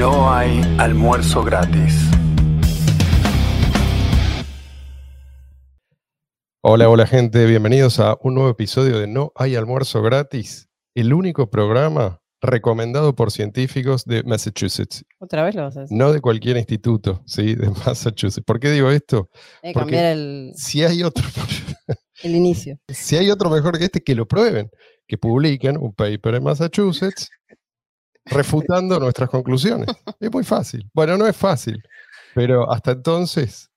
No 0.00 0.32
hay 0.32 0.62
almuerzo 0.78 1.44
gratis. 1.44 1.94
Hola, 6.62 6.88
hola 6.88 7.06
gente, 7.06 7.44
bienvenidos 7.44 8.00
a 8.00 8.16
un 8.22 8.32
nuevo 8.34 8.48
episodio 8.48 8.98
de 8.98 9.06
No 9.06 9.30
hay 9.34 9.56
almuerzo 9.56 10.00
gratis, 10.00 10.70
el 10.94 11.12
único 11.12 11.50
programa 11.50 12.22
recomendado 12.40 13.14
por 13.14 13.30
científicos 13.30 14.06
de 14.06 14.22
Massachusetts, 14.22 15.04
Otra 15.18 15.44
vez 15.44 15.54
lo 15.54 15.64
vas 15.64 15.76
a 15.76 15.80
decir. 15.82 15.94
no 15.98 16.10
de 16.14 16.22
cualquier 16.22 16.56
instituto, 16.56 17.22
¿sí? 17.26 17.54
De 17.54 17.68
Massachusetts. 17.68 18.42
¿Por 18.46 18.58
qué 18.58 18.70
digo 18.70 18.90
esto? 18.90 19.28
Hay 19.62 19.74
que 19.74 19.80
porque- 19.80 19.96
cambiar 19.96 20.04
el, 20.16 20.52
Si 20.56 20.82
hay 20.82 21.02
otro, 21.02 21.22
el 22.22 22.34
inicio. 22.34 22.78
si 22.88 23.18
hay 23.18 23.30
otro 23.30 23.50
mejor 23.50 23.78
que 23.78 23.84
este, 23.84 24.00
que 24.00 24.14
lo 24.14 24.26
prueben, 24.26 24.70
que 25.06 25.18
publiquen 25.18 25.76
un 25.76 25.92
paper 25.92 26.36
en 26.36 26.44
Massachusetts 26.44 27.28
refutando 28.24 28.98
nuestras 29.00 29.28
conclusiones. 29.30 29.88
Es 30.20 30.30
muy 30.32 30.44
fácil. 30.44 30.88
Bueno, 30.94 31.16
no 31.16 31.26
es 31.26 31.36
fácil, 31.36 31.82
pero 32.34 32.70
hasta 32.70 32.92
entonces 32.92 33.70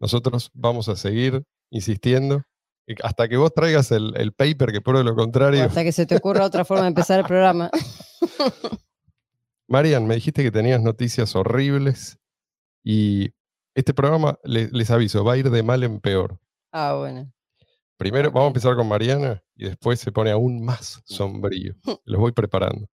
nosotros 0.00 0.50
vamos 0.54 0.88
a 0.88 0.96
seguir 0.96 1.44
insistiendo 1.70 2.42
hasta 3.02 3.28
que 3.28 3.36
vos 3.38 3.52
traigas 3.54 3.90
el, 3.92 4.14
el 4.16 4.32
paper 4.32 4.70
que 4.72 4.80
pruebe 4.82 5.04
lo 5.04 5.12
O 5.12 5.16
contrario. 5.16 5.64
hasta 5.64 5.82
que 5.82 5.92
se 5.92 6.04
te 6.06 6.16
ocurra 6.16 6.44
otra 6.44 6.64
forma 6.64 6.82
de 6.82 6.88
empezar 6.88 7.18
el 7.20 7.24
programa. 7.26 7.70
Marian, 9.68 10.06
me 10.06 10.14
dijiste 10.16 10.42
que 10.42 10.50
tenías 10.50 10.80
noticias 10.82 11.34
horribles 11.36 12.18
y 12.82 13.30
este 13.74 13.94
programa, 13.94 14.38
le- 14.44 14.68
les 14.70 14.90
aviso, 14.90 15.24
va 15.24 15.32
a 15.32 15.36
ir 15.36 15.50
de 15.50 15.62
mal 15.62 15.82
en 15.82 16.00
peor. 16.00 16.38
Ah, 16.72 16.94
bueno. 16.98 17.32
Primero 17.96 18.30
vamos 18.30 18.44
a 18.44 18.48
empezar 18.48 18.76
con 18.76 18.86
Mariana 18.88 19.42
y 19.56 19.64
después 19.66 19.98
se 20.00 20.12
pone 20.12 20.30
aún 20.30 20.62
más 20.64 21.00
sombrío. 21.06 21.74
Los 22.04 22.20
voy 22.20 22.32
preparando. 22.32 22.86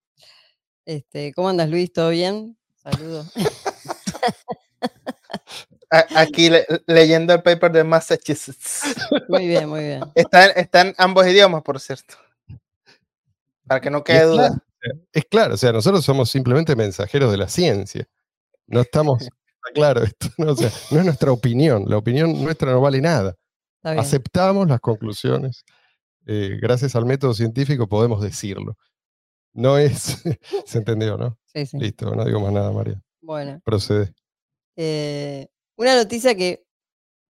Este, 0.91 1.31
¿Cómo 1.34 1.48
andas, 1.48 1.70
Luis? 1.70 1.94
¿Todo 1.94 2.09
bien? 2.09 2.58
Saludos. 2.76 3.32
Aquí 5.90 6.49
le- 6.49 6.65
leyendo 6.88 7.34
el 7.34 7.41
paper 7.41 7.71
de 7.71 7.84
Massachusetts. 7.85 8.82
Muy 9.30 9.48
bien, 9.48 9.70
muy 9.70 9.82
bien. 9.82 10.02
Está, 10.15 10.48
en- 10.48 10.57
está 10.60 10.82
en 10.82 10.93
ambos 10.98 11.26
idiomas, 11.27 11.62
por 11.63 11.80
cierto. 11.80 12.15
Para 13.68 13.80
que 13.80 13.90
no 13.90 14.04
quede 14.04 14.18
es 14.24 14.27
duda. 14.27 14.49
claro, 14.49 14.99
es 15.13 15.26
claro, 15.30 15.54
o 15.54 15.57
sea, 15.57 15.71
nosotros 15.71 16.04
somos 16.04 16.30
simplemente 16.30 16.76
mensajeros 16.76 17.32
de 17.32 17.37
la 17.37 17.48
ciencia. 17.48 18.05
No 18.68 18.82
estamos, 18.82 19.21
está 19.32 19.71
claro 19.74 20.04
esto, 20.04 20.27
¿no? 20.37 20.52
O 20.52 20.55
sea, 20.58 20.70
no 20.91 20.99
es 20.99 21.05
nuestra 21.05 21.32
opinión, 21.32 21.85
la 21.87 21.98
opinión 21.98 22.41
nuestra 22.43 22.71
no 22.71 22.82
vale 22.82 22.99
nada. 22.99 23.35
Aceptamos 24.02 24.68
las 24.68 24.80
conclusiones. 24.82 25.63
eh, 26.26 26.58
gracias 26.62 26.96
al 26.96 27.05
método 27.05 27.34
científico 27.34 27.87
podemos 27.87 28.21
decirlo. 28.21 28.77
No 29.54 29.77
es, 29.77 30.24
se 30.66 30.77
entendió, 30.77 31.18
¿no? 31.18 31.38
Sí, 31.46 31.66
sí. 31.66 31.77
Listo, 31.77 32.13
no 32.16 32.24
digo 32.26 32.40
más 32.40 32.54
nada, 32.54 32.71
María. 32.71 33.02
Bueno. 33.21 33.62
Procede. 33.63 34.13
eh, 34.76 35.48
una 35.77 35.96
noticia 35.96 36.35
que 36.35 36.63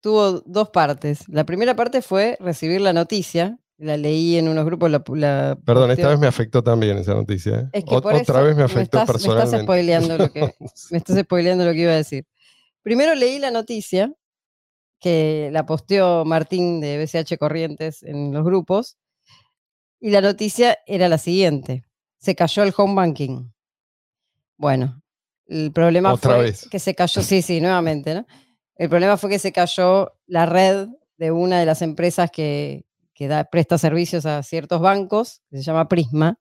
tuvo 0.01 0.39
dos 0.45 0.69
partes. 0.69 1.27
La 1.27 1.45
primera 1.45 1.75
parte 1.75 2.01
fue 2.01 2.37
recibir 2.39 2.81
la 2.81 2.93
noticia. 2.93 3.59
La 3.77 3.95
leí 3.97 4.37
en 4.37 4.47
unos 4.47 4.65
grupos. 4.65 4.89
La, 4.89 5.03
la 5.09 5.57
Perdón, 5.63 5.91
esta 5.91 6.09
vez 6.09 6.17
me 6.19 6.27
afectó 6.27 6.63
también 6.63 6.97
esa 6.97 7.13
noticia. 7.13 7.59
¿eh? 7.59 7.69
Es 7.73 7.83
que 7.85 8.01
por 8.01 8.13
otra 8.15 8.41
vez 8.41 8.55
me 8.55 8.61
me 8.61 8.63
afectó 8.63 8.99
estás- 8.99 9.07
me 9.09 9.17
estás 9.17 9.23
personalmente. 9.51 9.63
spoileando 9.63 10.17
lo 10.17 10.31
que- 10.31 10.55
Me 10.91 10.97
estás 10.97 11.19
spoileando 11.19 11.65
lo 11.65 11.73
que 11.73 11.81
iba 11.81 11.91
a 11.91 11.95
decir. 11.97 12.25
Primero 12.81 13.13
leí 13.15 13.37
la 13.37 13.51
noticia 13.51 14.11
que 14.99 15.49
la 15.51 15.65
posteó 15.65 16.25
Martín 16.25 16.79
de 16.81 16.97
BCH 16.97 17.37
Corrientes 17.37 18.01
en 18.01 18.33
los 18.33 18.43
grupos. 18.45 18.97
Y 19.99 20.09
la 20.11 20.21
noticia 20.21 20.77
era 20.87 21.07
la 21.09 21.17
siguiente. 21.17 21.83
Se 22.17 22.35
cayó 22.35 22.63
el 22.63 22.73
home 22.75 22.95
banking. 22.95 23.51
Bueno, 24.57 25.01
el 25.47 25.71
problema 25.71 26.13
Otra 26.13 26.35
fue 26.35 26.43
vez. 26.43 26.67
que 26.69 26.79
se 26.79 26.95
cayó, 26.95 27.21
sí, 27.23 27.41
sí, 27.41 27.61
nuevamente, 27.61 28.13
¿no? 28.13 28.25
El 28.75 28.89
problema 28.89 29.17
fue 29.17 29.29
que 29.29 29.39
se 29.39 29.51
cayó 29.51 30.13
la 30.27 30.45
red 30.45 30.87
de 31.17 31.31
una 31.31 31.59
de 31.59 31.65
las 31.65 31.81
empresas 31.81 32.29
que, 32.29 32.85
que 33.13 33.27
da, 33.27 33.43
presta 33.45 33.77
servicios 33.77 34.25
a 34.27 34.43
ciertos 34.43 34.79
bancos, 34.81 35.41
que 35.49 35.57
se 35.57 35.63
llama 35.63 35.87
Prisma, 35.87 36.37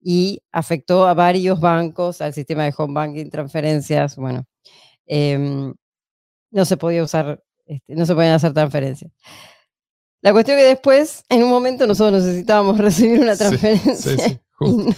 y 0.00 0.40
afectó 0.52 1.06
a 1.06 1.14
varios 1.14 1.60
bancos, 1.60 2.20
al 2.20 2.34
sistema 2.34 2.64
de 2.64 2.74
home 2.76 2.94
banking, 2.94 3.30
transferencias, 3.30 4.16
bueno. 4.16 4.44
em, 5.06 5.74
no 6.50 6.64
se 6.64 6.76
podía 6.76 7.02
usar, 7.02 7.42
este, 7.66 7.94
no 7.94 8.06
se 8.06 8.14
podían 8.14 8.34
hacer 8.34 8.52
transferencias. 8.52 9.10
La 10.20 10.32
cuestión 10.32 10.56
que 10.58 10.64
después, 10.64 11.24
en 11.28 11.42
un 11.42 11.50
momento, 11.50 11.86
nosotros 11.86 12.22
necesitábamos 12.22 12.78
recibir 12.78 13.20
una 13.20 13.36
transferencia. 13.36 13.94
Sí, 13.94 14.16
sí. 14.18 14.40
No- 14.66 14.94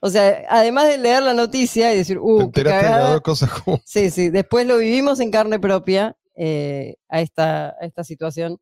o 0.00 0.10
sea, 0.10 0.44
además 0.48 0.88
de 0.88 0.98
leer 0.98 1.22
la 1.22 1.34
noticia 1.34 1.92
y 1.94 1.98
decir, 1.98 2.16
Te 2.18 2.22
uh, 2.22 2.50
qué 2.52 2.64
de 2.64 2.70
cagada", 2.70 3.10
dos 3.12 3.20
cosas 3.22 3.50
juntas. 3.50 3.82
Sí, 3.86 4.10
sí, 4.10 4.30
después 4.30 4.66
lo 4.66 4.78
vivimos 4.78 5.20
en 5.20 5.30
carne 5.30 5.58
propia 5.58 6.16
eh, 6.36 6.96
a, 7.08 7.20
esta, 7.20 7.70
a 7.70 7.80
esta 7.86 8.04
situación. 8.04 8.58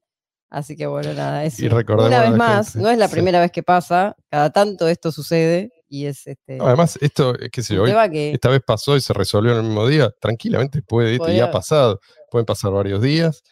Así 0.51 0.77
que 0.77 0.87
bueno, 0.87 1.13
nada, 1.13 1.45
es 1.45 1.59
Y 1.61 1.67
una 1.69 2.23
vez 2.23 2.33
más, 2.33 2.73
gente, 2.73 2.83
no 2.83 2.89
es 2.91 2.97
la 2.99 3.07
sí. 3.09 3.13
primera 3.13 3.41
vez 3.41 3.53
que 3.53 3.63
pasa, 3.63 4.17
cada 4.31 4.51
tanto 4.51 4.89
esto 4.89 5.13
sucede 5.13 5.71
y 5.91 6.07
es 6.07 6.27
este 6.27 6.57
No, 6.57 6.67
además, 6.67 6.99
esto, 7.03 7.35
eh, 7.39 7.51
qué 7.51 7.63
sé 7.63 7.75
yo, 7.75 7.83
hoy 7.83 7.95
que 8.11 8.33
esta 8.33 8.49
vez 8.49 8.63
pasó 8.67 8.97
y 8.97 9.03
se 9.03 9.13
resolvió 9.13 9.53
en 9.53 9.59
el 9.59 9.65
mismo 9.65 9.87
día, 9.87 10.11
tranquilamente 10.21 10.81
puede, 10.83 11.13
esto 11.17 11.31
y 11.31 11.41
ha 11.41 11.51
pasado, 11.51 12.01
pueden 12.31 12.47
pasar 12.47 12.73
varios 12.73 13.03
días 13.03 13.43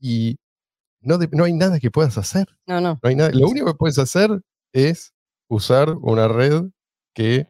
y 0.00 0.38
no, 1.00 1.18
de- 1.18 1.28
no 1.32 1.44
hay 1.44 1.52
nada 1.52 1.80
que 1.80 1.90
puedas 1.90 2.16
hacer. 2.18 2.46
no, 2.66 2.80
no, 2.80 3.00
No 3.02 3.08
hay 3.08 3.16
nada, 3.16 3.30
lo 3.32 3.48
único 3.48 3.66
que 3.66 3.74
puedes 3.74 3.98
hacer 3.98 4.30
es 4.72 5.12
usar 5.48 5.90
una 6.00 6.28
red 6.28 6.64
que 7.14 7.46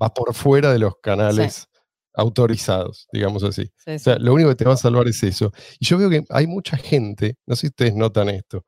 va 0.00 0.12
por 0.12 0.34
fuera 0.34 0.72
de 0.72 0.78
los 0.78 0.96
canales 1.02 1.68
autorizados, 2.14 3.06
digamos 3.12 3.44
así. 3.44 3.70
sí, 3.76 3.92
O 3.92 3.98
sea, 3.98 4.18
lo 4.18 4.34
único 4.34 4.50
que 4.50 4.56
te 4.56 4.64
va 4.64 4.74
a 4.74 4.76
salvar 4.76 5.06
es 5.08 5.22
eso. 5.22 5.52
Y 5.78 5.86
yo 5.86 5.98
veo 5.98 6.10
que 6.10 6.24
hay 6.30 6.46
mucha 6.46 6.76
gente, 6.76 7.36
no 7.46 7.54
sé 7.54 7.62
si 7.62 7.66
ustedes 7.68 7.94
notan 7.94 8.28
esto, 8.28 8.64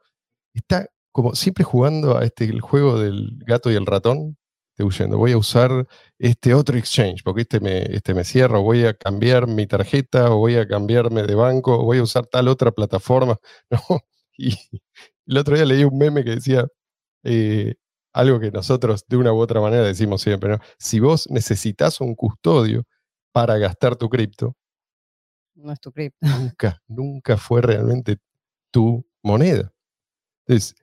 está 0.55 0.87
como 1.13 1.35
siempre 1.35 1.65
jugando 1.65 2.17
a 2.17 2.25
este 2.25 2.45
el 2.45 2.61
juego 2.61 2.99
del 2.99 3.39
gato 3.45 3.71
y 3.71 3.75
el 3.75 3.87
ratón, 3.87 4.37
te 4.77 4.85
huyendo. 4.85 5.19
Voy 5.19 5.33
a 5.33 5.39
usar 5.39 5.87
este 6.19 6.55
otro 6.55 6.79
exchange, 6.79 7.23
porque 7.25 7.43
este 7.43 7.61
me, 7.61 7.83
este 7.95 8.15
me 8.15 8.25
cierra, 8.25 8.59
o 8.61 8.63
voy 8.63 8.85
a 8.85 8.95
cambiar 8.95 9.47
mi 9.47 9.67
tarjeta, 9.67 10.31
o 10.31 10.39
voy 10.39 10.57
a 10.57 10.67
cambiarme 10.67 11.25
de 11.25 11.35
banco, 11.35 11.81
o 11.81 11.85
voy 11.85 11.99
a 11.99 12.03
usar 12.03 12.27
tal 12.27 12.49
otra 12.49 12.71
plataforma. 12.73 13.39
¿no? 13.71 13.81
Y 14.39 14.57
el 15.27 15.39
otro 15.39 15.57
día 15.57 15.65
leí 15.67 15.85
un 15.85 15.99
meme 15.99 16.25
que 16.25 16.31
decía 16.31 16.67
eh, 17.25 17.75
algo 18.13 18.41
que 18.41 18.51
nosotros 18.51 19.05
de 19.07 19.17
una 19.17 19.33
u 19.33 19.39
otra 19.39 19.61
manera 19.61 19.85
decimos 19.85 20.23
siempre, 20.23 20.51
¿no? 20.51 20.59
Si 20.79 21.01
vos 21.01 21.29
necesitas 21.31 22.01
un 22.01 22.15
custodio 22.15 22.85
para 23.33 23.57
gastar 23.59 23.97
tu 23.97 24.09
cripto, 24.09 24.57
no 25.55 25.73
es 25.73 25.81
tu 25.81 25.93
cripto. 25.93 26.19
nunca, 26.55 26.83
nunca 26.89 27.37
fue 27.37 27.63
realmente 27.63 28.19
tu 28.73 29.05
moneda. 29.23 29.73
Entonces, 30.47 30.75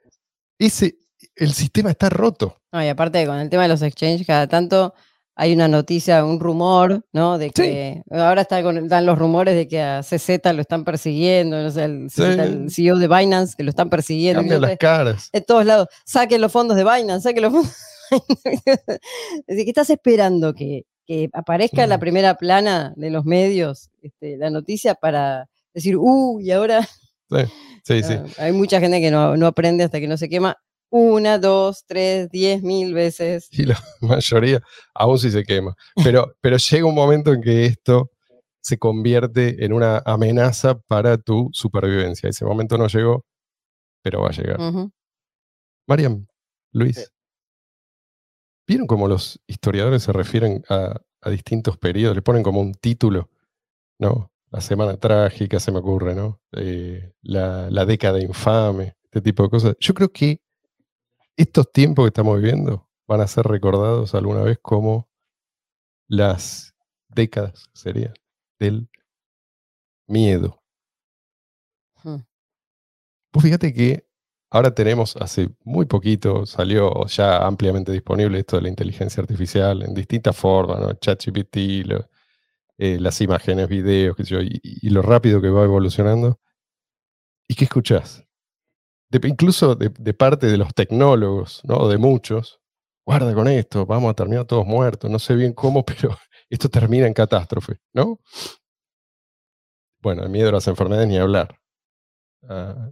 ese, 0.59 0.97
el 1.35 1.53
sistema 1.53 1.91
está 1.91 2.09
roto. 2.09 2.61
No, 2.71 2.83
y 2.83 2.87
aparte 2.87 3.25
con 3.25 3.37
el 3.39 3.49
tema 3.49 3.63
de 3.63 3.69
los 3.69 3.81
exchanges, 3.81 4.25
cada 4.25 4.47
tanto 4.47 4.93
hay 5.39 5.53
una 5.53 5.67
noticia, 5.67 6.25
un 6.25 6.39
rumor, 6.39 7.05
¿no? 7.13 7.37
De 7.37 7.51
que 7.51 8.01
ahora 8.09 8.41
está 8.41 8.63
con- 8.63 8.77
están 8.77 9.05
los 9.05 9.17
rumores 9.19 9.55
de 9.55 9.67
que 9.67 9.79
a 9.81 10.01
CZ 10.01 10.39
lo 10.53 10.61
están 10.61 10.83
persiguiendo, 10.83 11.61
no 11.61 11.69
sé, 11.69 11.83
el, 11.83 12.09
Sí. 12.09 12.23
El 12.23 12.71
CEO 12.71 12.97
de 12.97 13.07
Binance 13.07 13.53
que 13.55 13.63
lo 13.63 13.69
están 13.69 13.89
persiguiendo. 13.89 14.41
Cambian 14.41 14.61
las 14.61 14.77
caras. 14.77 15.29
En 15.33 15.43
todos 15.45 15.63
lados, 15.65 15.87
saquen 16.05 16.41
los 16.41 16.51
fondos 16.51 16.75
de 16.75 16.83
Binance, 16.83 17.21
saquen 17.29 17.43
los 17.43 17.53
fondos. 17.53 17.71
de 17.71 18.19
Binance. 18.49 18.81
Es 19.39 19.45
decir, 19.47 19.63
¿qué 19.65 19.69
estás 19.71 19.89
esperando? 19.91 20.53
Que, 20.53 20.85
que 21.05 21.29
aparezca 21.33 21.83
en 21.83 21.89
la 21.89 21.97
Mm. 21.97 22.01
primera 22.01 22.35
plana 22.35 22.93
de 22.95 23.09
los 23.11 23.23
medios 23.25 23.89
este, 24.01 24.37
la 24.37 24.49
noticia 24.49 24.95
para 24.95 25.47
decir, 25.73 25.97
uh, 25.97 26.39
y 26.39 26.51
ahora 26.51 26.87
Sí, 27.83 28.03
sí. 28.03 28.13
Ah, 28.13 28.25
Hay 28.39 28.51
mucha 28.53 28.79
gente 28.79 28.99
que 29.01 29.11
no, 29.11 29.35
no 29.37 29.47
aprende 29.47 29.83
hasta 29.83 29.99
que 29.99 30.07
no 30.07 30.17
se 30.17 30.29
quema 30.29 30.57
una, 30.89 31.37
dos, 31.39 31.83
tres, 31.85 32.29
diez 32.29 32.61
mil 32.61 32.93
veces. 32.93 33.47
Y 33.51 33.63
la 33.63 33.79
mayoría 34.01 34.61
aún 34.93 35.19
sí 35.19 35.31
se 35.31 35.43
quema. 35.43 35.75
Pero, 36.03 36.33
pero 36.41 36.57
llega 36.57 36.85
un 36.85 36.95
momento 36.95 37.33
en 37.33 37.41
que 37.41 37.65
esto 37.65 38.11
se 38.61 38.77
convierte 38.77 39.63
en 39.63 39.73
una 39.73 40.01
amenaza 40.05 40.77
para 40.77 41.17
tu 41.17 41.49
supervivencia. 41.53 42.29
Ese 42.29 42.45
momento 42.45 42.77
no 42.77 42.87
llegó, 42.87 43.25
pero 44.03 44.21
va 44.21 44.29
a 44.29 44.31
llegar. 44.31 44.59
Ujú. 44.59 44.91
Mariam, 45.87 46.27
Luis, 46.73 47.11
¿vieron 48.67 48.87
cómo 48.87 49.07
los 49.07 49.39
historiadores 49.47 50.03
se 50.03 50.11
refieren 50.11 50.63
a, 50.69 50.99
a 51.21 51.29
distintos 51.29 51.77
periodos? 51.77 52.15
Le 52.15 52.21
ponen 52.21 52.43
como 52.43 52.59
un 52.59 52.73
título, 52.73 53.29
¿no? 53.99 54.31
La 54.49 54.61
semana 54.61 54.97
trágica, 54.97 55.59
se 55.59 55.71
me 55.71 55.79
ocurre, 55.79 56.15
¿no? 56.15 56.41
Eh, 56.53 57.13
la, 57.21 57.69
la 57.69 57.85
década 57.85 58.19
infame, 58.21 58.95
este 59.03 59.21
tipo 59.21 59.43
de 59.43 59.49
cosas. 59.49 59.75
Yo 59.79 59.93
creo 59.93 60.09
que 60.09 60.41
estos 61.37 61.71
tiempos 61.71 62.03
que 62.03 62.07
estamos 62.09 62.41
viviendo 62.41 62.89
van 63.07 63.21
a 63.21 63.27
ser 63.27 63.45
recordados 63.45 64.13
alguna 64.15 64.41
vez 64.41 64.59
como 64.61 65.07
las 66.09 66.75
décadas, 67.07 67.69
sería, 67.73 68.13
del 68.59 68.89
miedo. 70.07 70.61
Hmm. 72.03 72.23
Vos 73.31 73.43
fíjate 73.43 73.73
que 73.73 74.07
ahora 74.49 74.73
tenemos, 74.73 75.15
hace 75.17 75.49
muy 75.63 75.85
poquito, 75.85 76.45
salió 76.45 77.05
ya 77.05 77.45
ampliamente 77.45 77.91
disponible 77.91 78.39
esto 78.39 78.55
de 78.55 78.63
la 78.63 78.69
inteligencia 78.69 79.21
artificial 79.21 79.83
en 79.83 79.93
distintas 79.93 80.35
formas, 80.35 80.79
¿no? 80.79 80.93
ChatGPT, 80.93 81.57
eh, 82.79 82.99
las 82.99 83.21
imágenes, 83.21 83.67
videos, 83.67 84.15
qué 84.15 84.23
sé 84.23 84.29
yo, 84.31 84.41
y, 84.41 84.59
y 84.63 84.89
lo 84.89 85.01
rápido 85.01 85.41
que 85.41 85.49
va 85.49 85.63
evolucionando. 85.63 86.39
¿Y 87.47 87.55
qué 87.55 87.65
escuchás? 87.65 88.26
De- 89.09 89.25
incluso 89.27 89.75
de, 89.75 89.89
de 89.97 90.13
parte 90.13 90.47
de 90.47 90.57
los 90.57 90.73
tecnólogos, 90.73 91.61
¿no? 91.63 91.87
De 91.87 91.97
muchos. 91.97 92.59
Guarda 93.05 93.33
con 93.33 93.47
esto, 93.47 93.85
vamos 93.85 94.11
a 94.11 94.13
terminar 94.13 94.43
todos 94.45 94.65
muertos. 94.65 95.09
No 95.09 95.17
sé 95.19 95.35
bien 95.35 95.53
cómo, 95.53 95.85
pero 95.85 96.17
esto 96.49 96.67
termina 96.69 97.07
en 97.07 97.13
catástrofe, 97.13 97.79
¿no? 97.93 98.19
Bueno, 100.01 100.23
el 100.23 100.29
miedo 100.29 100.49
a 100.49 100.53
las 100.53 100.67
enfermedades 100.67 101.07
ni 101.07 101.17
hablar. 101.17 101.57
Ah, 102.47 102.91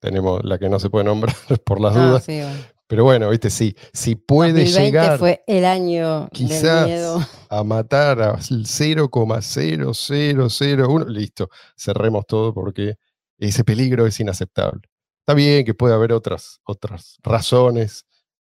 tenemos 0.00 0.44
la 0.44 0.58
que 0.58 0.68
no 0.68 0.78
se 0.78 0.90
puede 0.90 1.04
nombrar 1.06 1.34
por 1.64 1.80
las 1.80 1.96
Ah, 1.96 2.08
dudas. 2.08 2.24
sí, 2.24 2.40
bueno. 2.40 2.60
Pero 2.88 3.02
bueno, 3.02 3.30
viste, 3.30 3.50
sí, 3.50 3.74
si 3.92 4.14
puede 4.14 4.52
2020 4.64 4.80
llegar 4.84 5.18
fue 5.18 5.42
el 5.48 5.64
año 5.64 6.28
quizás 6.32 6.62
del 6.62 6.84
miedo. 6.86 7.18
a 7.48 7.64
matar 7.64 8.22
a 8.22 8.34
0,0001, 8.36 11.08
listo, 11.08 11.48
cerremos 11.76 12.24
todo 12.26 12.54
porque 12.54 12.94
ese 13.38 13.64
peligro 13.64 14.06
es 14.06 14.20
inaceptable. 14.20 14.82
Está 15.26 15.34
bien 15.34 15.64
que 15.64 15.74
puede 15.74 15.92
haber 15.92 16.12
otras, 16.12 16.60
otras 16.62 17.18
razones, 17.24 18.06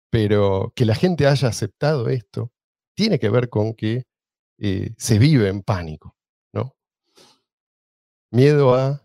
pero 0.09 0.73
que 0.77 0.85
la 0.85 0.95
gente 0.95 1.27
haya 1.27 1.49
aceptado 1.49 2.09
esto 2.09 2.53
tiene 2.95 3.19
que 3.19 3.29
ver 3.29 3.49
con 3.49 3.75
que 3.75 4.05
eh, 4.57 4.95
se 4.97 5.19
vive 5.19 5.49
en 5.49 5.63
pánico, 5.63 6.17
¿no? 6.53 6.77
Miedo 8.31 8.77
a 8.77 9.03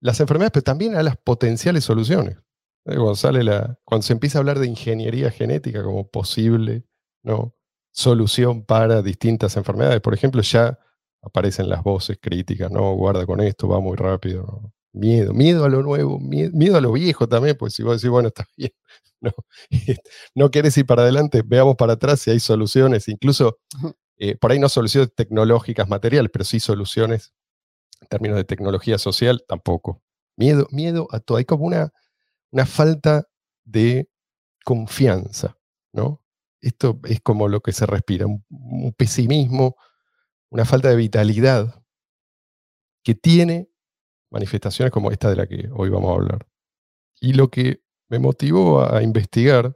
las 0.00 0.18
enfermedades, 0.20 0.52
pero 0.52 0.64
también 0.64 0.94
a 0.94 1.02
las 1.02 1.18
potenciales 1.18 1.84
soluciones. 1.84 2.38
Eh, 2.86 2.94
Cuando, 2.94 3.16
sale 3.16 3.44
la, 3.44 3.78
cuando 3.84 4.06
se 4.06 4.14
empieza 4.14 4.38
a 4.38 4.40
hablar 4.40 4.60
de 4.60 4.66
ingeniería 4.66 5.30
genética 5.30 5.82
como 5.82 6.08
posible 6.08 6.86
¿no? 7.22 7.54
solución 7.92 8.64
para 8.64 9.02
distintas 9.02 9.58
enfermedades, 9.58 10.00
por 10.00 10.14
ejemplo, 10.14 10.40
ya 10.40 10.78
aparecen 11.20 11.68
las 11.68 11.82
voces 11.82 12.18
críticas, 12.18 12.70
no, 12.70 12.94
guarda 12.94 13.26
con 13.26 13.42
esto, 13.42 13.68
va 13.68 13.78
muy 13.78 13.98
rápido. 13.98 14.72
Miedo, 14.92 15.32
miedo 15.34 15.64
a 15.64 15.68
lo 15.68 15.82
nuevo, 15.82 16.18
mie- 16.18 16.50
miedo, 16.52 16.76
a 16.76 16.80
lo 16.80 16.92
viejo 16.92 17.28
también, 17.28 17.56
pues 17.56 17.74
si 17.74 17.82
vos 17.84 17.96
decís, 18.00 18.10
bueno, 18.10 18.28
está 18.28 18.44
bien, 18.56 18.72
no, 19.20 19.30
no 20.34 20.50
querés 20.50 20.76
ir 20.78 20.86
para 20.86 21.02
adelante, 21.02 21.42
veamos 21.46 21.76
para 21.76 21.92
atrás 21.94 22.20
si 22.20 22.30
hay 22.32 22.40
soluciones, 22.40 23.08
incluso 23.08 23.58
eh, 24.18 24.36
por 24.36 24.52
ahí 24.52 24.58
no 24.58 24.68
soluciones 24.68 25.14
tecnológicas 25.14 25.88
materiales, 25.88 26.30
pero 26.32 26.44
sí 26.44 26.60
soluciones 26.60 27.32
en 28.02 28.08
términos 28.08 28.36
de 28.38 28.44
tecnología 28.44 28.98
social, 28.98 29.44
tampoco. 29.48 30.02
Miedo, 30.36 30.68
miedo 30.72 31.08
a 31.12 31.20
todo, 31.20 31.38
hay 31.38 31.46
como 31.46 31.66
una, 31.66 31.92
una 32.52 32.66
falta 32.66 33.26
de 33.64 34.08
confianza, 34.64 35.58
¿no? 35.92 36.22
Esto 36.62 37.00
es 37.04 37.20
como 37.22 37.48
lo 37.48 37.60
que 37.62 37.72
se 37.72 37.86
respira, 37.86 38.26
un, 38.26 38.44
un 38.50 38.92
pesimismo, 38.94 39.76
una 40.50 40.64
falta 40.66 40.90
de 40.90 40.96
vitalidad 40.96 41.82
que 43.02 43.14
tiene 43.14 43.69
manifestaciones 44.30 44.92
como 44.92 45.10
esta 45.10 45.28
de 45.30 45.36
la 45.36 45.46
que 45.46 45.68
hoy 45.74 45.88
vamos 45.90 46.10
a 46.10 46.14
hablar. 46.14 46.46
Y 47.20 47.34
lo 47.34 47.48
que 47.48 47.82
me 48.08 48.18
motivó 48.18 48.82
a 48.82 49.02
investigar, 49.02 49.74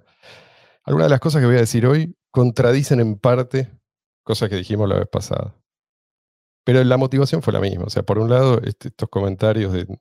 algunas 0.85 1.07
de 1.07 1.11
las 1.11 1.21
cosas 1.21 1.41
que 1.41 1.47
voy 1.47 1.57
a 1.57 1.61
decir 1.61 1.87
hoy 1.87 2.17
contradicen 2.31 3.01
en 3.01 3.19
parte 3.19 3.71
cosas 4.25 4.49
que 4.49 4.57
dijimos 4.57 4.89
la 4.89 4.99
vez 4.99 5.09
pasada. 5.09 5.55
Pero 6.65 6.83
la 6.83 6.97
motivación 6.97 7.43
fue 7.43 7.53
la 7.53 7.61
misma. 7.61 7.85
O 7.85 7.91
sea, 7.91 8.03
por 8.03 8.19
un 8.19 8.31
lado, 8.31 8.61
este- 8.63 8.89
estos 8.89 9.09
comentarios 9.09 9.73
de, 9.73 9.85
de 9.85 9.99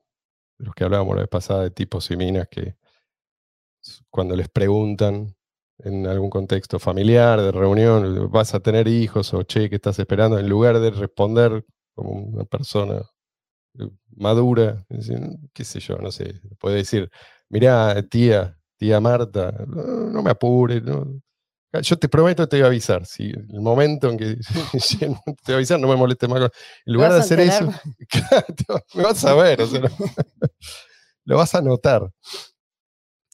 los 0.59 0.73
que 0.73 0.83
hablábamos 0.83 1.15
la 1.15 1.23
vez 1.23 1.29
pasada, 1.29 1.63
de 1.63 1.71
tipos 1.71 2.09
y 2.11 2.15
minas 2.17 2.47
que 2.49 2.75
cuando 4.09 4.35
les 4.35 4.49
preguntan 4.49 5.35
en 5.79 6.07
algún 6.07 6.29
contexto 6.29 6.79
familiar, 6.79 7.41
de 7.41 7.51
reunión, 7.51 8.31
vas 8.31 8.53
a 8.53 8.61
tener 8.61 8.87
hijos 8.87 9.33
o 9.33 9.43
che, 9.43 9.69
¿qué 9.69 9.75
estás 9.75 9.99
esperando? 9.99 10.39
En 10.39 10.47
lugar 10.47 10.79
de 10.79 10.91
responder 10.91 11.65
como 11.93 12.11
una 12.11 12.45
persona 12.45 13.01
madura, 14.15 14.85
qué 15.53 15.63
sé 15.63 15.79
yo, 15.79 15.97
no 15.97 16.11
sé, 16.11 16.39
puede 16.59 16.77
decir, 16.77 17.09
mirá, 17.49 18.01
tía, 18.03 18.57
tía 18.77 18.99
Marta, 18.99 19.51
no, 19.67 19.83
no 20.09 20.21
me 20.21 20.29
apures, 20.31 20.83
no, 20.83 21.05
yo 21.81 21.97
te 21.97 22.07
prometo 22.07 22.43
que 22.43 22.47
te 22.47 22.57
voy 22.57 22.63
a 22.65 22.67
avisar. 22.67 23.03
Si 23.07 23.31
el 23.31 23.59
momento 23.61 24.09
en 24.11 24.17
que 24.17 24.35
te 24.99 25.07
voy 25.07 25.17
a 25.47 25.53
avisar, 25.55 25.79
no 25.79 25.87
me 25.87 25.95
molestes 25.95 26.29
más. 26.29 26.39
En 26.85 26.93
lugar 26.93 27.13
de 27.13 27.19
hacer 27.19 27.39
eso, 27.39 27.73
me 28.93 29.03
vas 29.03 29.25
a 29.25 29.33
ver, 29.33 29.59
o 29.61 29.67
sea, 29.67 29.79
no- 29.79 29.87
lo 31.25 31.37
vas 31.37 31.55
a 31.55 31.61
notar. 31.61 32.11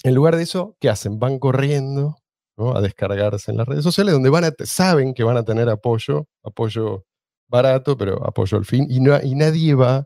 En 0.03 0.15
lugar 0.15 0.37
de 0.37 0.43
eso, 0.43 0.77
¿qué 0.79 0.89
hacen? 0.89 1.19
Van 1.19 1.39
corriendo 1.39 2.15
¿no? 2.55 2.75
a 2.75 2.81
descargarse 2.81 3.51
en 3.51 3.57
las 3.57 3.67
redes 3.67 3.83
sociales, 3.83 4.13
donde 4.13 4.29
van 4.29 4.45
a 4.45 4.51
te- 4.51 4.65
saben 4.65 5.13
que 5.13 5.23
van 5.23 5.35
a 5.35 5.43
tener 5.43 5.67
apoyo, 5.69 6.25
apoyo 6.43 7.03
barato, 7.49 7.97
pero 7.97 8.25
apoyo 8.25 8.57
al 8.57 8.65
fin, 8.65 8.85
y, 8.89 8.99
no, 9.01 9.19
y 9.21 9.35
nadie 9.35 9.73
va 9.75 10.05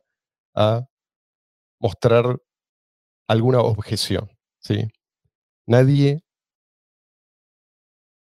a 0.56 0.86
mostrar 1.80 2.40
alguna 3.28 3.60
objeción. 3.62 4.30
¿sí? 4.60 4.88
Nadie 5.68 6.24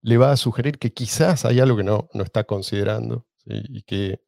le 0.01 0.17
va 0.17 0.31
a 0.31 0.37
sugerir 0.37 0.77
que 0.79 0.93
quizás 0.93 1.45
hay 1.45 1.59
algo 1.59 1.77
que 1.77 1.83
no, 1.83 2.09
no 2.13 2.23
está 2.23 2.43
considerando 2.43 3.25
y 3.45 3.81
que 3.83 4.21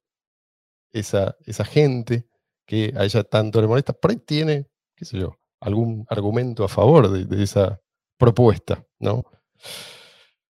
esa, 0.91 1.35
esa 1.45 1.65
gente 1.65 2.27
que 2.65 2.93
a 2.97 3.03
ella 3.03 3.23
tanto 3.23 3.61
le 3.61 3.67
molesta, 3.67 3.93
por 3.93 4.11
ahí 4.11 4.17
tiene, 4.17 4.67
qué 4.95 5.05
sé 5.05 5.19
yo, 5.19 5.35
algún 5.59 6.05
argumento 6.09 6.63
a 6.63 6.67
favor 6.67 7.09
de, 7.09 7.25
de 7.25 7.43
esa 7.43 7.79
propuesta, 8.17 8.85
¿no? 8.99 9.23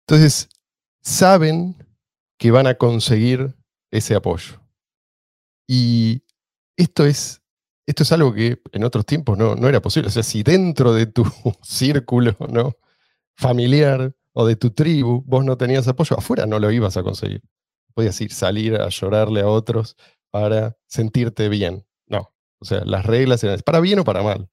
Entonces, 0.08 0.50
saben 1.02 1.76
que 2.38 2.52
van 2.52 2.68
a 2.68 2.76
conseguir 2.76 3.56
ese 3.92 4.16
apoyo. 4.16 4.62
Y 5.68 6.23
esto 6.78 7.06
es, 7.06 7.42
esto 7.86 8.04
es 8.04 8.12
algo 8.12 8.34
que 8.34 8.62
en 8.72 8.84
otros 8.84 9.06
tiempos 9.06 9.38
no, 9.38 9.56
no 9.56 9.68
era 9.68 9.82
posible. 9.82 10.08
O 10.08 10.12
sea, 10.12 10.24
si 10.24 10.44
dentro 10.44 10.94
de 10.94 11.06
tu 11.06 11.24
círculo 11.62 12.36
¿no? 12.50 12.78
familiar 13.36 14.16
o 14.34 14.46
de 14.46 14.56
tu 14.56 14.72
tribu 14.72 15.24
vos 15.26 15.46
no 15.46 15.58
tenías 15.58 15.88
apoyo, 15.88 16.18
afuera 16.18 16.46
no 16.46 16.60
lo 16.60 16.72
ibas 16.72 16.98
a 16.98 17.04
conseguir. 17.04 17.42
Podías 17.94 18.20
ir, 18.22 18.32
salir 18.32 18.76
a 18.76 18.90
llorarle 18.90 19.42
a 19.42 19.48
otros 19.48 19.96
para 20.32 20.76
sentirte 20.88 21.50
bien. 21.50 21.86
No. 22.08 22.34
O 22.60 22.66
sea, 22.66 22.84
las 22.86 23.06
reglas 23.06 23.44
eran 23.44 23.60
para 23.60 23.80
bien 23.80 24.00
o 24.00 24.04
para 24.04 24.24
mal. 24.24 24.50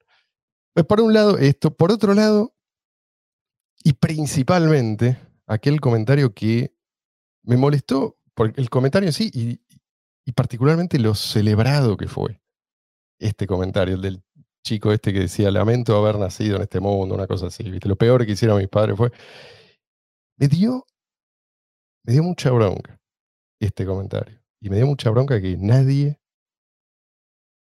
Pues 0.74 0.86
por 0.86 1.00
un 1.00 1.14
lado 1.14 1.38
esto, 1.38 1.74
por 1.74 1.90
otro 1.90 2.14
lado, 2.14 2.54
y 3.82 3.94
principalmente 3.94 5.18
aquel 5.46 5.80
comentario 5.80 6.34
que 6.34 6.74
me 7.42 7.56
molestó, 7.56 8.18
por 8.34 8.52
el 8.56 8.70
comentario 8.70 9.08
en 9.08 9.12
sí, 9.12 9.60
y 10.30 10.32
particularmente 10.32 10.96
lo 11.00 11.16
celebrado 11.16 11.96
que 11.96 12.06
fue 12.06 12.40
este 13.18 13.48
comentario, 13.48 13.96
el 13.96 14.00
del 14.00 14.22
chico 14.64 14.92
este 14.92 15.12
que 15.12 15.18
decía, 15.18 15.50
lamento 15.50 15.96
haber 15.96 16.20
nacido 16.20 16.54
en 16.54 16.62
este 16.62 16.78
mundo, 16.78 17.16
una 17.16 17.26
cosa 17.26 17.48
así. 17.48 17.64
Lo 17.64 17.96
peor 17.96 18.24
que 18.24 18.30
hicieron 18.32 18.58
mis 18.58 18.68
padres 18.68 18.96
fue... 18.96 19.10
Me 20.38 20.46
dio, 20.46 20.86
me 22.04 22.12
dio 22.12 22.22
mucha 22.22 22.52
bronca 22.52 23.00
este 23.60 23.84
comentario. 23.84 24.40
Y 24.60 24.70
me 24.70 24.76
dio 24.76 24.86
mucha 24.86 25.10
bronca 25.10 25.40
que 25.40 25.56
nadie 25.56 26.20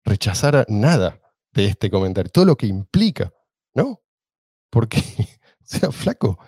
rechazara 0.04 0.64
nada 0.68 1.20
de 1.52 1.66
este 1.66 1.90
comentario, 1.90 2.30
todo 2.30 2.44
lo 2.44 2.56
que 2.56 2.68
implica, 2.68 3.32
¿no? 3.74 4.00
Porque, 4.70 4.98
o 5.60 5.64
sea, 5.64 5.90
flaco, 5.90 6.38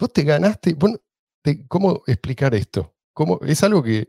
vos 0.00 0.12
te 0.12 0.24
ganaste, 0.24 0.74
vos 0.74 0.90
no- 0.90 0.98
te- 1.44 1.64
¿cómo 1.68 2.02
explicar 2.08 2.56
esto? 2.56 2.92
¿Cómo, 3.12 3.38
es 3.42 3.62
algo 3.62 3.80
que 3.80 4.08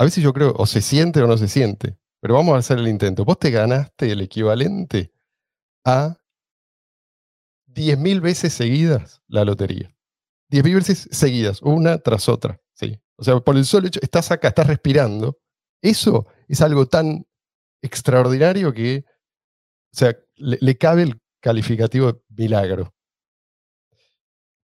a 0.00 0.04
veces 0.04 0.24
yo 0.24 0.32
creo 0.32 0.54
o 0.56 0.64
se 0.64 0.80
siente 0.80 1.20
o 1.20 1.26
no 1.26 1.36
se 1.36 1.46
siente, 1.46 1.98
pero 2.22 2.32
vamos 2.32 2.54
a 2.54 2.58
hacer 2.58 2.78
el 2.78 2.88
intento. 2.88 3.26
Vos 3.26 3.38
te 3.38 3.50
ganaste 3.50 4.10
el 4.10 4.22
equivalente 4.22 5.12
a 5.84 6.16
10.000 7.66 8.22
veces 8.22 8.54
seguidas 8.54 9.20
la 9.28 9.44
lotería. 9.44 9.94
10.000 10.50 10.74
veces 10.74 11.08
seguidas, 11.12 11.60
una 11.60 11.98
tras 11.98 12.30
otra. 12.30 12.58
¿sí? 12.72 12.98
O 13.16 13.24
sea, 13.24 13.40
por 13.40 13.58
el 13.58 13.66
solo 13.66 13.88
hecho, 13.88 14.00
estás 14.02 14.30
acá, 14.30 14.48
estás 14.48 14.68
respirando. 14.68 15.38
Eso 15.82 16.26
es 16.48 16.62
algo 16.62 16.86
tan 16.86 17.26
extraordinario 17.82 18.72
que, 18.72 19.04
o 19.92 19.98
sea, 19.98 20.16
le, 20.36 20.56
le 20.62 20.78
cabe 20.78 21.02
el 21.02 21.20
calificativo 21.40 22.10
de 22.10 22.22
milagro. 22.44 22.94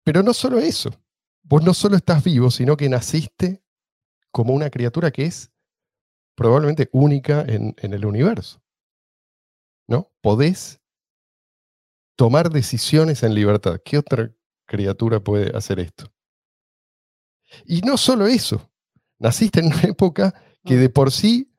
Pero 0.03 0.23
no 0.23 0.33
solo 0.33 0.59
eso. 0.59 0.91
Vos 1.41 1.63
no 1.63 1.73
solo 1.73 1.95
estás 1.95 2.21
vivo, 2.21 2.51
sino 2.51 2.75
que 2.75 2.89
naciste 2.89 3.60
como 4.31 4.53
una 4.53 4.69
criatura 4.69 5.11
que 5.11 5.25
es 5.25 5.51
probablemente 6.35 6.89
única 6.93 7.41
en, 7.41 7.75
en 7.77 7.93
el 7.93 8.05
universo. 8.05 8.61
¿No? 9.87 10.09
Podés 10.21 10.79
tomar 12.15 12.49
decisiones 12.49 13.23
en 13.23 13.33
libertad. 13.35 13.79
¿Qué 13.83 13.97
otra 13.97 14.31
criatura 14.65 15.19
puede 15.19 15.55
hacer 15.55 15.79
esto? 15.79 16.11
Y 17.65 17.81
no 17.81 17.97
solo 17.97 18.27
eso. 18.27 18.69
Naciste 19.19 19.59
en 19.59 19.67
una 19.67 19.81
época 19.83 20.33
que 20.63 20.77
de 20.77 20.89
por 20.89 21.11
sí, 21.11 21.51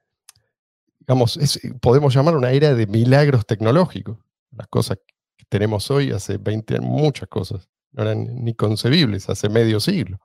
digamos, 1.01 1.37
es- 1.37 1.61
podemos 1.81 2.15
llamar 2.15 2.37
una 2.37 2.53
era 2.53 2.75
de 2.75 2.87
milagros 2.87 3.45
tecnológicos. 3.47 4.19
Las 4.51 4.69
cosas 4.69 4.99
que 5.37 5.45
tenemos 5.49 5.91
hoy, 5.91 6.11
hace 6.13 6.39
20 6.39 6.77
años, 6.77 6.87
muchas 6.89 7.29
cosas, 7.29 7.69
no 7.93 8.03
eran 8.05 8.43
ni 8.45 8.55
concebibles, 8.55 9.29
hace 9.29 9.49
medio 9.49 9.81
siglo. 9.81 10.19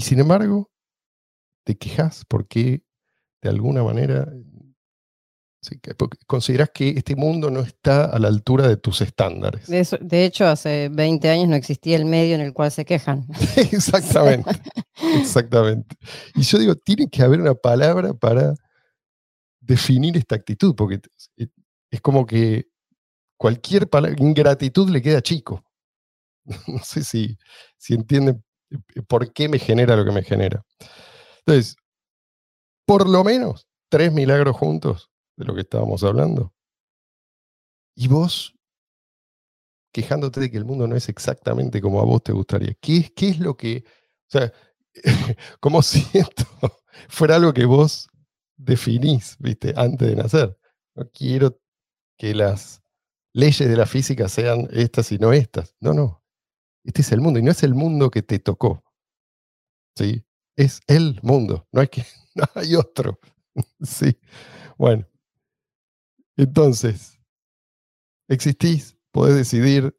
Y 0.00 0.02
sin 0.02 0.18
embargo, 0.18 0.70
te 1.66 1.76
quejas 1.76 2.24
porque 2.26 2.82
de 3.42 3.50
alguna 3.50 3.82
manera 3.84 4.32
consideras 6.26 6.70
que 6.72 6.88
este 6.88 7.14
mundo 7.14 7.50
no 7.50 7.60
está 7.60 8.06
a 8.06 8.18
la 8.18 8.28
altura 8.28 8.66
de 8.66 8.78
tus 8.78 9.02
estándares. 9.02 9.66
De, 9.66 9.80
eso- 9.80 9.98
de 10.00 10.24
hecho, 10.24 10.46
hace 10.46 10.88
20 10.90 11.28
años 11.28 11.48
no 11.48 11.54
existía 11.54 11.96
el 11.96 12.06
medio 12.06 12.34
en 12.34 12.40
el 12.40 12.54
cual 12.54 12.70
se 12.72 12.86
quejan. 12.86 13.26
Exactamente, 13.56 14.50
exactamente. 15.18 15.96
Y 16.34 16.42
yo 16.44 16.58
digo, 16.58 16.74
tiene 16.76 17.10
que 17.10 17.22
haber 17.22 17.42
una 17.42 17.54
palabra 17.54 18.14
para 18.14 18.54
definir 19.60 20.16
esta 20.16 20.34
actitud, 20.36 20.74
porque 20.74 20.98
t- 20.98 21.10
es- 21.90 22.00
como 22.00 22.24
que 22.24 22.68
cualquier 23.36 23.86
palabra, 23.90 24.16
ingratitud 24.18 24.88
le 24.88 25.02
queda 25.02 25.20
chico. 25.20 25.62
No 26.68 26.78
sé 26.82 27.04
si, 27.04 27.36
si 27.76 27.92
entienden 27.92 28.36
eh, 28.36 28.42
por 29.08 29.32
qué 29.32 29.48
me 29.48 29.58
genera 29.58 29.96
lo 29.96 30.04
que 30.04 30.12
me 30.12 30.22
genera. 30.22 30.62
Entonces, 31.46 31.76
por 32.86 33.08
lo 33.08 33.24
menos 33.24 33.68
tres 33.88 34.12
milagros 34.12 34.54
juntos 34.56 35.10
de 35.36 35.44
lo 35.46 35.54
que 35.54 35.62
estábamos 35.62 36.04
hablando. 36.04 36.52
Y 37.94 38.08
vos 38.08 38.52
quejándote 39.92 40.40
de 40.40 40.50
que 40.50 40.56
el 40.56 40.64
mundo 40.64 40.86
no 40.86 40.96
es 40.96 41.08
exactamente 41.08 41.80
como 41.80 42.00
a 42.00 42.04
vos 42.04 42.22
te 42.22 42.32
gustaría. 42.32 42.74
¿Qué, 42.80 42.96
es- 42.98 43.12
qué 43.14 43.28
es 43.30 43.38
lo 43.40 43.56
que, 43.56 43.84
o 43.86 44.30
sea, 44.30 44.52
como 45.60 45.82
si 45.82 46.06
esto 46.18 46.44
fuera 47.08 47.36
algo 47.36 47.52
que 47.52 47.64
vos 47.64 48.08
definís, 48.56 49.36
viste, 49.38 49.72
antes 49.76 50.08
de 50.08 50.16
nacer? 50.16 50.58
No 50.94 51.08
quiero 51.10 51.58
que 52.18 52.34
las 52.34 52.82
leyes 53.34 53.68
de 53.68 53.76
la 53.76 53.86
física 53.86 54.28
sean 54.28 54.68
estas 54.72 55.12
y 55.12 55.18
no 55.18 55.32
estas. 55.32 55.74
No, 55.80 55.94
no. 55.94 56.19
Este 56.84 57.02
es 57.02 57.12
el 57.12 57.20
mundo 57.20 57.38
y 57.38 57.42
no 57.42 57.50
es 57.50 57.62
el 57.62 57.74
mundo 57.74 58.10
que 58.10 58.22
te 58.22 58.38
tocó. 58.38 58.82
¿Sí? 59.96 60.24
Es 60.56 60.80
el 60.86 61.18
mundo. 61.22 61.66
No 61.72 61.80
hay, 61.80 61.88
que, 61.88 62.04
hay 62.54 62.74
otro. 62.74 63.18
Sí. 63.82 64.16
Bueno. 64.78 65.06
Entonces, 66.36 67.18
existís, 68.28 68.96
podés 69.10 69.34
decidir 69.36 69.94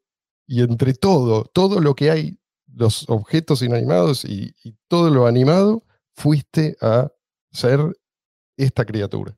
y 0.47 0.61
entre 0.63 0.93
todo, 0.93 1.43
todo 1.43 1.81
lo 1.81 1.93
que 1.95 2.09
hay, 2.09 2.39
los 2.73 3.07
objetos 3.09 3.61
inanimados 3.61 4.25
y, 4.25 4.55
y 4.63 4.75
todo 4.87 5.09
lo 5.09 5.27
animado, 5.27 5.83
fuiste 6.15 6.77
a 6.81 7.11
ser 7.51 7.79
esta 8.57 8.85
criatura. 8.85 9.37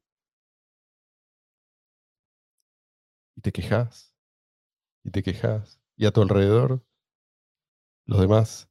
Y 3.36 3.42
te 3.42 3.52
quejas, 3.52 4.16
y 5.04 5.12
te 5.12 5.24
quejas, 5.24 5.82
y 5.98 6.06
a 6.06 6.12
tu 6.12 6.22
alrededor 6.22 6.84
los 8.06 8.20
demás 8.20 8.68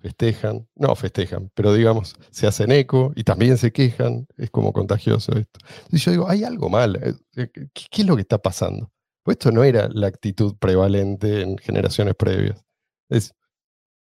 festejan, 0.00 0.68
no 0.76 0.94
festejan, 0.94 1.50
pero 1.54 1.72
digamos, 1.72 2.14
se 2.30 2.46
hacen 2.46 2.70
eco 2.70 3.12
y 3.16 3.24
también 3.24 3.58
se 3.58 3.72
quejan, 3.72 4.26
es 4.36 4.50
como 4.50 4.72
contagioso 4.72 5.32
esto. 5.36 5.60
Y 5.90 5.98
yo 5.98 6.10
digo, 6.10 6.28
hay 6.28 6.44
algo 6.44 6.68
mal, 6.68 6.96
eh, 7.02 7.14
eh, 7.36 7.48
¿qué, 7.72 8.02
es 8.02 8.06
lo 8.06 8.14
que 8.14 8.22
está 8.22 8.38
pasando? 8.38 8.92
Pues 9.22 9.36
esto 9.36 9.50
no 9.50 9.64
era 9.64 9.88
la 9.88 10.06
actitud 10.06 10.56
prevalente 10.58 11.42
en 11.42 11.58
generaciones 11.58 12.14
previas. 12.14 12.64
Es, 13.08 13.34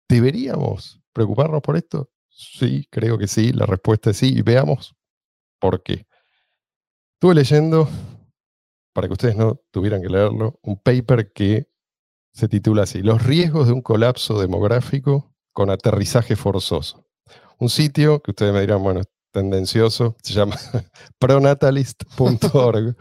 ¿deberíamos 0.09 1.01
preocuparnos 1.13 1.61
por 1.61 1.77
esto? 1.77 2.09
Sí, 2.27 2.87
creo 2.89 3.17
que 3.17 3.27
sí, 3.27 3.53
la 3.53 3.65
respuesta 3.65 4.09
es 4.09 4.17
sí, 4.17 4.33
y 4.37 4.41
veamos 4.41 4.95
por 5.59 5.83
qué. 5.83 6.05
Estuve 7.13 7.35
leyendo, 7.35 7.87
para 8.91 9.07
que 9.07 9.13
ustedes 9.13 9.37
no 9.37 9.61
tuvieran 9.71 10.01
que 10.01 10.09
leerlo, 10.09 10.59
un 10.63 10.77
paper 10.77 11.31
que 11.31 11.69
se 12.33 12.47
titula 12.47 12.83
así, 12.83 13.01
Los 13.01 13.23
riesgos 13.23 13.67
de 13.67 13.73
un 13.73 13.81
colapso 13.81 14.39
demográfico 14.39 15.33
con 15.53 15.69
aterrizaje 15.69 16.35
forzoso. 16.35 17.05
Un 17.59 17.69
sitio 17.69 18.21
que 18.21 18.31
ustedes 18.31 18.53
me 18.53 18.61
dirán, 18.61 18.81
bueno, 18.81 19.01
es 19.01 19.07
tendencioso, 19.31 20.15
se 20.21 20.33
llama 20.33 20.55
pronatalist.org, 21.19 22.95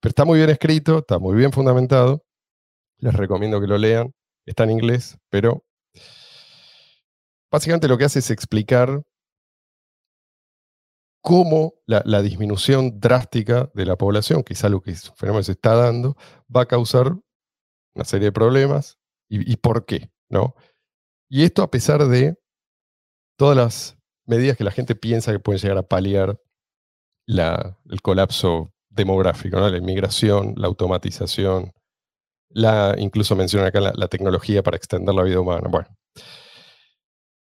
pero 0.00 0.08
está 0.08 0.24
muy 0.24 0.38
bien 0.38 0.50
escrito, 0.50 0.98
está 0.98 1.18
muy 1.18 1.36
bien 1.36 1.52
fundamentado, 1.52 2.24
les 2.98 3.14
recomiendo 3.14 3.60
que 3.60 3.66
lo 3.66 3.78
lean, 3.78 4.12
está 4.46 4.64
en 4.64 4.70
inglés, 4.70 5.18
pero 5.28 5.64
básicamente 7.50 7.88
lo 7.88 7.98
que 7.98 8.04
hace 8.04 8.20
es 8.20 8.30
explicar 8.30 9.02
cómo 11.20 11.74
la, 11.86 12.22
disminución 12.22 13.00
drástica 13.00 13.70
de 13.74 13.86
la 13.86 13.96
población, 13.96 14.42
que 14.42 14.54
es 14.54 14.64
algo 14.64 14.80
que 14.80 14.92
es 14.92 15.10
un 15.10 15.16
fenómeno 15.16 15.40
que 15.40 15.46
se 15.46 15.52
está 15.52 15.74
dando, 15.74 16.16
va 16.54 16.62
a 16.62 16.66
causar 16.66 17.18
una 17.98 18.04
serie 18.04 18.26
de 18.26 18.32
problemas 18.32 18.96
y, 19.28 19.56
por 19.56 19.84
qué, 19.84 20.10
¿no? 20.30 20.54
Y 21.28 21.42
esto 21.42 21.62
a 21.62 21.70
pesar 21.70 22.06
de 22.06 22.38
todas 23.36 23.56
las 23.56 23.98
medidas 24.24 24.56
que 24.56 24.64
la 24.64 24.70
gente 24.70 24.94
piensa 24.94 25.32
que 25.32 25.40
pueden 25.40 25.60
llegar 25.60 25.76
a 25.78 25.82
paliar 25.82 26.40
la- 27.26 27.76
el 27.90 28.00
colapso 28.00 28.72
demográfico, 28.88 29.58
¿no? 29.58 29.68
la 29.68 29.76
inmigración, 29.76 30.54
la 30.56 30.68
automatización, 30.68 31.72
la, 32.50 32.94
incluso 32.98 33.36
mencionan 33.36 33.68
acá 33.68 33.80
la, 33.80 34.08
tecnología 34.08 34.62
para 34.62 34.76
extender 34.76 35.14
la 35.14 35.24
vida 35.24 35.40
humana. 35.40 35.68
Bueno, 35.68 35.88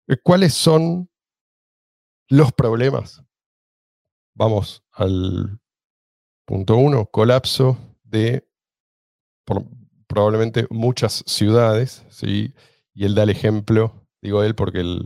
Eh, 0.07 0.17
¿cuáles 0.21 0.53
son 0.55 1.09
los 2.29 2.51
problemas? 2.51 3.23
Vamos 4.35 4.83
al 4.91 5.59
punto 6.45 6.75
uno, 6.75 7.05
colapso 7.05 7.77
de 8.03 8.45
probablemente 10.13 10.67
muchas 10.69 11.23
ciudades, 11.25 12.03
¿sí? 12.09 12.53
y 12.93 13.05
él 13.05 13.15
da 13.15 13.23
el 13.23 13.29
ejemplo, 13.29 13.93
digo 14.21 14.43
él 14.43 14.55
porque 14.55 14.79
él 14.81 15.01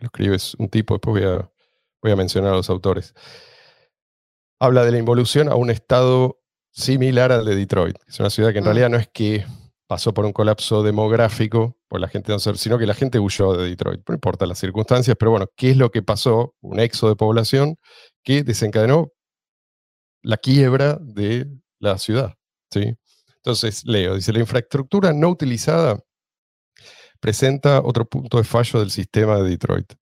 lo 0.00 0.06
escribe 0.06 0.36
es 0.36 0.54
un 0.56 0.68
tipo, 0.68 0.94
después 0.94 1.22
voy 1.22 1.30
a, 1.32 1.50
voy 2.02 2.12
a 2.12 2.16
mencionar 2.16 2.52
a 2.52 2.56
los 2.56 2.70
autores. 2.70 3.14
Habla 4.60 4.84
de 4.84 4.92
la 4.92 4.98
involución 4.98 5.48
a 5.48 5.54
un 5.54 5.70
estado 5.70 6.40
similar 6.70 7.32
al 7.32 7.44
de 7.44 7.56
Detroit. 7.56 7.96
que 7.98 8.10
Es 8.10 8.20
una 8.20 8.30
ciudad 8.30 8.52
que 8.52 8.58
en 8.58 8.64
Mm. 8.64 8.66
realidad 8.66 8.90
no 8.90 8.96
es 8.98 9.08
que 9.08 9.44
pasó 9.86 10.12
por 10.12 10.26
un 10.26 10.32
colapso 10.32 10.82
demográfico, 10.82 11.76
por 11.88 12.00
la 12.00 12.08
gente 12.08 12.32
sino 12.38 12.78
que 12.78 12.86
la 12.86 12.94
gente 12.94 13.18
huyó 13.18 13.54
de 13.54 13.68
Detroit. 13.70 14.02
No 14.06 14.14
importa 14.14 14.46
las 14.46 14.58
circunstancias, 14.58 15.16
pero 15.18 15.30
bueno, 15.30 15.46
¿qué 15.56 15.70
es 15.70 15.76
lo 15.76 15.90
que 15.90 16.02
pasó? 16.02 16.54
Un 16.60 16.78
éxodo 16.78 17.10
de 17.10 17.16
población 17.16 17.76
que 18.22 18.42
desencadenó 18.44 19.10
la 20.22 20.36
quiebra 20.36 20.98
de 21.00 21.46
la 21.78 21.96
ciudad. 21.98 22.34
¿sí? 22.70 22.94
Entonces, 23.42 23.84
leo, 23.84 24.14
dice, 24.14 24.32
la 24.32 24.40
infraestructura 24.40 25.12
no 25.12 25.28
utilizada 25.28 25.98
presenta 27.20 27.80
otro 27.80 28.04
punto 28.06 28.38
de 28.38 28.44
fallo 28.44 28.80
del 28.80 28.90
sistema 28.90 29.36
de 29.36 29.50
Detroit. 29.50 29.92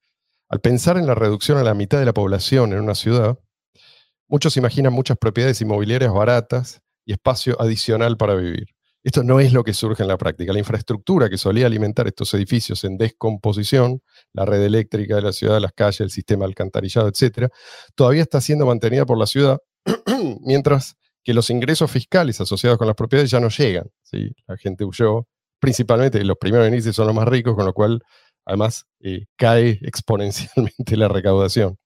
Al 0.49 0.61
pensar 0.61 0.97
en 0.97 1.07
la 1.07 1.15
reducción 1.15 1.59
a 1.59 1.65
la 1.65 1.75
mitad 1.75 1.99
de 1.99 2.05
la 2.05 2.15
población 2.15 2.73
en 2.73 2.81
una 2.81 2.95
ciudad, 2.95 3.39
muchos 4.29 4.57
imaginan 4.57 4.93
muchas 4.93 5.17
propiedades 5.17 5.61
inmobiliarias 5.61 6.13
baratas 6.13 6.81
y 7.05 7.13
espacio 7.13 7.61
adicional 7.61 8.17
para 8.17 8.35
vivir. 8.35 8.67
Esto 9.03 9.23
no 9.23 9.39
es 9.39 9.53
lo 9.53 9.63
que 9.63 9.73
surge 9.73 10.03
en 10.03 10.09
la 10.09 10.19
práctica. 10.19 10.53
La 10.53 10.59
infraestructura 10.59 11.31
que 11.31 11.39
solía 11.39 11.67
alimentar 11.67 12.09
estos 12.09 12.35
edificios 12.35 12.83
en 12.83 12.99
descomposición, 12.99 14.03
la 14.33 14.45
red 14.45 14.65
eléctrica 14.65 15.15
de 15.15 15.23
la 15.23 15.33
ciudad, 15.33 15.61
las 15.61 15.73
calles, 15.73 16.01
el 16.01 16.11
sistema 16.11 16.45
alcantarillado, 16.45 17.09
etc., 17.09 17.49
todavía 17.95 18.23
está 18.23 18.41
siendo 18.41 18.67
mantenida 18.67 19.07
por 19.07 19.17
la 19.17 19.27
ciudad, 19.27 19.59
mientras 20.41 20.97
que 21.27 21.35
los 21.35 21.51
ingresos 21.51 21.91
fiscales 21.91 22.41
asociados 22.41 22.79
con 22.79 22.87
las 22.87 22.95
propiedades 22.95 23.33
ya 23.33 23.41
no 23.41 23.49
llegan. 23.49 23.91
¿sí? 24.05 24.31
La 24.47 24.57
gente 24.57 24.85
huyó, 24.85 25.27
principalmente 25.59 26.23
los 26.23 26.37
primeros 26.39 26.69
índices 26.69 26.95
son 26.95 27.09
los 27.09 27.17
más 27.17 27.27
ricos, 27.27 27.57
con 27.57 27.67
lo 27.67 27.73
cual 27.73 28.01
además 28.45 28.87
eh, 29.01 29.27
cae 29.35 29.71
exponencialmente 29.83 30.97
la 30.97 31.09
recaudación. 31.09 31.79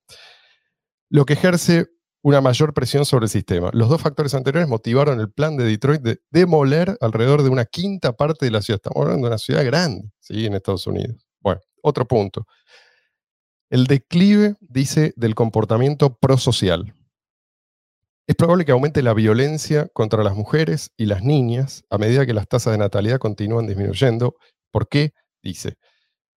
Lo 1.09 1.25
que 1.25 1.33
ejerce 1.33 1.87
una 2.21 2.43
mayor 2.43 2.75
presión 2.75 3.07
sobre 3.07 3.25
el 3.25 3.31
sistema. 3.31 3.71
Los 3.73 3.89
dos 3.89 4.03
factores 4.03 4.35
anteriores 4.35 4.69
motivaron 4.69 5.21
el 5.21 5.33
plan 5.33 5.57
de 5.57 5.65
Detroit 5.65 6.03
de 6.03 6.21
demoler 6.31 6.99
alrededor 7.01 7.43
de 7.43 7.49
una 7.49 7.65
quinta 7.65 8.13
parte 8.13 8.45
de 8.45 8.51
la 8.51 8.61
ciudad. 8.61 8.77
Estamos 8.77 9.07
hablando 9.07 9.27
de 9.27 9.31
una 9.31 9.39
ciudad 9.39 9.65
grande, 9.65 10.13
¿sí? 10.21 10.45
En 10.45 10.53
Estados 10.53 10.87
Unidos. 10.87 11.17
Bueno, 11.41 11.63
otro 11.81 12.07
punto. 12.07 12.47
El 13.71 13.87
declive, 13.87 14.57
dice, 14.61 15.15
del 15.17 15.35
comportamiento 15.35 16.15
prosocial. 16.19 16.93
Es 18.31 18.37
probable 18.37 18.65
que 18.65 18.71
aumente 18.71 19.03
la 19.03 19.13
violencia 19.13 19.89
contra 19.93 20.23
las 20.23 20.37
mujeres 20.37 20.93
y 20.97 21.07
las 21.07 21.25
niñas 21.25 21.83
a 21.91 21.99
medida 21.99 22.25
que 22.27 22.33
las 22.33 22.47
tasas 22.47 22.71
de 22.71 22.79
natalidad 22.79 23.19
continúan 23.19 23.67
disminuyendo. 23.67 24.37
¿Por 24.71 24.87
qué? 24.89 25.11
Dice, 25.43 25.75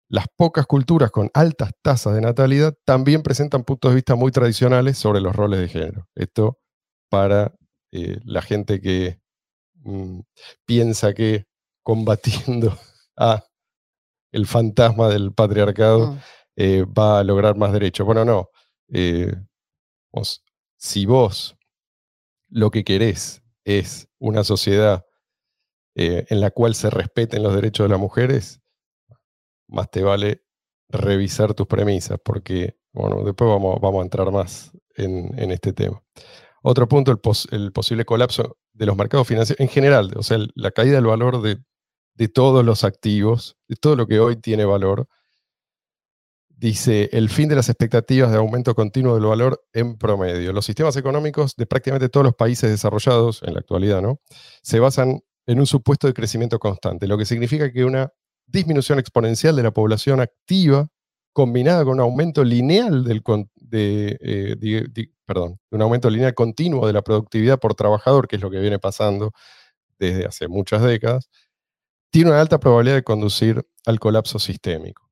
las 0.07 0.27
pocas 0.37 0.67
culturas 0.67 1.11
con 1.11 1.29
altas 1.33 1.71
tasas 1.81 2.15
de 2.15 2.21
natalidad 2.21 2.73
también 2.85 3.23
presentan 3.23 3.65
puntos 3.65 3.91
de 3.91 3.95
vista 3.95 4.15
muy 4.15 4.31
tradicionales 4.31 4.97
sobre 4.97 5.19
los 5.19 5.35
roles 5.35 5.59
de 5.59 5.67
género. 5.67 6.07
Esto 6.15 6.59
para 7.09 7.53
eh, 7.91 8.19
la 8.23 8.41
gente 8.41 8.79
que 8.79 9.19
mm, 9.83 10.21
piensa 10.65 11.13
que 11.13 11.43
combatiendo 11.83 12.77
a 13.17 13.43
el 14.31 14.47
fantasma 14.47 15.09
del 15.09 15.33
patriarcado 15.33 16.13
Mm. 16.13 16.17
eh, 16.57 16.85
va 16.85 17.19
a 17.19 17.23
lograr 17.25 17.57
más 17.57 17.73
derechos. 17.73 18.05
Bueno, 18.05 18.25
no. 18.25 18.49
Eh, 18.93 19.33
vos- 20.13 20.43
si 20.77 21.05
vos 21.05 21.55
lo 22.51 22.69
que 22.69 22.83
querés 22.83 23.41
es 23.65 24.07
una 24.19 24.43
sociedad 24.43 25.05
eh, 25.95 26.25
en 26.29 26.41
la 26.41 26.51
cual 26.51 26.75
se 26.75 26.89
respeten 26.89 27.43
los 27.43 27.55
derechos 27.55 27.85
de 27.85 27.89
las 27.89 27.99
mujeres, 27.99 28.61
más 29.67 29.89
te 29.89 30.03
vale 30.03 30.43
revisar 30.89 31.53
tus 31.53 31.67
premisas, 31.67 32.19
porque, 32.23 32.77
bueno, 32.93 33.23
después 33.23 33.49
vamos, 33.49 33.79
vamos 33.81 34.01
a 34.01 34.03
entrar 34.03 34.31
más 34.31 34.71
en, 34.95 35.37
en 35.39 35.51
este 35.51 35.73
tema. 35.73 36.03
Otro 36.61 36.87
punto, 36.87 37.11
el, 37.11 37.17
pos- 37.19 37.47
el 37.51 37.71
posible 37.71 38.05
colapso 38.05 38.57
de 38.73 38.85
los 38.85 38.95
mercados 38.97 39.27
financieros 39.27 39.59
en 39.61 39.69
general, 39.69 40.13
o 40.17 40.23
sea, 40.23 40.37
la 40.55 40.71
caída 40.71 40.95
del 40.95 41.05
valor 41.05 41.41
de, 41.41 41.57
de 42.15 42.27
todos 42.27 42.63
los 42.65 42.83
activos, 42.83 43.57
de 43.67 43.75
todo 43.77 43.95
lo 43.95 44.07
que 44.07 44.19
hoy 44.19 44.35
tiene 44.35 44.65
valor. 44.65 45.07
Dice, 46.61 47.09
el 47.11 47.29
fin 47.29 47.49
de 47.49 47.55
las 47.55 47.69
expectativas 47.69 48.29
de 48.29 48.37
aumento 48.37 48.75
continuo 48.75 49.15
del 49.15 49.25
valor 49.25 49.63
en 49.73 49.97
promedio. 49.97 50.53
Los 50.53 50.63
sistemas 50.63 50.95
económicos 50.95 51.55
de 51.55 51.65
prácticamente 51.65 52.07
todos 52.07 52.23
los 52.23 52.35
países 52.35 52.69
desarrollados, 52.69 53.41
en 53.41 53.55
la 53.55 53.61
actualidad, 53.61 53.99
¿no? 54.03 54.19
Se 54.61 54.79
basan 54.79 55.21
en 55.47 55.59
un 55.59 55.65
supuesto 55.65 56.05
de 56.05 56.13
crecimiento 56.13 56.59
constante, 56.59 57.07
lo 57.07 57.17
que 57.17 57.25
significa 57.25 57.71
que 57.71 57.83
una 57.83 58.13
disminución 58.45 58.99
exponencial 58.99 59.55
de 59.55 59.63
la 59.63 59.71
población 59.71 60.19
activa 60.19 60.87
combinada 61.33 61.83
con 61.83 61.93
un 61.93 62.01
aumento 62.01 62.43
lineal 62.43 63.05
del 63.05 63.23
de, 63.55 64.19
eh, 64.21 64.55
di- 64.59 64.83
di- 64.91 65.11
perdón, 65.25 65.57
un 65.71 65.81
aumento 65.81 66.11
lineal 66.11 66.35
continuo 66.35 66.85
de 66.85 66.93
la 66.93 67.01
productividad 67.01 67.57
por 67.59 67.73
trabajador, 67.73 68.27
que 68.27 68.35
es 68.35 68.41
lo 68.43 68.51
que 68.51 68.59
viene 68.59 68.77
pasando 68.77 69.31
desde 69.97 70.25
hace 70.27 70.47
muchas 70.47 70.83
décadas, 70.83 71.27
tiene 72.11 72.29
una 72.29 72.39
alta 72.39 72.59
probabilidad 72.59 72.97
de 72.97 73.03
conducir 73.03 73.65
al 73.87 73.99
colapso 73.99 74.37
sistémico. 74.37 75.09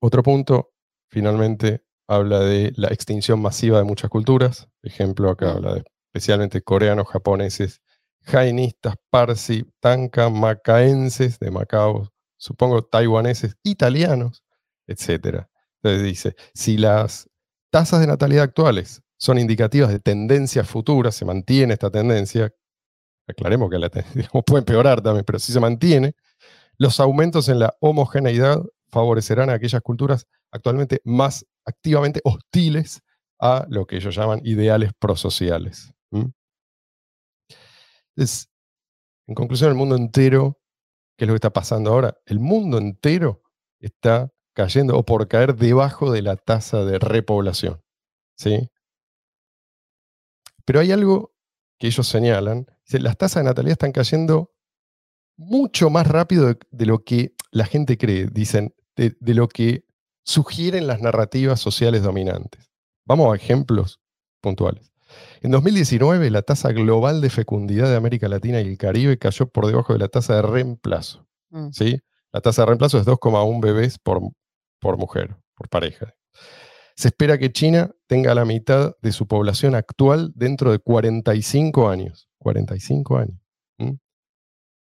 Otro 0.00 0.22
punto, 0.22 0.72
finalmente, 1.10 1.84
habla 2.08 2.40
de 2.40 2.72
la 2.76 2.88
extinción 2.88 3.40
masiva 3.40 3.78
de 3.78 3.84
muchas 3.84 4.10
culturas. 4.10 4.68
Ejemplo, 4.82 5.30
acá 5.30 5.52
habla 5.52 5.74
de 5.74 5.84
especialmente 6.12 6.62
coreanos, 6.62 7.08
japoneses, 7.08 7.80
jainistas, 8.22 8.94
parsi, 9.10 9.64
tanka, 9.80 10.30
macaenses 10.30 11.38
de 11.38 11.50
Macao, 11.50 12.08
supongo 12.36 12.84
taiwaneses, 12.84 13.56
italianos, 13.62 14.42
etc. 14.86 15.48
Entonces 15.82 16.02
dice, 16.04 16.36
si 16.54 16.76
las 16.78 17.28
tasas 17.70 18.00
de 18.00 18.06
natalidad 18.06 18.44
actuales 18.44 19.02
son 19.18 19.38
indicativas 19.38 19.90
de 19.90 20.00
tendencias 20.00 20.68
futuras, 20.68 21.14
se 21.14 21.24
mantiene 21.24 21.74
esta 21.74 21.90
tendencia, 21.90 22.52
aclaremos 23.28 23.70
que 23.70 23.78
la 23.78 23.90
ten- 23.90 24.04
digamos, 24.14 24.44
puede 24.46 24.60
empeorar 24.60 25.00
también, 25.02 25.24
pero 25.24 25.38
si 25.38 25.52
se 25.52 25.60
mantiene, 25.60 26.14
los 26.78 27.00
aumentos 27.00 27.48
en 27.48 27.58
la 27.60 27.74
homogeneidad 27.80 28.62
favorecerán 28.90 29.50
a 29.50 29.54
aquellas 29.54 29.82
culturas 29.82 30.26
actualmente 30.50 31.00
más 31.04 31.46
activamente 31.64 32.20
hostiles 32.24 33.02
a 33.38 33.66
lo 33.68 33.86
que 33.86 33.96
ellos 33.96 34.14
llaman 34.14 34.40
ideales 34.44 34.92
prosociales. 34.98 35.92
en 39.28 39.34
conclusión, 39.34 39.70
el 39.70 39.76
mundo 39.76 39.96
entero, 39.96 40.58
¿qué 41.16 41.24
es 41.24 41.28
lo 41.28 41.34
que 41.34 41.38
está 41.38 41.52
pasando 41.52 41.92
ahora? 41.92 42.16
El 42.24 42.38
mundo 42.38 42.78
entero 42.78 43.42
está 43.80 44.32
cayendo 44.54 44.96
o 44.96 45.04
por 45.04 45.28
caer 45.28 45.54
debajo 45.54 46.10
de 46.10 46.22
la 46.22 46.36
tasa 46.36 46.84
de 46.84 46.98
repoblación. 46.98 47.82
¿sí? 48.36 48.70
Pero 50.64 50.80
hay 50.80 50.92
algo 50.92 51.34
que 51.78 51.88
ellos 51.88 52.06
señalan. 52.06 52.66
las 52.88 53.16
tasas 53.18 53.42
de 53.42 53.48
natalidad 53.50 53.72
están 53.72 53.92
cayendo 53.92 54.52
mucho 55.36 55.90
más 55.90 56.06
rápido 56.06 56.54
de 56.70 56.86
lo 56.86 57.04
que 57.04 57.35
la 57.50 57.64
gente 57.64 57.98
cree, 57.98 58.26
dicen, 58.26 58.74
de, 58.96 59.16
de 59.20 59.34
lo 59.34 59.48
que 59.48 59.84
sugieren 60.24 60.86
las 60.86 61.00
narrativas 61.00 61.60
sociales 61.60 62.02
dominantes. 62.02 62.70
Vamos 63.04 63.32
a 63.32 63.36
ejemplos 63.36 64.00
puntuales. 64.40 64.92
En 65.40 65.50
2019, 65.50 66.30
la 66.30 66.42
tasa 66.42 66.72
global 66.72 67.20
de 67.20 67.30
fecundidad 67.30 67.88
de 67.88 67.96
América 67.96 68.28
Latina 68.28 68.60
y 68.60 68.68
el 68.68 68.78
Caribe 68.78 69.18
cayó 69.18 69.48
por 69.48 69.66
debajo 69.66 69.92
de 69.92 70.00
la 70.00 70.08
tasa 70.08 70.36
de 70.36 70.42
reemplazo. 70.42 71.26
Mm. 71.50 71.70
¿sí? 71.70 72.00
La 72.32 72.40
tasa 72.40 72.62
de 72.62 72.66
reemplazo 72.66 72.98
es 72.98 73.06
2,1 73.06 73.62
bebés 73.62 73.98
por, 73.98 74.20
por 74.80 74.98
mujer, 74.98 75.36
por 75.54 75.68
pareja. 75.68 76.14
Se 76.96 77.08
espera 77.08 77.38
que 77.38 77.52
China 77.52 77.90
tenga 78.06 78.34
la 78.34 78.44
mitad 78.44 78.96
de 79.02 79.12
su 79.12 79.26
población 79.26 79.74
actual 79.74 80.32
dentro 80.34 80.72
de 80.72 80.78
45 80.78 81.88
años. 81.88 82.28
45 82.38 83.18
años. 83.18 83.40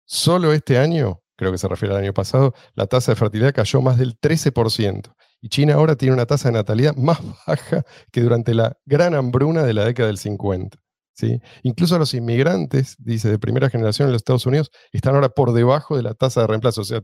Solo 0.05 0.53
este 0.53 0.77
año, 0.77 1.21
creo 1.37 1.51
que 1.51 1.57
se 1.57 1.67
refiere 1.67 1.95
al 1.95 2.03
año 2.03 2.13
pasado, 2.13 2.53
la 2.73 2.87
tasa 2.87 3.13
de 3.13 3.15
fertilidad 3.15 3.53
cayó 3.53 3.81
más 3.81 3.97
del 3.97 4.19
13%. 4.19 5.13
Y 5.39 5.49
China 5.49 5.75
ahora 5.75 5.95
tiene 5.95 6.13
una 6.13 6.25
tasa 6.25 6.49
de 6.49 6.53
natalidad 6.53 6.95
más 6.97 7.19
baja 7.45 7.85
que 8.11 8.21
durante 8.21 8.53
la 8.53 8.77
gran 8.85 9.13
hambruna 9.13 9.63
de 9.63 9.73
la 9.73 9.85
década 9.85 10.07
del 10.07 10.17
50. 10.17 10.77
¿sí? 11.13 11.39
Incluso 11.63 11.97
los 11.97 12.13
inmigrantes, 12.13 12.95
dice, 12.99 13.29
de 13.29 13.39
primera 13.39 13.69
generación 13.69 14.07
en 14.07 14.13
los 14.13 14.19
Estados 14.19 14.45
Unidos, 14.45 14.71
están 14.91 15.15
ahora 15.15 15.29
por 15.29 15.53
debajo 15.53 15.95
de 15.95 16.03
la 16.03 16.15
tasa 16.15 16.41
de 16.41 16.47
reemplazo. 16.47 16.81
O 16.81 16.85
sea, 16.85 17.03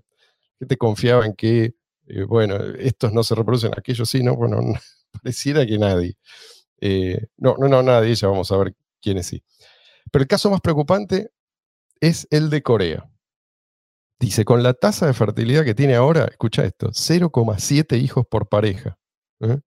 gente 0.59 0.77
confiaba 0.77 1.25
en 1.25 1.33
que, 1.33 1.75
eh, 2.07 2.23
bueno, 2.23 2.57
estos 2.79 3.13
no 3.13 3.23
se 3.23 3.35
reproducen, 3.35 3.71
aquellos 3.77 4.09
sí, 4.09 4.23
¿no? 4.23 4.35
Bueno, 4.35 4.61
no, 4.61 4.73
pareciera 5.11 5.65
que 5.65 5.77
nadie. 5.77 6.15
Eh, 6.81 7.27
no, 7.37 7.55
no, 7.59 7.67
no, 7.67 7.83
nadie, 7.83 8.15
ya 8.15 8.27
vamos 8.27 8.51
a 8.51 8.57
ver 8.57 8.75
quiénes 9.01 9.27
sí. 9.27 9.43
Pero 10.11 10.23
el 10.23 10.27
caso 10.27 10.49
más 10.49 10.61
preocupante 10.61 11.31
es 12.01 12.27
el 12.31 12.49
de 12.49 12.61
Corea. 12.63 13.12
Dice, 14.23 14.45
con 14.45 14.63
la 14.63 14.73
tasa 14.73 15.05
de 15.05 15.13
fertilidad 15.13 15.65
que 15.65 15.75
tiene 15.75 15.95
ahora, 15.95 16.23
escucha 16.23 16.63
esto, 16.63 16.91
0,7 16.91 18.01
hijos 18.01 18.25
por 18.25 18.47
pareja. 18.47 18.97
¿eh? 19.41 19.59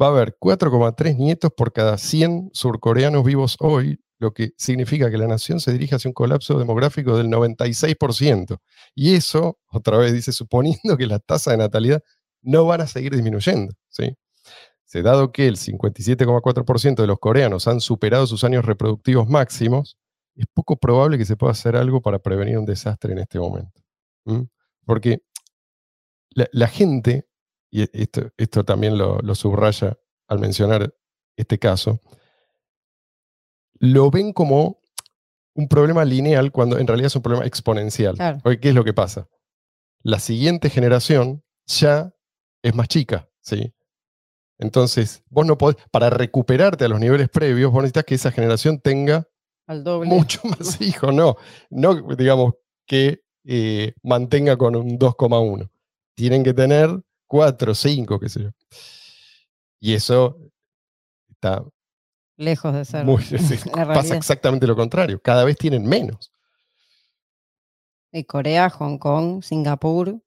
Va 0.00 0.06
a 0.06 0.10
haber 0.10 0.36
4,3 0.38 1.16
nietos 1.16 1.50
por 1.56 1.72
cada 1.72 1.98
100 1.98 2.50
surcoreanos 2.52 3.24
vivos 3.24 3.56
hoy, 3.58 3.98
lo 4.20 4.32
que 4.32 4.52
significa 4.56 5.10
que 5.10 5.18
la 5.18 5.26
nación 5.26 5.58
se 5.58 5.72
dirige 5.72 5.96
hacia 5.96 6.08
un 6.08 6.12
colapso 6.12 6.56
demográfico 6.60 7.16
del 7.16 7.26
96%. 7.26 8.58
Y 8.94 9.16
eso, 9.16 9.58
otra 9.72 9.98
vez 9.98 10.12
dice, 10.12 10.30
suponiendo 10.30 10.96
que 10.96 11.08
las 11.08 11.20
tasas 11.26 11.54
de 11.54 11.58
natalidad 11.58 12.00
no 12.40 12.66
van 12.66 12.82
a 12.82 12.86
seguir 12.86 13.16
disminuyendo. 13.16 13.74
¿sí? 13.88 14.16
Dado 14.92 15.32
que 15.32 15.48
el 15.48 15.56
57,4% 15.56 16.94
de 17.02 17.06
los 17.08 17.18
coreanos 17.18 17.66
han 17.66 17.80
superado 17.80 18.28
sus 18.28 18.44
años 18.44 18.64
reproductivos 18.64 19.28
máximos, 19.28 19.98
es 20.36 20.46
poco 20.54 20.76
probable 20.76 21.18
que 21.18 21.24
se 21.24 21.36
pueda 21.36 21.50
hacer 21.50 21.74
algo 21.74 22.00
para 22.00 22.20
prevenir 22.20 22.58
un 22.58 22.64
desastre 22.64 23.10
en 23.10 23.18
este 23.18 23.40
momento. 23.40 23.83
Porque 24.84 25.22
la, 26.30 26.48
la 26.52 26.68
gente, 26.68 27.28
y 27.70 27.82
e- 27.82 27.90
esto, 27.92 28.30
esto 28.36 28.64
también 28.64 28.98
lo, 28.98 29.18
lo 29.20 29.34
subraya 29.34 29.98
al 30.28 30.38
mencionar 30.38 30.94
este 31.36 31.58
caso, 31.58 32.00
lo 33.78 34.10
ven 34.10 34.32
como 34.32 34.80
un 35.54 35.68
problema 35.68 36.04
lineal 36.04 36.50
cuando 36.52 36.78
en 36.78 36.86
realidad 36.86 37.06
es 37.08 37.16
un 37.16 37.22
problema 37.22 37.46
exponencial. 37.46 38.16
Claro. 38.16 38.38
Porque, 38.42 38.60
¿Qué 38.60 38.68
es 38.70 38.74
lo 38.74 38.84
que 38.84 38.92
pasa? 38.94 39.28
La 40.02 40.18
siguiente 40.18 40.70
generación 40.70 41.42
ya 41.66 42.12
es 42.62 42.74
más 42.74 42.88
chica, 42.88 43.28
¿sí? 43.40 43.74
Entonces, 44.58 45.22
vos 45.28 45.46
no 45.46 45.58
podés, 45.58 45.76
para 45.90 46.10
recuperarte 46.10 46.84
a 46.84 46.88
los 46.88 47.00
niveles 47.00 47.28
previos, 47.28 47.70
vos 47.72 47.82
necesitas 47.82 48.04
que 48.04 48.14
esa 48.14 48.30
generación 48.30 48.80
tenga 48.80 49.26
Al 49.66 49.82
doble. 49.82 50.08
mucho 50.08 50.40
más 50.44 50.80
hijos, 50.80 51.12
no, 51.12 51.36
no 51.70 52.14
digamos 52.16 52.54
que 52.86 53.23
eh, 53.44 53.92
mantenga 54.02 54.56
con 54.56 54.74
un 54.76 54.98
2,1. 54.98 55.68
Tienen 56.14 56.42
que 56.44 56.54
tener 56.54 56.90
4, 57.26 57.74
5, 57.74 58.18
qué 58.20 58.28
sé 58.28 58.42
yo. 58.44 58.50
Y 59.80 59.94
eso 59.94 60.38
está 61.28 61.64
Lejos 62.36 62.74
de 62.74 62.84
ser. 62.84 63.04
muy... 63.04 63.22
pasa 63.86 64.16
exactamente 64.16 64.66
lo 64.66 64.74
contrario. 64.76 65.20
Cada 65.22 65.44
vez 65.44 65.56
tienen 65.56 65.84
menos. 65.86 66.32
Y 68.12 68.24
Corea, 68.24 68.70
Hong 68.70 68.98
Kong, 68.98 69.42
Singapur, 69.42 70.20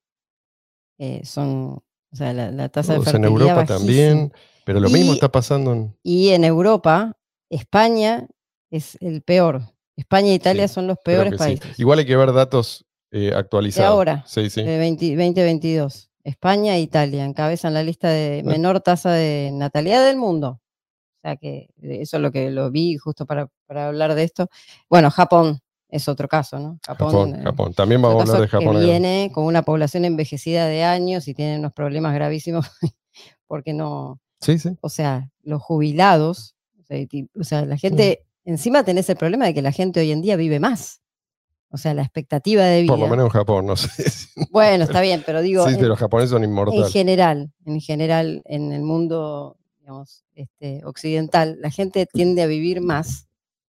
eh, 0.97 1.21
son, 1.25 1.81
o 2.11 2.15
sea, 2.15 2.33
la, 2.33 2.51
la 2.51 2.69
tasa 2.69 2.93
Todos 2.95 3.05
de 3.05 3.11
en 3.11 3.21
fertilidad 3.23 3.41
Europa 3.41 3.55
bajísima. 3.73 3.77
también. 3.79 4.33
Pero 4.65 4.79
lo 4.81 4.89
mismo 4.89 5.11
Y- 5.11 5.15
está 5.15 5.31
pasando 5.31 5.71
en... 5.73 5.97
Y 6.03 6.29
en 6.29 6.43
Europa, 6.43 7.17
España 7.49 8.27
es 8.69 8.97
el 9.01 9.21
peor. 9.21 9.61
España 9.95 10.27
e 10.29 10.33
Italia 10.35 10.67
Sí, 10.67 10.73
son 10.73 10.87
los 10.87 10.97
peores 11.03 11.33
sí. 11.33 11.37
países. 11.37 11.79
Igual 11.79 11.99
hay 11.99 12.05
que 12.05 12.15
ver 12.17 12.33
datos 12.33 12.85
eh, 13.11 13.33
ahora, 13.83 14.23
Sí, 14.27 14.49
sí. 14.49 14.63
De 14.63 14.77
20 14.77 15.15
2022. 15.15 16.09
España 16.23 16.75
e 16.75 16.81
Italia 16.81 17.23
encabezan 17.23 17.73
la 17.73 17.83
lista 17.83 18.09
de 18.09 18.41
Bueno. 18.43 18.57
menor 18.57 18.81
tasa 18.81 19.11
de 19.11 19.49
natalidad 19.53 20.05
del 20.05 20.17
mundo. 20.17 20.59
O 20.59 21.19
sea 21.21 21.37
que 21.37 21.69
eh, 21.81 21.99
eso 22.01 22.17
es 22.17 22.23
lo 22.23 22.31
que 22.31 22.51
lo 22.51 22.69
vi 22.69 22.97
justo 22.97 23.25
para, 23.25 23.49
para 23.65 23.87
hablar 23.87 24.13
de 24.13 24.23
esto. 24.23 24.49
Bueno, 24.89 25.09
Japón 25.09 25.59
es 25.89 26.07
otro 26.09 26.27
caso, 26.27 26.59
¿no? 26.59 26.79
Japón, 26.85 27.35
eh, 27.35 27.43
Japón. 27.43 27.73
También 27.73 28.01
es 28.01 28.03
vamos 28.03 28.19
a 28.19 28.23
hablar 28.33 28.41
de 28.41 28.47
Japón. 28.49 28.75
Que 28.77 28.83
viene 28.85 29.31
con 29.33 29.45
una 29.45 29.61
población 29.61 30.03
envejecida 30.03 30.67
de 30.67 30.83
años 30.83 31.27
y 31.29 31.33
tiene 31.33 31.57
unos 31.59 31.71
problemas 31.73 32.13
gravísimos 32.13 32.67
porque 33.47 33.73
no, 33.73 34.19
Sí, 34.41 34.59
sí. 34.59 34.77
o 34.81 34.89
sea, 34.89 35.31
los 35.43 35.61
jubilados, 35.61 36.55
sea, 36.87 36.97
o 37.39 37.43
sea, 37.43 37.65
la 37.65 37.77
gente, 37.77 38.25
encima 38.45 38.83
tenés 38.83 39.09
el 39.09 39.15
problema 39.17 39.45
de 39.45 39.53
que 39.53 39.61
la 39.61 39.71
gente 39.71 39.99
hoy 40.01 40.11
en 40.11 40.21
día 40.21 40.35
vive 40.35 40.59
más. 40.59 41.01
O 41.69 41.77
sea, 41.77 41.93
la 41.93 42.01
expectativa 42.01 42.63
de 42.63 42.81
vida. 42.83 42.91
Por 42.93 42.99
lo 42.99 43.07
menos 43.09 43.25
en 43.25 43.29
Japón, 43.31 43.65
no 43.65 43.75
sé. 43.75 43.89
Bueno, 44.51 44.85
está 44.85 45.01
bien, 45.01 45.23
pero 45.25 45.41
digo, 45.41 45.63
sí, 45.65 45.71
en- 45.71 45.75
pero 45.77 45.89
los 45.89 45.99
japoneses 45.99 46.29
son 46.31 46.43
en 46.43 46.49
inmortales. 46.49 46.91
general, 46.93 47.51
en 47.65 47.81
general, 47.81 48.41
en 48.45 48.71
el 48.71 48.81
mundo 48.81 49.57
digamos, 49.79 50.23
este, 50.33 50.81
occidental, 50.85 51.57
la 51.61 51.69
gente 51.71 52.05
tiende 52.05 52.41
a 52.41 52.45
vivir 52.47 52.81
más 52.81 53.27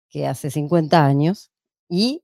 que 0.09 0.27
hace 0.29 0.51
50 0.51 1.05
años 1.05 1.51
y 1.89 2.23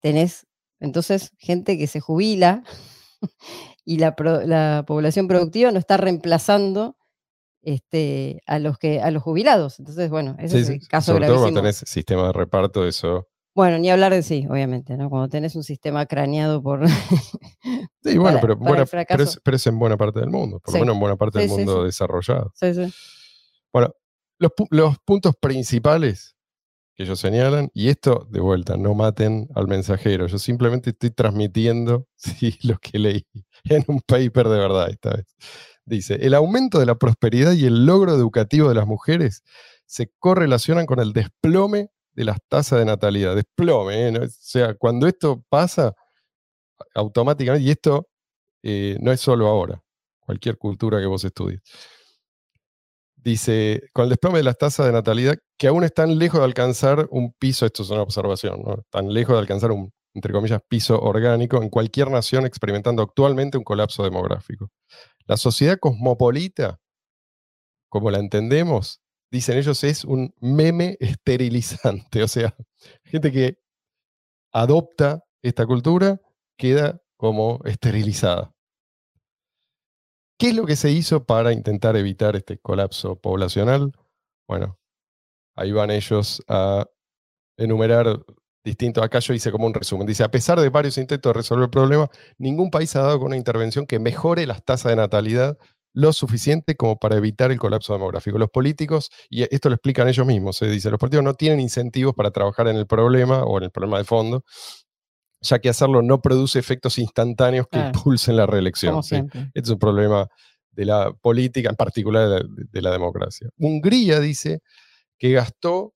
tenés 0.00 0.46
entonces 0.80 1.30
gente 1.38 1.76
que 1.78 1.86
se 1.86 2.00
jubila 2.00 2.64
y 3.84 3.98
la, 3.98 4.16
pro- 4.16 4.42
la 4.46 4.84
población 4.86 5.28
productiva 5.28 5.70
no 5.72 5.78
está 5.78 5.96
reemplazando 5.98 6.96
este, 7.62 8.40
a, 8.46 8.58
los 8.58 8.78
que, 8.78 9.00
a 9.00 9.10
los 9.10 9.22
jubilados. 9.22 9.78
Entonces, 9.78 10.10
bueno, 10.10 10.34
ese 10.38 10.56
Sí, 10.56 10.62
es 10.62 10.68
el 10.82 10.88
caso 10.88 11.12
Sobre 11.12 11.26
todo 11.26 11.36
gravísimo. 11.36 11.42
cuando 11.44 11.60
tenés 11.60 11.76
sistema 11.88 12.26
de 12.28 12.32
reparto, 12.32 12.86
eso. 12.86 13.28
Bueno, 13.54 13.78
ni 13.78 13.90
hablar 13.90 14.12
de 14.12 14.22
sí, 14.22 14.46
obviamente, 14.48 14.96
¿no? 14.96 15.10
Cuando 15.10 15.28
tenés 15.28 15.54
un 15.56 15.62
sistema 15.64 16.06
craneado 16.06 16.62
por... 16.62 16.80
Sí, 18.04 18.18
bueno, 18.18 18.38
Para- 18.38 18.40
pero, 18.40 18.58
para 18.58 18.68
buena- 18.84 19.06
pero, 19.06 19.22
es, 19.22 19.38
pero 19.44 19.56
es 19.56 19.66
en 19.68 19.78
buena 19.78 19.96
parte 19.96 20.18
del 20.20 20.30
mundo, 20.30 20.58
por 20.58 20.72
Sí. 20.72 20.78
lo 20.78 20.84
menos 20.84 20.94
en 20.96 21.00
buena 21.00 21.16
parte 21.16 21.38
del 21.38 21.48
Sí, 21.48 21.54
mundo 21.54 21.80
sí. 21.80 21.84
desarrollado. 21.86 22.52
Sí, 22.54 22.74
sí. 22.74 22.92
Bueno, 23.72 23.94
los, 24.38 24.50
los 24.70 24.98
puntos 25.04 25.34
principales 25.40 26.34
que 26.96 27.04
ellos 27.04 27.20
señalan, 27.20 27.70
y 27.72 27.88
esto 27.88 28.26
de 28.30 28.40
vuelta, 28.40 28.76
no 28.76 28.94
maten 28.94 29.48
al 29.54 29.66
mensajero, 29.68 30.26
yo 30.26 30.38
simplemente 30.38 30.90
estoy 30.90 31.10
transmitiendo 31.10 32.06
lo 32.64 32.76
que 32.78 32.98
leí 32.98 33.26
en 33.64 33.84
un 33.86 34.00
paper 34.00 34.48
de 34.48 34.58
verdad 34.58 34.90
esta 34.90 35.10
vez. 35.14 35.26
Dice, 35.84 36.14
el 36.16 36.34
aumento 36.34 36.78
de 36.80 36.86
la 36.86 36.96
prosperidad 36.96 37.52
y 37.52 37.64
el 37.66 37.86
logro 37.86 38.12
educativo 38.12 38.68
de 38.68 38.74
las 38.74 38.86
mujeres 38.86 39.42
se 39.86 40.10
correlacionan 40.18 40.86
con 40.86 40.98
el 41.00 41.12
desplome 41.12 41.88
de 42.12 42.24
las 42.24 42.38
tasas 42.48 42.78
de 42.78 42.84
natalidad. 42.84 43.34
Desplome, 43.34 44.08
¿eh? 44.08 44.18
O 44.18 44.28
sea, 44.28 44.74
cuando 44.74 45.06
esto 45.06 45.42
pasa, 45.48 45.94
automáticamente, 46.94 47.66
y 47.66 47.70
esto 47.70 48.08
eh, 48.62 48.96
no 49.00 49.12
es 49.12 49.20
solo 49.20 49.46
ahora, 49.48 49.82
cualquier 50.20 50.58
cultura 50.58 51.00
que 51.00 51.06
vos 51.06 51.24
estudies. 51.24 51.60
Dice, 53.16 53.82
con 53.92 54.04
el 54.04 54.10
desplome 54.10 54.38
de 54.38 54.44
las 54.44 54.58
tasas 54.58 54.86
de 54.86 54.92
natalidad, 54.92 55.38
que 55.56 55.68
aún 55.68 55.84
están 55.84 56.18
lejos 56.18 56.40
de 56.40 56.44
alcanzar 56.44 57.06
un 57.10 57.32
piso, 57.32 57.66
esto 57.66 57.84
es 57.84 57.90
una 57.90 58.02
observación, 58.02 58.62
¿no? 58.62 59.02
lejos 59.10 59.34
de 59.34 59.40
alcanzar 59.40 59.70
un, 59.70 59.92
entre 60.14 60.32
comillas, 60.32 60.60
piso 60.68 61.00
orgánico 61.00 61.62
en 61.62 61.68
cualquier 61.68 62.10
nación 62.10 62.46
experimentando 62.46 63.02
actualmente 63.02 63.58
un 63.58 63.64
colapso 63.64 64.02
demográfico. 64.02 64.70
La 65.26 65.36
sociedad 65.36 65.78
cosmopolita, 65.78 66.80
como 67.88 68.10
la 68.10 68.18
entendemos, 68.18 69.01
dicen 69.32 69.56
ellos, 69.56 69.82
es 69.82 70.04
un 70.04 70.32
meme 70.40 70.96
esterilizante, 71.00 72.22
o 72.22 72.28
sea, 72.28 72.54
gente 73.02 73.32
que 73.32 73.58
adopta 74.52 75.24
esta 75.42 75.66
cultura 75.66 76.20
queda 76.56 77.00
como 77.16 77.60
esterilizada. 77.64 78.52
¿Qué 80.38 80.50
es 80.50 80.56
lo 80.56 80.66
que 80.66 80.76
se 80.76 80.90
hizo 80.90 81.24
para 81.24 81.52
intentar 81.52 81.96
evitar 81.96 82.36
este 82.36 82.58
colapso 82.58 83.16
poblacional? 83.16 83.92
Bueno, 84.46 84.78
ahí 85.56 85.72
van 85.72 85.90
ellos 85.90 86.42
a 86.48 86.84
enumerar 87.56 88.24
distintos. 88.64 89.04
Acá 89.04 89.20
yo 89.20 89.34
hice 89.34 89.52
como 89.52 89.66
un 89.66 89.74
resumen. 89.74 90.06
Dice, 90.06 90.24
a 90.24 90.30
pesar 90.30 90.60
de 90.60 90.68
varios 90.68 90.98
intentos 90.98 91.30
de 91.30 91.34
resolver 91.38 91.64
el 91.64 91.70
problema, 91.70 92.10
ningún 92.38 92.70
país 92.70 92.94
ha 92.96 93.02
dado 93.02 93.18
con 93.18 93.28
una 93.28 93.36
intervención 93.36 93.86
que 93.86 94.00
mejore 94.00 94.46
las 94.46 94.64
tasas 94.64 94.90
de 94.90 94.96
natalidad 94.96 95.58
lo 95.94 96.12
suficiente 96.12 96.76
como 96.76 96.98
para 96.98 97.16
evitar 97.16 97.50
el 97.50 97.58
colapso 97.58 97.92
demográfico. 97.92 98.38
Los 98.38 98.50
políticos, 98.50 99.10
y 99.28 99.42
esto 99.42 99.68
lo 99.68 99.74
explican 99.74 100.08
ellos 100.08 100.26
mismos, 100.26 100.56
se 100.56 100.66
dice, 100.68 100.90
los 100.90 100.98
políticos 100.98 101.24
no 101.24 101.34
tienen 101.34 101.60
incentivos 101.60 102.14
para 102.14 102.30
trabajar 102.30 102.68
en 102.68 102.76
el 102.76 102.86
problema 102.86 103.44
o 103.44 103.58
en 103.58 103.64
el 103.64 103.70
problema 103.70 103.98
de 103.98 104.04
fondo, 104.04 104.44
ya 105.40 105.58
que 105.58 105.68
hacerlo 105.68 106.02
no 106.02 106.20
produce 106.20 106.58
efectos 106.58 106.98
instantáneos 106.98 107.66
que 107.70 107.78
impulsen 107.78 108.36
la 108.36 108.46
reelección. 108.46 108.98
Este 109.00 109.50
es 109.54 109.68
un 109.68 109.78
problema 109.78 110.28
de 110.70 110.84
la 110.86 111.12
política, 111.12 111.68
en 111.68 111.76
particular 111.76 112.28
de 112.28 112.34
la, 112.36 112.46
de 112.70 112.82
la 112.82 112.90
democracia. 112.90 113.48
Hungría 113.58 114.20
dice 114.20 114.60
que 115.18 115.32
gastó 115.32 115.94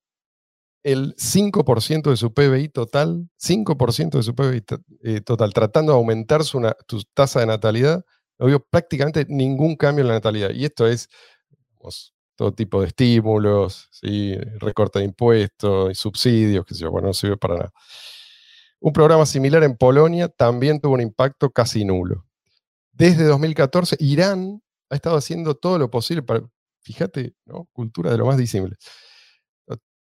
el 0.87 1.17
5% 1.17 2.11
de 2.11 2.17
su 2.17 2.33
PBI 2.33 2.69
total, 2.69 3.29
5% 3.43 4.11
de 4.19 4.23
su 4.23 4.35
PBI 4.37 4.65
eh, 5.03 5.21
total, 5.21 5.53
tratando 5.53 5.93
de 5.93 5.99
aumentar 5.99 6.45
su 6.45 6.63
tasa 7.13 7.41
de 7.41 7.47
natalidad, 7.47 8.05
no 8.39 8.47
vio 8.47 8.61
prácticamente 8.61 9.25
ningún 9.29 9.77
cambio 9.77 10.03
en 10.03 10.09
la 10.09 10.15
natalidad. 10.15 10.51
Y 10.51 10.65
esto 10.65 10.87
es 10.87 11.09
todo 12.37 12.53
tipo 12.53 12.81
de 12.81 12.89
estímulos, 12.89 13.89
¿sí? 13.91 14.37
recorte 14.59 14.99
de 14.99 15.07
impuestos, 15.07 15.91
y 15.91 15.95
subsidios, 15.95 16.67
sé 16.69 16.77
yo, 16.77 16.91
bueno, 16.91 17.09
no 17.09 17.15
sirve 17.15 17.37
para 17.37 17.55
nada. 17.55 17.73
Un 18.81 18.93
programa 18.93 19.25
similar 19.25 19.65
en 19.65 19.77
Polonia 19.77 20.29
también 20.29 20.81
tuvo 20.81 20.95
un 20.95 21.01
impacto 21.01 21.51
casi 21.51 21.85
nulo. 21.85 22.27
Desde 22.93 23.25
2014, 23.25 23.97
Irán 24.01 24.63
ha 24.91 24.95
estado 24.95 25.17
haciendo 25.17 25.55
todo 25.55 25.79
lo 25.79 25.91
posible 25.91 26.23
para, 26.23 26.43
fíjate, 26.83 27.35
¿no? 27.47 27.69
cultura 27.73 28.11
de 28.11 28.19
lo 28.19 28.27
más 28.27 28.37
disímile, 28.37 28.77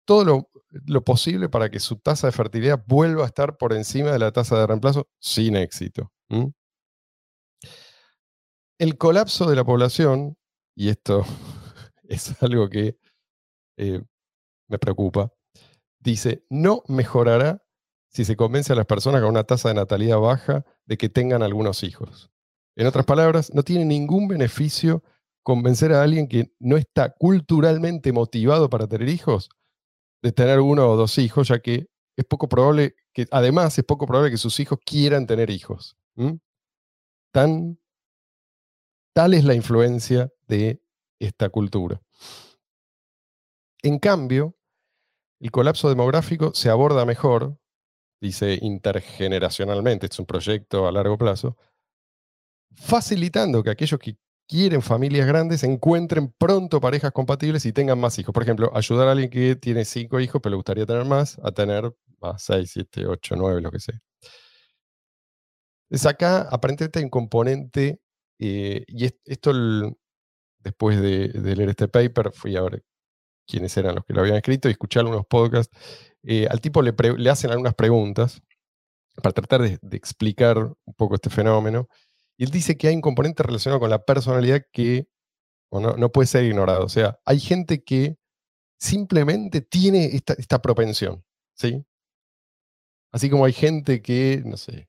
todo 0.04 0.24
lo, 0.86 1.04
posible 1.04 1.48
para 1.48 1.68
que 1.68 1.80
su 1.80 1.96
tasa 1.96 2.28
de 2.28 2.32
fertilidad 2.32 2.82
vuelva 2.86 3.24
a 3.24 3.26
estar 3.26 3.56
por 3.56 3.72
encima 3.72 4.12
de 4.12 4.18
la 4.18 4.30
tasa 4.30 4.58
de 4.58 4.66
reemplazo 4.66 5.08
sin 5.18 5.56
éxito. 5.56 6.12
El 8.78 8.98
colapso 8.98 9.48
de 9.48 9.56
la 9.56 9.64
población, 9.64 10.36
y 10.74 10.88
esto 10.88 11.24
es 12.04 12.42
algo 12.42 12.68
que 12.68 12.98
eh, 13.78 14.02
me 14.68 14.78
preocupa, 14.78 15.32
dice, 16.00 16.44
no 16.50 16.82
mejorará 16.88 17.62
si 18.08 18.24
se 18.24 18.36
convence 18.36 18.72
a 18.72 18.76
las 18.76 18.86
personas 18.86 19.20
con 19.20 19.30
una 19.30 19.44
tasa 19.44 19.68
de 19.68 19.74
natalidad 19.74 20.18
baja 20.18 20.64
de 20.86 20.96
que 20.96 21.08
tengan 21.08 21.42
algunos 21.42 21.82
hijos. 21.82 22.30
En 22.76 22.86
otras 22.86 23.04
palabras, 23.04 23.52
no 23.54 23.62
tiene 23.62 23.84
ningún 23.84 24.28
beneficio 24.28 25.02
convencer 25.42 25.92
a 25.92 26.02
alguien 26.02 26.28
que 26.28 26.52
no 26.58 26.76
está 26.76 27.10
culturalmente 27.10 28.12
motivado 28.12 28.68
para 28.68 28.86
tener 28.86 29.08
hijos 29.08 29.48
de 30.22 30.32
tener 30.32 30.60
uno 30.60 30.90
o 30.90 30.96
dos 30.96 31.18
hijos, 31.18 31.48
ya 31.48 31.60
que 31.60 31.86
es 32.16 32.24
poco 32.24 32.48
probable 32.48 32.96
que, 33.12 33.26
además, 33.30 33.78
es 33.78 33.84
poco 33.84 34.06
probable 34.06 34.30
que 34.32 34.38
sus 34.38 34.58
hijos 34.60 34.78
quieran 34.84 35.26
tener 35.26 35.50
hijos. 35.50 35.96
Tan, 37.32 37.78
tal 39.16 39.32
es 39.32 39.44
la 39.44 39.54
influencia 39.54 40.30
de 40.46 40.82
esta 41.18 41.48
cultura. 41.48 42.02
En 43.82 43.98
cambio, 43.98 44.58
el 45.40 45.50
colapso 45.50 45.88
demográfico 45.88 46.52
se 46.52 46.68
aborda 46.68 47.06
mejor, 47.06 47.58
dice 48.20 48.58
intergeneracionalmente, 48.60 50.04
es 50.04 50.18
un 50.18 50.26
proyecto 50.26 50.86
a 50.86 50.92
largo 50.92 51.16
plazo, 51.16 51.56
facilitando 52.74 53.62
que 53.62 53.70
aquellos 53.70 53.98
que 53.98 54.18
quieren 54.46 54.82
familias 54.82 55.26
grandes 55.26 55.64
encuentren 55.64 56.34
pronto 56.36 56.78
parejas 56.78 57.12
compatibles 57.12 57.64
y 57.64 57.72
tengan 57.72 57.98
más 57.98 58.18
hijos. 58.18 58.34
Por 58.34 58.42
ejemplo, 58.42 58.70
ayudar 58.74 59.08
a 59.08 59.12
alguien 59.12 59.30
que 59.30 59.56
tiene 59.56 59.86
cinco 59.86 60.20
hijos, 60.20 60.42
pero 60.42 60.50
le 60.50 60.56
gustaría 60.56 60.84
tener 60.84 61.06
más, 61.06 61.38
a 61.42 61.52
tener 61.52 61.90
más, 62.20 62.42
seis, 62.42 62.70
siete, 62.70 63.06
ocho, 63.06 63.34
nueve, 63.34 63.62
lo 63.62 63.70
que 63.70 63.80
sea. 63.80 63.98
Es 65.88 66.04
acá, 66.04 66.42
aparentemente 66.50 66.98
hay 66.98 67.04
un 67.06 67.10
componente, 67.10 68.02
eh, 68.38 68.84
y 68.88 69.06
es- 69.06 69.16
esto 69.24 69.52
después 70.60 71.00
de, 71.00 71.28
leer 71.56 71.70
este 71.70 71.88
paper, 71.88 72.32
fui 72.32 72.56
a 72.56 72.62
ver 72.62 72.84
quiénes 73.46 73.76
eran 73.76 73.96
los 73.96 74.04
que 74.04 74.14
lo 74.14 74.20
habían 74.20 74.36
escrito 74.36 74.68
y 74.68 74.72
escuché 74.72 75.00
algunos 75.00 75.26
podcasts. 75.26 75.76
eh, 76.24 76.46
al 76.50 76.60
tipo 76.60 76.82
le, 76.82 76.94
le 77.18 77.30
hacen 77.30 77.50
algunas 77.52 77.74
preguntas 77.74 78.42
para 79.22 79.32
tratar 79.34 79.62
de, 79.62 79.78
de 79.82 79.96
explicar 79.96 80.58
un 80.58 80.94
poco 80.96 81.14
este 81.16 81.30
fenómeno. 81.30 81.88
Y 82.38 82.44
él 82.44 82.50
dice 82.50 82.76
que 82.76 82.88
hay 82.88 82.94
un 82.96 83.00
componente 83.02 83.42
relacionado 83.44 83.80
con 83.80 83.90
la 83.90 84.04
personalidad 84.04 84.62
que 84.72 85.08
no, 85.72 85.96
no 85.96 86.12
puede 86.12 86.26
ser 86.26 86.44
ignorado. 86.44 86.84
O 86.84 86.88
sea, 86.88 87.18
hay 87.24 87.40
gente 87.40 87.82
que 87.84 88.18
simplemente 88.80 89.60
tiene 89.62 90.06
esta, 90.06 90.34
esta 90.34 90.60
propensión, 90.62 91.24
¿sí? 91.56 91.84
Así 93.12 93.30
como 93.30 93.44
hay 93.44 93.52
gente 93.52 94.02
que, 94.02 94.42
no 94.44 94.56
sé, 94.56 94.88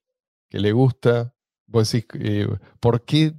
que 0.49 0.59
le 0.59 0.71
gusta, 0.71 1.33
eh, 2.13 2.47
¿por 2.79 3.03
qué 3.03 3.33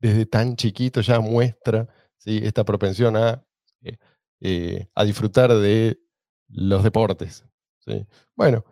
desde 0.00 0.26
tan 0.26 0.56
chiquito 0.56 1.00
ya 1.00 1.20
muestra 1.20 1.88
esta 2.24 2.64
propensión 2.64 3.16
a, 3.16 3.44
eh, 3.82 3.96
eh, 4.40 4.88
a 4.94 5.04
disfrutar 5.04 5.54
de 5.54 6.00
los 6.48 6.82
deportes? 6.82 7.44
¿sí? 7.78 8.06
Bueno, 8.34 8.64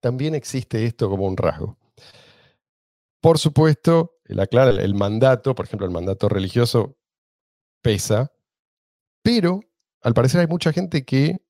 también 0.00 0.34
existe 0.34 0.84
esto 0.84 1.08
como 1.08 1.26
un 1.26 1.36
rasgo. 1.36 1.78
Por 3.20 3.38
supuesto, 3.38 4.18
él 4.24 4.40
aclara, 4.40 4.70
el, 4.70 4.80
el 4.80 4.94
mandato, 4.94 5.54
por 5.54 5.66
ejemplo, 5.66 5.86
el 5.86 5.92
mandato 5.92 6.28
religioso 6.28 6.96
pesa, 7.82 8.32
pero 9.22 9.60
al 10.02 10.14
parecer 10.14 10.40
hay 10.40 10.46
mucha 10.46 10.72
gente 10.72 11.04
que, 11.04 11.40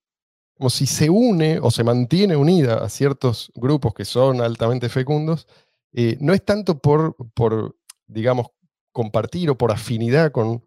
como 0.57 0.71
si 0.71 0.87
se 0.87 1.09
une 1.09 1.59
o 1.61 1.71
se 1.71 1.85
mantiene 1.85 2.37
unida 2.37 2.85
a 2.85 2.89
ciertos 2.89 3.51
grupos 3.55 3.95
que 3.95 4.05
son 4.05 4.41
altamente 4.43 4.89
fecundos, 4.89 5.47
eh, 5.93 6.17
no 6.21 6.33
es 6.33 6.45
tanto 6.45 6.79
por, 6.79 7.17
por, 7.35 7.77
digamos, 8.07 8.49
compartir 8.93 9.51
o 9.51 9.59
por 9.59 9.73
afinidad 9.73 10.33
con 10.33 10.67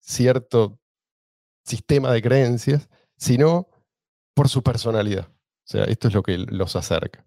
cierto 0.00 0.78
sistema 1.64 2.12
de 2.12 2.22
creencias, 2.22 2.88
sino 3.16 3.68
por 4.34 4.48
su 4.48 4.62
personalidad. 4.62 5.28
O 5.28 5.68
sea, 5.68 5.84
esto 5.84 6.08
es 6.08 6.14
lo 6.14 6.22
que 6.22 6.38
los 6.38 6.76
acerca. 6.76 7.26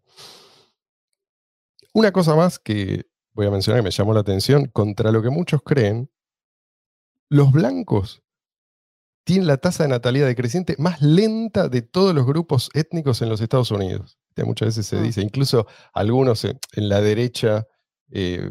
Una 1.94 2.12
cosa 2.12 2.36
más 2.36 2.60
que 2.60 3.08
voy 3.34 3.48
a 3.48 3.52
mencionar 3.52 3.80
que 3.82 3.86
me 3.86 3.92
llamó 3.92 4.14
la 4.14 4.20
atención, 4.20 4.66
contra 4.68 5.12
lo 5.12 5.22
que 5.22 5.30
muchos 5.30 5.62
creen, 5.64 6.12
los 7.30 7.52
blancos 7.52 8.22
tienen 9.24 9.48
la 9.48 9.58
tasa 9.58 9.84
de 9.84 9.90
natalidad 9.90 10.28
decreciente 10.28 10.76
más 10.78 11.02
lenta 11.02 11.70
de 11.70 11.82
todos 11.82 12.14
los 12.14 12.26
grupos 12.26 12.70
étnicos 12.74 13.22
en 13.22 13.30
los 13.30 13.42
Estados 13.42 13.72
Unidos. 13.72 14.19
Muchas 14.46 14.68
veces 14.70 14.86
se 14.88 14.98
Ah. 14.98 15.02
dice, 15.02 15.22
incluso 15.22 15.68
algunos 15.94 16.44
en, 16.46 16.60
en 16.74 16.90
la 16.90 17.02
derecha 17.02 17.66
eh, 18.12 18.50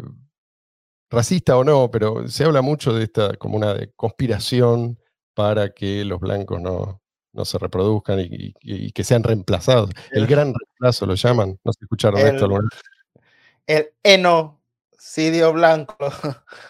racista 1.10 1.56
o 1.56 1.64
no, 1.64 1.90
pero 1.90 2.28
se 2.28 2.44
habla 2.44 2.62
mucho 2.62 2.92
de 2.92 3.04
esta 3.04 3.34
como 3.36 3.56
una 3.56 3.74
de 3.74 3.90
conspiración 3.96 4.98
para 5.34 5.70
que 5.70 6.04
los 6.04 6.20
blancos 6.20 6.60
no, 6.60 7.00
no 7.32 7.44
se 7.44 7.58
reproduzcan 7.58 8.20
y, 8.20 8.24
y- 8.24 8.54
y 8.62 8.92
que 8.92 9.04
sean 9.04 9.22
reemplazados. 9.22 9.90
El 10.10 10.26
gran 10.26 10.52
reemplazo 10.54 11.06
lo 11.06 11.14
llaman, 11.14 11.58
no 11.64 11.72
se 11.72 11.84
escucharon 11.84 12.20
El- 12.20 12.26
esto 12.28 12.44
alguna 12.44 12.68
vez? 12.70 12.80
El 13.66 13.90
enocidio 14.02 15.52
blanco. 15.52 15.96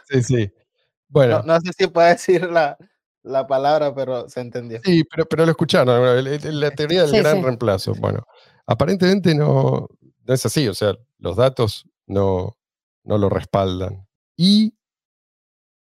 Sí, 0.08 0.22
sí. 0.22 0.52
Bueno, 1.10 1.38
No, 1.38 1.54
no 1.54 1.60
sé 1.60 1.72
si 1.72 1.86
puede 1.86 2.10
decir 2.10 2.50
la, 2.50 2.76
la 3.22 3.46
palabra, 3.46 3.94
pero 3.94 4.28
se 4.28 4.40
entendió. 4.40 4.78
sí, 4.84 5.02
pero, 5.04 5.24
pero 5.26 5.46
lo 5.46 5.52
escucharon, 5.52 6.22
la 6.60 6.70
teoría 6.72 7.00
del 7.00 7.10
Sí, 7.12 7.16
gran 7.16 7.36
sí. 7.38 7.42
reemplazo. 7.44 7.94
Bueno, 7.94 8.26
aparentemente 8.68 9.34
no, 9.34 9.88
no 10.24 10.34
es 10.34 10.44
así, 10.46 10.68
o 10.68 10.74
sea, 10.74 10.94
los 11.18 11.36
datos 11.36 11.88
no, 12.06 12.56
no 13.02 13.16
lo 13.18 13.28
respaldan. 13.30 14.06
Y 14.36 14.74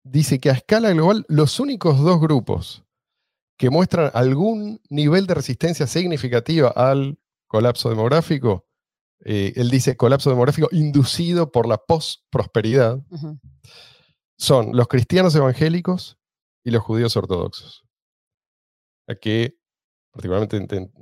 dice 0.04 0.38
que 0.40 0.48
a 0.50 0.54
escala 0.54 0.90
global 0.92 1.26
los 1.28 1.58
únicos 1.60 1.98
dos 2.00 2.20
grupos 2.20 2.84
que 3.58 3.68
muestran 3.70 4.10
algún 4.14 4.80
nivel 4.88 5.26
de 5.26 5.34
resistencia 5.34 5.86
significativa 5.88 6.68
al 6.68 7.18
colapso 7.48 7.88
demográfico, 7.90 8.64
eh, 9.24 9.52
él 9.56 9.68
dice 9.70 9.96
colapso 9.96 10.30
demográfico 10.30 10.68
inducido 10.70 11.50
por 11.50 11.66
la 11.66 11.78
post-prosperidad, 11.78 13.00
Ujú. 13.10 13.40
son 14.38 14.76
los 14.76 14.86
cristianos 14.86 15.34
evangélicos 15.34 16.16
y 16.64 16.70
los 16.70 16.82
judíos 16.84 17.16
ortodoxos. 17.16 17.84
A 19.08 19.16
que, 19.16 19.58
particularmente, 20.12 20.56
en- 20.58 20.68
en- 20.70 20.92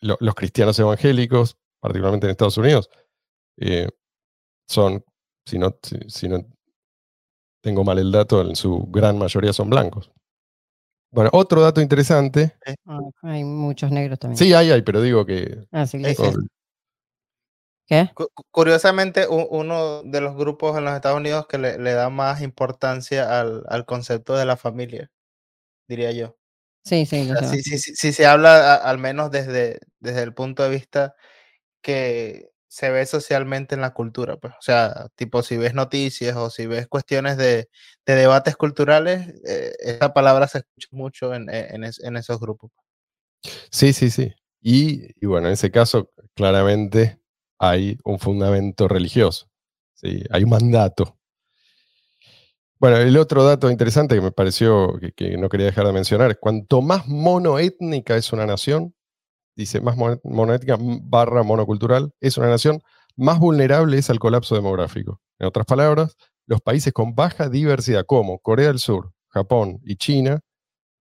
lo- 0.00 0.16
los 0.20 0.34
cristianos 0.34 0.78
evangélicos, 0.78 1.56
particularmente 1.80 2.26
en 2.26 2.30
Estados 2.32 2.58
Unidos, 2.58 2.90
eh, 3.58 3.88
son, 4.68 5.04
si 5.46 5.58
no, 5.58 5.76
si, 5.82 5.98
si 6.08 6.28
no 6.28 6.44
tengo 7.62 7.84
mal 7.84 7.98
el 7.98 8.10
dato, 8.12 8.40
en 8.42 8.56
su 8.56 8.86
gran 8.90 9.18
mayoría 9.18 9.52
son 9.52 9.70
blancos. 9.70 10.10
Bueno, 11.12 11.30
otro 11.32 11.60
dato 11.60 11.80
interesante, 11.80 12.56
Ah, 12.86 13.00
hay 13.22 13.44
muchos 13.44 13.90
negros 13.90 14.18
también. 14.18 14.38
sí 14.38 14.54
hay, 14.54 14.70
hay, 14.70 14.82
pero 14.82 15.02
digo 15.02 15.26
que 15.26 15.66
Ah, 15.72 15.86
sí, 15.86 15.98
Eh, 16.04 16.14
con- 16.14 16.48
¿Qué? 17.86 18.10
Cu- 18.14 18.28
cu- 18.32 18.44
Curiosamente, 18.52 19.26
uno 19.28 20.02
de 20.04 20.20
los 20.20 20.36
grupos 20.36 20.78
en 20.78 20.84
los 20.84 20.94
Estados 20.94 21.18
Unidos 21.18 21.46
que 21.48 21.58
le, 21.58 21.76
le 21.78 21.92
da 21.92 22.08
más 22.08 22.40
importancia 22.40 23.40
al, 23.40 23.64
al 23.68 23.84
concepto 23.84 24.36
de 24.36 24.44
la 24.44 24.56
familia, 24.56 25.10
diría 25.88 26.12
yo. 26.12 26.36
Sí, 26.84 27.06
sí, 27.06 27.30
O 27.30 27.36
sea, 27.36 27.48
si- 27.78 27.94
si 27.94 28.12
se 28.12 28.26
habla, 28.26 28.74
a- 28.74 28.76
al 28.76 28.98
menos 28.98 29.30
desde, 29.30 29.78
desde 30.00 30.22
el 30.22 30.34
punto 30.34 30.62
de 30.62 30.70
vista 30.70 31.14
que 31.82 32.50
se 32.68 32.90
ve 32.90 33.06
socialmente 33.06 33.74
en 33.74 33.80
la 33.82 33.92
cultura, 33.94 34.36
pues. 34.38 34.54
O 34.54 34.62
sea, 34.62 35.08
tipo, 35.16 35.42
si 35.42 35.56
ves 35.56 35.74
noticias 35.74 36.36
o 36.36 36.50
si 36.50 36.66
ves 36.66 36.88
cuestiones 36.88 37.36
de, 37.36 37.68
de 38.06 38.14
debates 38.14 38.56
culturales, 38.56 39.28
eh, 39.46 39.72
esa 39.80 40.12
palabra 40.14 40.48
se 40.48 40.58
escucha 40.58 40.88
mucho 40.92 41.34
en, 41.34 41.50
en 41.50 41.84
es- 41.84 42.00
en 42.02 42.16
esos 42.16 42.40
grupos. 42.40 42.70
Sí, 43.70 43.92
sí, 43.92 44.10
sí. 44.10 44.32
Y, 44.60 45.06
y 45.22 45.26
bueno, 45.26 45.48
en 45.48 45.54
ese 45.54 45.70
caso, 45.70 46.10
claramente 46.34 47.20
hay 47.58 47.98
un 48.04 48.18
fundamento 48.18 48.88
religioso. 48.88 49.50
¿sí? 49.94 50.24
Hay 50.30 50.44
un 50.44 50.50
mandato. 50.50 51.18
Bueno, 52.80 52.96
el 52.96 53.16
otro 53.18 53.44
dato 53.44 53.70
interesante 53.70 54.14
que 54.14 54.22
me 54.22 54.32
pareció 54.32 54.98
que, 55.14 55.36
no 55.36 55.50
quería 55.50 55.66
dejar 55.66 55.86
de 55.86 55.92
mencionar 55.92 56.30
es 56.30 56.38
cuanto 56.40 56.80
más 56.80 57.06
monoétnica 57.08 58.16
es 58.16 58.32
una 58.32 58.46
nación, 58.46 58.94
dice 59.56 59.80
más 59.80 59.96
mono- 59.96 60.20
monoétnica 60.24 60.78
barra 60.80 61.42
monocultural, 61.44 62.12
es 62.20 62.38
una 62.38 62.48
nación, 62.50 62.82
más 63.16 63.38
vulnerable 63.40 63.98
es 63.98 64.10
al 64.10 64.18
colapso 64.20 64.54
demográfico. 64.56 65.20
En 65.38 65.48
otras 65.48 65.66
palabras, 65.66 66.16
los 66.46 66.62
países 66.62 66.92
con 66.92 67.14
baja 67.14 67.48
diversidad 67.50 68.06
como 68.06 68.40
Corea 68.40 68.68
del 68.68 68.80
Sur, 68.80 69.12
Japón 69.28 69.80
y 69.84 69.96
China 69.96 70.40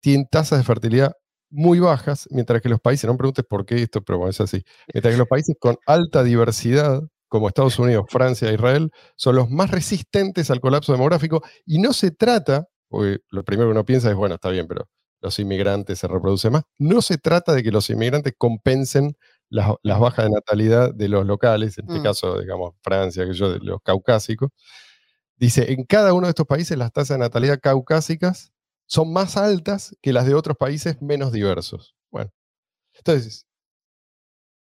tienen 0.01 0.27
tasas 0.31 0.59
de 0.59 0.65
fertilidad 0.65 1.13
muy 1.49 1.79
bajas, 1.79 2.27
mientras 2.31 2.61
que 2.61 2.69
los 2.69 2.81
países, 2.81 3.05
no 3.05 3.13
me 3.13 3.19
preguntes 3.19 3.45
por 3.49 3.65
qué 3.65 3.75
esto, 3.83 4.01
pero 4.03 4.19
bueno, 4.19 4.31
es 4.31 4.41
así, 4.41 4.63
mientras 4.93 5.13
que 5.13 5.19
los 5.19 5.27
países 5.27 5.55
con 5.59 5.77
alta 5.87 6.23
diversidad, 6.23 7.01
como 7.29 7.47
Estados 7.47 7.79
Unidos, 7.79 8.05
Francia 8.09 8.49
e 8.49 8.53
Israel, 8.55 8.91
son 9.15 9.35
los 9.35 9.49
más 9.49 9.71
resistentes 9.71 10.49
al 10.51 10.61
colapso 10.61 10.91
demográfico 10.93 11.41
y 11.65 11.79
no 11.79 11.93
se 11.93 12.11
trata, 12.11 12.67
porque 12.89 13.19
lo 13.29 13.43
primero 13.43 13.69
que 13.69 13.71
uno 13.73 13.85
piensa 13.85 14.09
es, 14.09 14.15
bueno, 14.15 14.35
está 14.35 14.49
bien, 14.49 14.67
pero 14.67 14.87
los 15.21 15.39
inmigrantes 15.39 15.99
se 15.99 16.07
reproducen 16.07 16.53
más, 16.53 16.63
no 16.77 17.01
se 17.01 17.17
trata 17.17 17.53
de 17.53 17.63
que 17.63 17.71
los 17.71 17.89
inmigrantes 17.89 18.33
compensen 18.37 19.15
las, 19.49 19.71
las 19.83 19.99
bajas 19.99 20.25
de 20.25 20.31
natalidad 20.31 20.93
de 20.93 21.09
los 21.09 21.25
locales, 21.25 21.77
en 21.77 21.85
este 21.87 21.99
Mm. 21.99 22.03
caso, 22.03 22.39
digamos, 22.39 22.75
Francia, 22.83 23.25
que 23.25 23.33
yo, 23.33 23.51
de 23.51 23.59
los 23.59 23.79
caucásicos. 23.83 24.49
Dice, 25.37 25.71
en 25.73 25.85
cada 25.85 26.13
uno 26.13 26.27
de 26.27 26.31
estos 26.31 26.47
países 26.47 26.77
las 26.77 26.91
tasas 26.91 27.17
de 27.17 27.19
natalidad 27.25 27.59
caucásicas 27.61 28.51
son 28.87 29.13
más 29.13 29.37
altas 29.37 29.95
que 30.01 30.13
las 30.13 30.25
de 30.27 30.33
otros 30.35 30.57
países 30.57 31.01
menos 31.01 31.31
diversos. 31.31 31.95
Bueno, 32.11 32.31
entonces, 32.95 33.45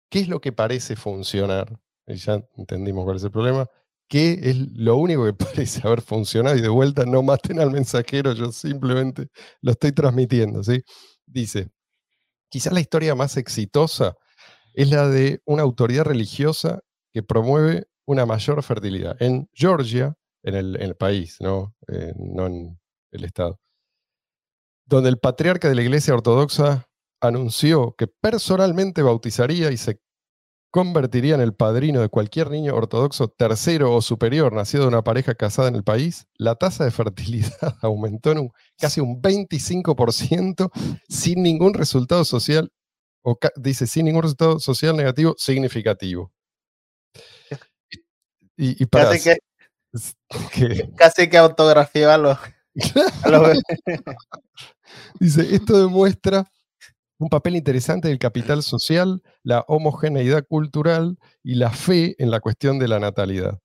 ¿qué 0.10 0.20
es 0.20 0.28
lo 0.28 0.40
que 0.42 0.52
parece 0.52 0.96
funcionar? 0.96 1.80
Y 2.08 2.16
ya 2.16 2.42
entendimos 2.58 3.06
cuál 3.06 3.18
es 3.18 3.24
el 3.24 3.32
problema. 3.32 3.68
¿Qué 4.08 4.40
es 4.44 4.58
lo 4.74 4.98
único 4.98 5.26
que 5.26 5.34
parece 5.46 5.82
haber 5.86 6.02
funcionado? 6.02 6.56
Y 6.56 6.62
de 6.62 6.70
vuelta, 6.70 7.06
no 7.06 7.24
maten 7.24 7.60
al 7.60 7.72
mensajero, 7.72 8.34
yo 8.34 8.52
simplemente 8.52 9.28
lo 9.62 9.72
estoy 9.72 9.92
transmitiendo. 9.92 10.64
¿sí? 10.64 10.84
Dice, 11.26 11.70
quizás 12.50 12.74
la 12.74 12.82
historia 12.82 13.16
más 13.16 13.38
exitosa 13.38 14.16
es 14.74 14.90
la 14.90 15.08
de 15.08 15.42
una 15.46 15.64
autoridad 15.64 16.06
religiosa 16.06 16.82
que 17.12 17.24
promueve 17.24 17.88
una 18.06 18.26
mayor 18.26 18.62
fertilidad. 18.64 19.16
En 19.22 19.50
Georgia, 19.54 20.16
en 20.44 20.56
el, 20.56 20.76
en 20.76 20.84
el 20.84 20.96
país, 20.96 21.38
¿no? 21.40 21.76
Eh, 21.88 22.14
no 22.18 22.48
en 22.48 22.80
el 23.12 23.24
Estado 23.24 23.60
donde 24.86 25.10
el 25.10 25.18
patriarca 25.18 25.68
de 25.68 25.76
la 25.76 25.82
Iglesia 25.82 26.14
Ortodoxa 26.14 26.88
anunció 27.20 27.96
que 27.98 28.08
personalmente 28.08 29.02
bautizaría 29.02 29.72
y 29.72 29.78
se 29.78 30.00
convertiría 30.76 31.36
en 31.36 31.40
el 31.42 31.54
padrino 31.54 32.02
de 32.02 32.10
cualquier 32.10 32.50
niño 32.52 32.76
ortodoxo 32.76 33.30
tercero 33.30 33.94
o 33.96 34.02
superior 34.02 34.52
nacido 34.52 34.84
de 34.84 34.90
una 34.90 35.06
pareja 35.06 35.34
casada 35.34 35.70
en 35.70 35.76
el 35.76 35.86
país, 35.86 36.28
la 36.38 36.56
tasa 36.56 36.84
de 36.84 36.92
fertilidad 36.92 37.50
aumentó 37.82 38.34
en 38.34 38.40
un, 38.40 38.52
casi 38.78 39.00
un 39.00 39.22
25% 39.22 40.70
sin 41.08 41.44
ningún 41.44 41.76
resultado 41.76 42.26
social, 42.26 42.74
o 43.24 43.40
dice, 43.56 43.88
sin 43.88 44.04
ningún 44.04 44.24
resultado 44.24 44.60
social 44.60 44.98
negativo 44.98 45.34
significativo. 45.38 46.34
Y, 48.58 48.84
y 48.84 48.86
para 48.86 49.12
Casi 49.12 49.24
que, 49.24 49.38
que- 50.54 50.90
casi 50.98 51.30
que 51.30 51.38
autografió 51.38 52.12
a 52.12 52.18
los, 52.18 52.38
a 53.24 53.30
los 53.30 53.42
bebés. 53.48 53.64
Dice, 55.22 55.56
esto 55.56 55.80
demuestra 55.80 56.52
un 57.26 57.30
papel 57.30 57.56
interesante 57.56 58.08
del 58.08 58.20
capital 58.20 58.62
social, 58.64 59.24
la 59.44 59.66
homogeneidad 59.68 60.46
cultural 60.48 61.18
y 61.44 61.56
la 61.56 61.72
fe 61.72 62.16
en 62.20 62.30
la 62.32 62.40
cuestión 62.40 62.78
de 62.80 62.88
la 62.88 63.00
natalidad. 63.00 63.60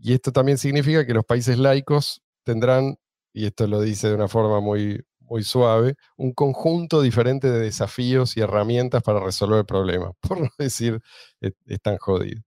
Y 0.00 0.14
esto 0.14 0.32
también 0.32 0.58
significa 0.58 1.06
que 1.06 1.14
los 1.14 1.24
países 1.24 1.58
laicos 1.58 2.22
tendrán, 2.44 2.96
y 3.32 3.46
esto 3.46 3.66
lo 3.66 3.80
dice 3.80 4.08
de 4.08 4.14
una 4.14 4.28
forma 4.28 4.60
muy, 4.60 5.02
muy 5.20 5.44
suave, 5.44 5.94
un 6.16 6.32
conjunto 6.32 7.02
diferente 7.02 7.50
de 7.50 7.60
desafíos 7.60 8.36
y 8.36 8.40
herramientas 8.40 9.02
para 9.02 9.20
resolver 9.20 9.60
el 9.60 9.66
problema. 9.66 10.12
Por 10.22 10.40
no 10.40 10.48
decir, 10.58 11.00
es, 11.40 11.52
es 11.66 11.80
tan 11.82 11.98
jodido. 11.98 12.42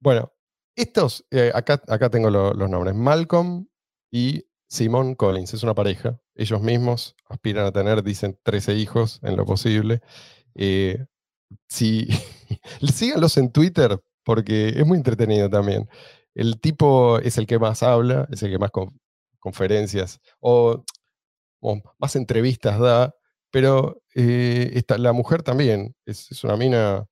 Bueno, 0.00 0.32
estos, 0.76 1.24
eh, 1.30 1.50
acá, 1.54 1.82
acá 1.88 2.10
tengo 2.10 2.30
lo- 2.30 2.52
los 2.54 2.68
nombres, 2.70 2.94
Malcolm 2.94 3.66
y 4.10 4.44
Simon 4.68 5.14
Collins, 5.14 5.54
es 5.54 5.62
una 5.62 5.74
pareja. 5.74 6.18
Ellos 6.34 6.60
mismos 6.62 7.14
aspiran 7.28 7.66
a 7.66 7.72
tener, 7.72 8.02
dicen, 8.02 8.38
13 8.42 8.74
hijos 8.74 9.20
en 9.22 9.36
lo 9.36 9.44
posible. 9.44 10.00
Eh, 10.54 11.06
síganlos 11.68 13.36
en 13.36 13.52
Twitter 13.52 14.00
porque 14.24 14.68
es 14.70 14.86
muy 14.86 14.98
entretenido 14.98 15.48
también. 15.48 15.88
El 16.34 16.60
tipo 16.60 17.18
es 17.20 17.38
el 17.38 17.46
que 17.46 17.58
más 17.58 17.82
habla, 17.82 18.28
es 18.30 18.42
el 18.42 18.50
que 18.50 18.58
más 18.58 18.70
con- 18.70 18.98
conferencias 19.38 20.20
o, 20.40 20.84
más 21.98 22.16
entrevistas 22.16 22.78
da, 22.78 23.14
pero 23.50 24.02
eh, 24.14 24.82
la 24.98 25.12
mujer 25.12 25.42
también 25.42 25.94
es, 26.04 26.30
es 26.30 26.44
una 26.44 26.56
mina 26.56 27.06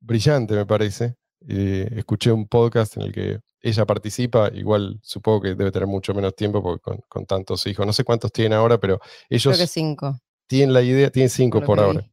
brillante, 0.00 0.54
me 0.54 0.66
parece. 0.66 1.16
Eh, 1.48 1.88
escuché 1.96 2.32
un 2.32 2.46
podcast 2.46 2.96
en 2.96 3.02
el 3.02 3.12
que 3.12 3.40
ella 3.62 3.86
participa, 3.86 4.50
igual 4.52 4.98
supongo 5.02 5.42
que 5.42 5.54
debe 5.54 5.70
tener 5.70 5.86
mucho 5.86 6.12
menos 6.14 6.34
tiempo 6.34 6.62
porque 6.62 6.82
con, 6.82 6.98
con 7.08 7.26
tantos 7.26 7.66
hijos, 7.66 7.86
no 7.86 7.92
sé 7.92 8.04
cuántos 8.04 8.32
tienen 8.32 8.54
ahora, 8.54 8.78
pero 8.78 9.00
ellos 9.30 9.54
Creo 9.54 9.66
que 9.66 9.72
cinco. 9.72 10.20
tienen 10.46 10.72
la 10.72 10.82
idea, 10.82 11.10
tienen 11.10 11.30
cinco 11.30 11.62
por 11.62 11.78
ahora. 11.78 12.04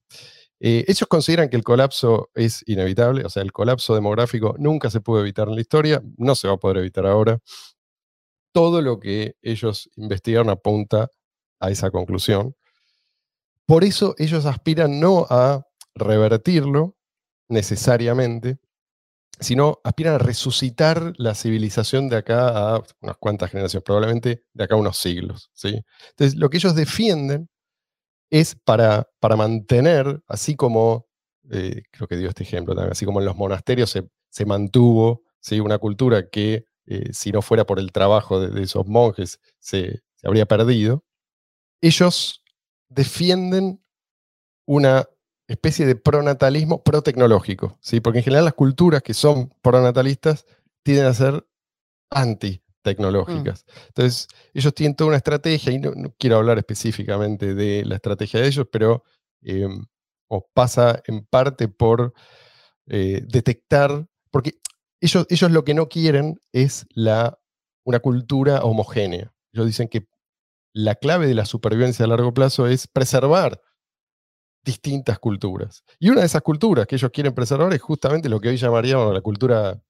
Eh, 0.62 0.84
ellos 0.88 1.08
consideran 1.08 1.50
que 1.50 1.56
el 1.56 1.64
colapso 1.64 2.30
es 2.36 2.64
inevitable, 2.68 3.26
o 3.26 3.30
sea, 3.30 3.42
el 3.44 3.52
colapso 3.52 3.96
demográfico 3.96 4.56
nunca 4.60 4.90
se 4.90 5.00
pudo 5.02 5.22
evitar 5.22 5.48
en 5.48 5.56
la 5.56 5.62
historia, 5.62 6.04
no 6.18 6.36
se 6.36 6.48
va 6.48 6.56
a 6.56 6.58
poder 6.58 6.78
evitar 6.78 7.06
ahora. 7.06 7.40
Todo 8.52 8.82
lo 8.82 9.00
que 9.00 9.36
ellos 9.42 9.90
investigaron 9.96 10.50
apunta 10.50 11.08
a 11.60 11.72
esa 11.72 11.92
conclusión. 11.92 12.56
Por 13.66 13.84
eso 13.84 14.16
ellos 14.18 14.46
aspiran 14.46 15.00
no 15.00 15.28
a 15.30 15.64
revertirlo 15.96 16.96
necesariamente, 17.48 18.58
sino 19.40 19.80
aspiran 19.84 20.16
a 20.16 20.18
resucitar 20.18 21.14
la 21.18 21.34
civilización 21.34 22.10
de 22.10 22.18
acá 22.18 22.76
a 22.76 22.84
unas 23.02 23.18
cuantas 23.18 23.52
generaciones, 23.52 23.84
probablemente 23.84 24.44
de 24.54 24.64
acá 24.64 24.76
a 24.76 24.78
unos 24.78 24.98
siglos. 24.98 25.50
¿sí? 25.54 25.82
Entonces, 26.10 26.38
lo 26.38 26.50
que 26.50 26.58
ellos 26.58 26.76
defienden 26.76 27.50
es 28.30 28.56
para, 28.56 29.10
para 29.20 29.36
mantener, 29.36 30.22
así 30.28 30.56
como, 30.56 31.08
eh, 31.52 31.84
creo 31.92 32.08
que 32.08 32.18
dio 32.18 32.30
este 32.30 32.44
ejemplo 32.44 32.76
también, 32.76 32.92
así 32.92 33.06
como 33.06 33.20
en 33.20 33.26
los 33.26 33.36
monasterios 33.36 33.90
se, 34.30 34.46
mantuvo 34.46 35.24
¿sí? 35.40 35.60
una 35.60 35.78
cultura 35.78 36.30
que 36.30 36.66
eh, 36.86 37.14
si 37.14 37.32
no 37.32 37.42
fuera 37.42 37.66
por 37.66 37.80
el 37.80 37.92
trabajo 37.92 38.40
de, 38.40 38.62
esos 38.62 38.86
monjes 38.88 39.40
se, 39.58 40.02
se 40.16 40.28
habría 40.28 40.46
perdido, 40.46 41.04
ellos 41.82 42.44
defienden 42.90 43.82
una 44.66 45.08
especie 45.50 45.86
de 45.86 45.96
pronatalismo 45.96 46.84
protecnológico, 46.84 47.78
¿sí? 47.82 48.00
porque 48.00 48.20
en 48.20 48.24
general 48.24 48.46
las 48.46 48.54
culturas 48.54 49.02
que 49.02 49.16
son 49.16 49.52
pronatalistas 49.62 50.46
tienden 50.84 51.08
a 51.08 51.14
ser 51.14 51.48
anti-tecnológicas. 52.12 53.66
Mm. 53.66 53.72
Entonces, 53.88 54.28
ellos 54.54 54.74
tienen 54.76 54.96
toda 54.96 55.10
una 55.10 55.18
estrategia, 55.18 55.74
y 55.74 55.80
no, 55.80 55.92
quiero 56.20 56.38
hablar 56.38 56.60
específicamente 56.60 57.56
de 57.56 57.84
la 57.84 57.96
estrategia 57.96 58.40
de 58.40 58.48
ellos, 58.48 58.68
pero 58.72 59.04
em, 59.42 59.86
pasa 60.54 61.02
en 61.08 61.26
parte 61.26 61.68
por 61.68 62.14
eh, 62.88 63.24
detectar, 63.28 64.08
porque 64.30 64.60
ellos, 65.02 65.26
ellos 65.30 65.52
lo 65.52 65.64
que 65.64 65.74
no 65.74 65.90
quieren 65.90 66.40
es 66.54 66.86
la, 66.94 67.40
una 67.84 68.00
cultura 68.00 68.62
homogénea. 68.64 69.34
Ellos 69.52 69.66
dicen 69.66 69.88
que 69.88 70.08
la 70.74 70.94
clave 70.94 71.26
de 71.26 71.34
la 71.34 71.46
supervivencia 71.46 72.06
a 72.06 72.08
largo 72.08 72.36
plazo 72.36 72.68
es 72.68 72.88
preservar 72.88 73.60
distintas 74.64 75.20
culturas. 75.20 75.84
Y 76.00 76.10
una 76.10 76.22
de 76.22 76.28
esas 76.28 76.42
culturas 76.42 76.86
que 76.88 76.96
ellos 76.96 77.12
quieren 77.12 77.34
preservar 77.34 77.74
es 77.74 77.82
justamente 77.82 78.30
lo 78.30 78.40
que 78.40 78.50
hoy 78.50 78.58
llamaríamos 78.58 79.14
la 79.14 79.22
cultura 79.22 79.82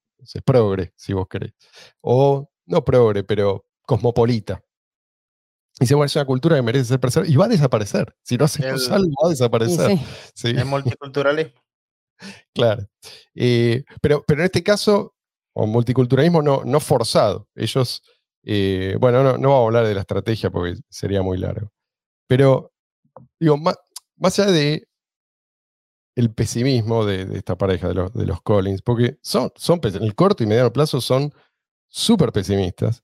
progre, 0.45 0.93
si 0.95 1.13
vos 1.13 1.27
querés. 1.27 1.53
O 2.01 2.49
no 2.65 2.83
progre, 2.83 3.23
pero 3.23 3.65
cosmopolita. 3.85 4.63
Y 5.79 5.85
se 5.85 5.95
es 5.95 6.15
una 6.15 6.25
cultura 6.25 6.57
que 6.57 6.61
merece 6.61 6.85
ser 6.85 6.99
preservada 6.99 7.31
y 7.31 7.35
va 7.37 7.45
a 7.45 7.49
desaparecer. 7.49 8.13
Si 8.21 8.37
no 8.37 8.45
hacemos 8.45 8.89
algo, 8.89 9.09
va 9.23 9.27
a 9.27 9.29
desaparecer. 9.29 9.97
Sí. 10.33 10.49
El 10.49 10.65
multiculturalismo. 10.65 11.53
claro. 12.53 12.85
Eh, 13.33 13.83
pero, 14.01 14.23
pero 14.27 14.41
en 14.41 14.45
este 14.45 14.61
caso, 14.61 15.15
o 15.53 15.65
multiculturalismo 15.65 16.41
no, 16.41 16.63
no 16.65 16.79
forzado. 16.81 17.47
Ellos, 17.55 18.03
eh, 18.43 18.97
bueno, 18.99 19.23
no, 19.23 19.37
no 19.37 19.49
vamos 19.49 19.61
a 19.61 19.65
hablar 19.67 19.87
de 19.87 19.95
la 19.95 20.01
estrategia 20.01 20.49
porque 20.49 20.79
sería 20.89 21.21
muy 21.21 21.37
largo. 21.37 21.71
Pero, 22.27 22.73
digo, 23.39 23.57
más, 23.57 23.77
más 24.19 24.37
allá 24.37 24.51
de 24.51 24.87
el 26.15 26.33
pesimismo 26.33 27.05
de, 27.05 27.37
esta 27.37 27.57
pareja, 27.57 27.87
de 27.87 28.25
los, 28.25 28.41
Collins, 28.41 28.81
porque 28.81 29.17
son, 29.21 29.51
en 29.83 30.03
el 30.03 30.15
corto 30.15 30.43
y 30.43 30.47
mediano 30.47 30.73
plazo 30.73 30.99
son 30.99 31.33
súper 31.87 32.33
pesimistas. 32.33 33.03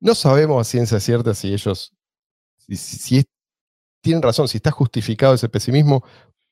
No 0.00 0.14
sabemos 0.14 0.60
a 0.60 0.70
ciencia 0.70 1.00
cierta 1.00 1.34
si 1.34 1.54
ellos, 1.54 1.94
si, 2.68 3.24
tienen 4.02 4.22
razón, 4.22 4.48
si 4.48 4.58
está 4.58 4.70
justificado 4.70 5.34
ese 5.34 5.48
pesimismo. 5.48 6.02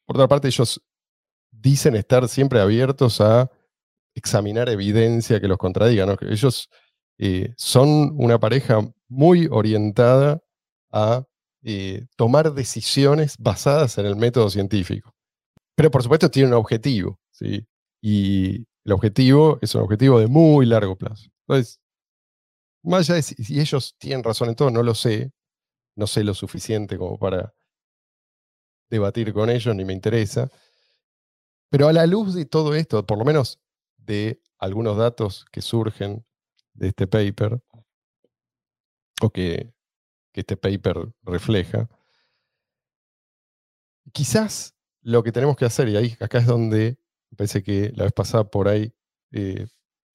Por 0.07 0.17
otra 0.17 0.29
parte, 0.29 0.49
ellos 0.49 0.83
dicen 1.51 1.95
estar 1.97 2.29
siempre 2.29 2.61
abiertos 2.61 3.21
a 3.21 3.51
examinar 4.15 4.71
evidencia 4.71 5.39
que 5.41 5.49
los 5.49 5.59
contradiga. 5.59 6.17
Ellos 6.23 6.71
eh, 7.19 7.53
son 7.59 8.15
una 8.17 8.41
pareja 8.41 8.81
muy 9.09 9.49
orientada 9.51 10.43
a 10.91 11.25
eh, 11.65 12.07
tomar 12.17 12.53
decisiones 12.53 13.37
basadas 13.39 13.97
en 13.99 14.07
el 14.07 14.17
método 14.17 14.51
científico. 14.51 15.15
Pero 15.75 15.91
por 15.91 16.03
supuesto 16.03 16.31
tiene 16.31 16.49
un 16.49 16.55
objetivo, 16.55 17.19
¿sí? 17.31 17.67
Y 18.03 18.67
el 18.85 18.93
objetivo 18.93 19.59
es 19.63 19.75
un 19.75 19.83
objetivo 19.83 20.21
de 20.21 20.27
muy 20.27 20.67
largo 20.67 20.97
plazo. 20.97 21.31
Entonces, 21.49 21.81
más 22.83 23.09
allá 23.09 23.15
de 23.17 23.23
si, 23.23 23.61
ellos 23.61 23.97
tienen 23.99 24.23
razón 24.23 24.51
en 24.51 24.57
todo, 24.57 24.71
no 24.71 24.83
lo 24.83 24.95
sé, 24.95 25.33
no 25.97 26.07
sé 26.07 26.23
lo 26.23 26.35
suficiente 26.35 26.99
como 26.99 27.19
para 27.19 27.55
debatir 28.91 29.33
con 29.33 29.49
ellos, 29.49 29.75
ni 29.75 29.85
me 29.85 29.95
interesa. 29.95 30.51
Pero 31.71 31.89
a 31.89 31.93
la 31.93 32.07
luz 32.07 32.35
de 32.35 32.45
todo 32.45 32.75
esto, 32.75 33.07
por 33.07 33.19
lo 33.19 33.25
menos 33.25 33.59
de 33.97 34.41
algunos 34.59 34.99
datos 34.99 35.47
que 35.51 35.63
surgen 35.63 36.25
de 36.75 36.89
este 36.89 37.07
paper, 37.07 37.61
o 39.23 39.31
que 39.31 39.74
que 40.35 40.41
este 40.41 40.57
paper 40.57 41.13
refleja. 41.23 41.89
Quizás 44.13 44.75
lo 45.01 45.23
que 45.23 45.33
tenemos 45.33 45.57
que 45.57 45.65
hacer, 45.65 45.89
y 45.89 45.97
ahí 45.97 46.17
acá 46.21 46.39
es 46.39 46.47
donde 46.47 46.99
me 47.31 47.37
parece 47.37 47.63
que 47.63 47.93
la 47.95 48.05
vez 48.05 48.13
pasada 48.13 48.45
por 48.45 48.69
ahí 48.69 48.93
eh, 49.33 49.67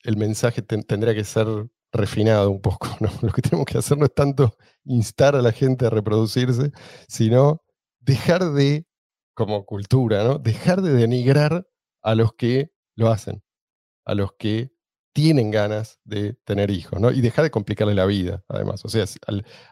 el 0.03 0.17
mensaje 0.17 0.61
tendría 0.61 1.15
que 1.15 1.23
ser 1.23 1.47
refinado 1.91 2.51
un 2.51 2.61
poco. 2.61 2.87
Lo 3.21 3.31
que 3.31 3.41
tenemos 3.41 3.65
que 3.65 3.77
hacer 3.77 3.97
no 3.97 4.05
es 4.05 4.13
tanto 4.13 4.55
instar 4.85 5.35
a 5.35 5.41
la 5.41 5.51
gente 5.51 5.85
a 5.85 5.89
reproducirse, 5.89 6.71
sino 7.07 7.63
dejar 7.99 8.51
de, 8.51 8.85
como 9.33 9.65
cultura, 9.65 10.23
¿no? 10.23 10.37
dejar 10.37 10.81
de 10.81 10.93
denigrar 10.93 11.67
a 12.01 12.15
los 12.15 12.33
que 12.33 12.71
lo 12.95 13.09
hacen, 13.09 13.43
a 14.05 14.15
los 14.15 14.33
que 14.33 14.71
tienen 15.13 15.51
ganas 15.51 15.99
de 16.03 16.33
tener 16.45 16.71
hijos, 16.71 16.99
¿no? 16.99 17.11
Y 17.11 17.21
dejar 17.21 17.43
de 17.43 17.51
complicarles 17.51 17.95
la 17.95 18.05
vida, 18.05 18.43
además. 18.47 18.83
O 18.85 18.89
sea, 18.89 19.05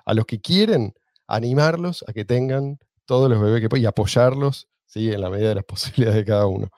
a 0.05 0.13
los 0.13 0.25
que 0.25 0.41
quieren 0.41 0.93
animarlos 1.27 2.03
a 2.07 2.13
que 2.13 2.25
tengan 2.25 2.79
todos 3.05 3.29
los 3.29 3.41
bebés 3.41 3.61
que 3.61 3.69
pueden 3.69 3.83
y 3.83 3.87
apoyarlos, 3.87 4.67
¿sí? 4.85 5.11
En 5.11 5.21
la 5.21 5.29
medida 5.29 5.49
de 5.49 5.55
las 5.55 5.63
posibilidades 5.65 6.17
de 6.17 6.25
cada 6.25 6.47
uno. 6.47 6.69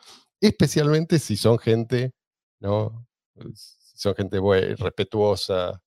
Especialmente 0.41 1.19
si 1.19 1.37
son 1.37 1.59
gente, 1.59 2.13
¿no? 2.59 3.07
Si 3.53 3.97
son 3.97 4.15
gente 4.15 4.39
buena, 4.39 4.75
respetuosa. 4.75 5.81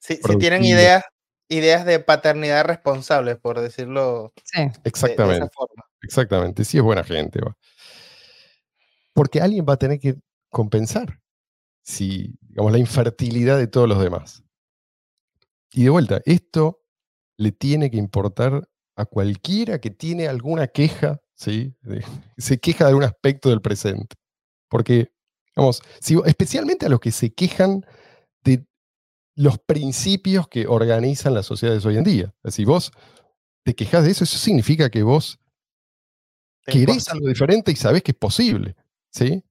si 0.00 0.18
tienen 0.38 0.64
ideas, 0.64 1.04
ideas 1.48 1.84
de 1.84 2.00
paternidad 2.00 2.64
responsable, 2.64 3.36
por 3.36 3.60
decirlo 3.60 4.32
Exactamente. 4.84 5.40
De, 5.40 5.46
esa 5.46 5.50
forma. 5.50 5.84
Exactamente, 6.02 6.64
sí 6.64 6.78
es 6.78 6.82
buena 6.82 7.04
gente. 7.04 7.40
Porque 9.14 9.40
alguien 9.40 9.66
va 9.68 9.74
a 9.74 9.78
tener 9.78 9.98
que 9.98 10.16
compensar 10.50 11.18
si, 11.88 12.38
digamos, 12.42 12.70
la 12.70 12.78
infertilidad 12.78 13.56
de 13.56 13.66
todos 13.66 13.88
los 13.88 13.98
demás. 13.98 14.44
Y 15.72 15.84
de 15.84 15.90
vuelta, 15.90 16.20
esto 16.26 16.82
le 17.38 17.50
tiene 17.50 17.90
que 17.90 17.96
importar 17.96 18.68
a 18.94 19.06
cualquiera 19.06 19.80
que 19.80 19.88
tiene 19.88 20.28
alguna 20.28 20.66
queja, 20.66 21.22
¿sí? 21.34 21.74
se 22.36 22.58
queja 22.58 22.84
de 22.84 22.90
algún 22.90 23.04
aspecto 23.04 23.48
del 23.48 23.62
presente. 23.62 24.16
Porque, 24.68 25.12
vamos, 25.56 25.80
especialmente 26.26 26.84
a 26.84 26.88
los 26.90 27.00
que 27.00 27.10
se 27.10 27.32
quejan 27.32 27.86
de 28.44 28.66
los 29.34 29.58
principios 29.58 30.46
que 30.46 30.66
organizan 30.66 31.32
las 31.32 31.46
sociedades 31.46 31.86
hoy 31.86 31.96
en 31.96 32.04
día. 32.04 32.34
Si 32.50 32.66
vos 32.66 32.92
te 33.64 33.74
quejas 33.74 34.04
de 34.04 34.10
eso, 34.10 34.24
eso 34.24 34.36
significa 34.36 34.90
que 34.90 35.02
vos 35.02 35.38
querés 36.66 37.08
algo 37.08 37.28
diferente 37.28 37.72
y 37.72 37.76
sabés 37.76 38.02
que 38.02 38.10
es 38.10 38.18
posible. 38.18 38.76
¿sí? 39.10 39.42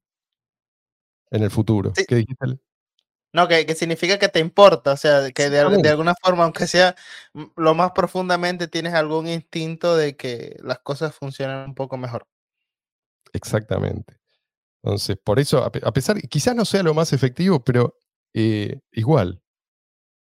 En 1.31 1.43
el 1.43 1.51
futuro. 1.51 1.93
No, 3.33 3.47
que, 3.47 3.75
significa 3.75 4.17
que 4.17 4.29
te 4.29 4.39
importa, 4.39 4.93
o 4.93 4.97
sea, 4.97 5.31
que 5.31 5.49
de, 5.49 5.59
alguna 5.59 6.15
forma, 6.15 6.45
aunque 6.45 6.65
sea 6.65 6.95
lo 7.55 7.75
más 7.75 7.91
profundamente, 7.91 8.67
tienes 8.67 8.93
algún 8.93 9.27
instinto 9.27 9.95
de 9.95 10.15
que 10.15 10.57
las 10.63 10.79
cosas 10.79 11.13
funcionen 11.13 11.57
un 11.57 11.75
poco 11.75 11.97
mejor. 11.97 12.25
Exactamente. 13.33 14.17
Entonces, 14.81 15.17
por 15.23 15.39
eso, 15.39 15.63
a 15.63 15.93
pesar, 15.93 16.19
quizás 16.29 16.55
no 16.55 16.65
sea 16.65 16.81
lo 16.81 16.93
más 16.93 17.11
efectivo, 17.13 17.63
pero 17.63 17.97
eh, 18.33 18.79
igual, 18.91 19.41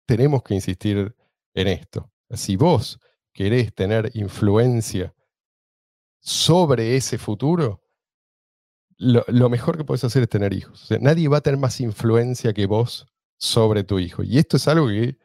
tenemos 0.07 0.43
que 0.43 0.55
insistir 0.55 1.15
en 1.53 1.67
esto. 1.67 2.11
Si 2.31 2.55
vos 2.55 2.99
querés 3.33 3.73
tener 3.73 4.11
influencia 4.13 5.13
sobre 6.19 6.95
ese 6.95 7.17
futuro, 7.17 7.84
lo, 8.97 9.49
mejor 9.49 9.77
que 9.77 9.83
puedes 9.83 10.03
hacer 10.03 10.23
es 10.23 10.29
tener 10.29 10.53
hijos. 10.53 10.87
nadie 11.01 11.27
va 11.27 11.37
a 11.37 11.41
tener 11.41 11.59
más 11.59 11.79
influencia 11.81 12.53
que 12.53 12.65
vos 12.65 13.07
sobre 13.37 13.83
tu 13.83 13.99
hijo. 13.99 14.23
Y 14.23 14.37
esto 14.37 14.57
es 14.57 14.67
algo 14.67 14.87
que, 14.87 15.17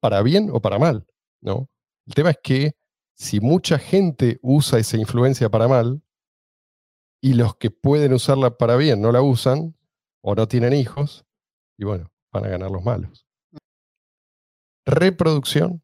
para 0.00 0.22
bien 0.22 0.50
o 0.52 0.60
para 0.60 0.78
mal, 0.78 1.06
¿no? 1.40 1.68
El 2.06 2.14
tema 2.14 2.30
es 2.30 2.38
que 2.42 2.76
si 3.16 3.40
mucha 3.40 3.78
gente 3.78 4.38
usa 4.42 4.78
esa 4.78 4.96
influencia 4.96 5.48
para 5.48 5.68
mal, 5.68 6.02
y 7.22 7.32
los 7.32 7.56
que 7.56 7.70
pueden 7.70 8.12
usarla 8.12 8.58
para 8.58 8.76
bien 8.76 9.00
no 9.00 9.10
la 9.10 9.22
usan, 9.22 9.74
o 10.20 10.34
no 10.34 10.46
tienen 10.46 10.74
hijos, 10.74 11.24
y 11.78 11.84
bueno, 11.84 12.12
van 12.32 12.44
a 12.44 12.48
ganar 12.48 12.70
los 12.70 12.84
malos. 12.84 13.26
Reproducción 14.84 15.82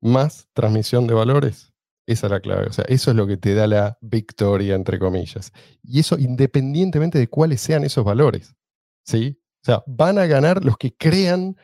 más 0.00 0.48
transmisión 0.52 1.06
de 1.06 1.14
valores 1.14 1.72
esa 2.08 2.26
es 2.26 2.30
la 2.30 2.40
clave. 2.40 2.66
O 2.68 2.72
sea, 2.72 2.86
eso 2.88 3.10
es 3.10 3.16
lo 3.16 3.26
que 3.26 3.36
te 3.36 3.54
da 3.54 3.66
la 3.66 3.98
victoria, 4.00 4.74
entre 4.74 4.98
comillas. 4.98 5.52
Y 5.82 6.00
eso 6.00 6.18
independientemente 6.18 7.18
de 7.18 7.28
cuáles 7.28 7.60
sean 7.60 7.84
esos 7.84 8.02
valores. 8.02 8.56
¿Sí? 9.04 9.38
O 9.62 9.64
sea, 9.64 9.82
van 9.86 10.18
a 10.18 10.26
ganar 10.26 10.64
los 10.64 10.78
que 10.78 10.96
crean 10.96 11.56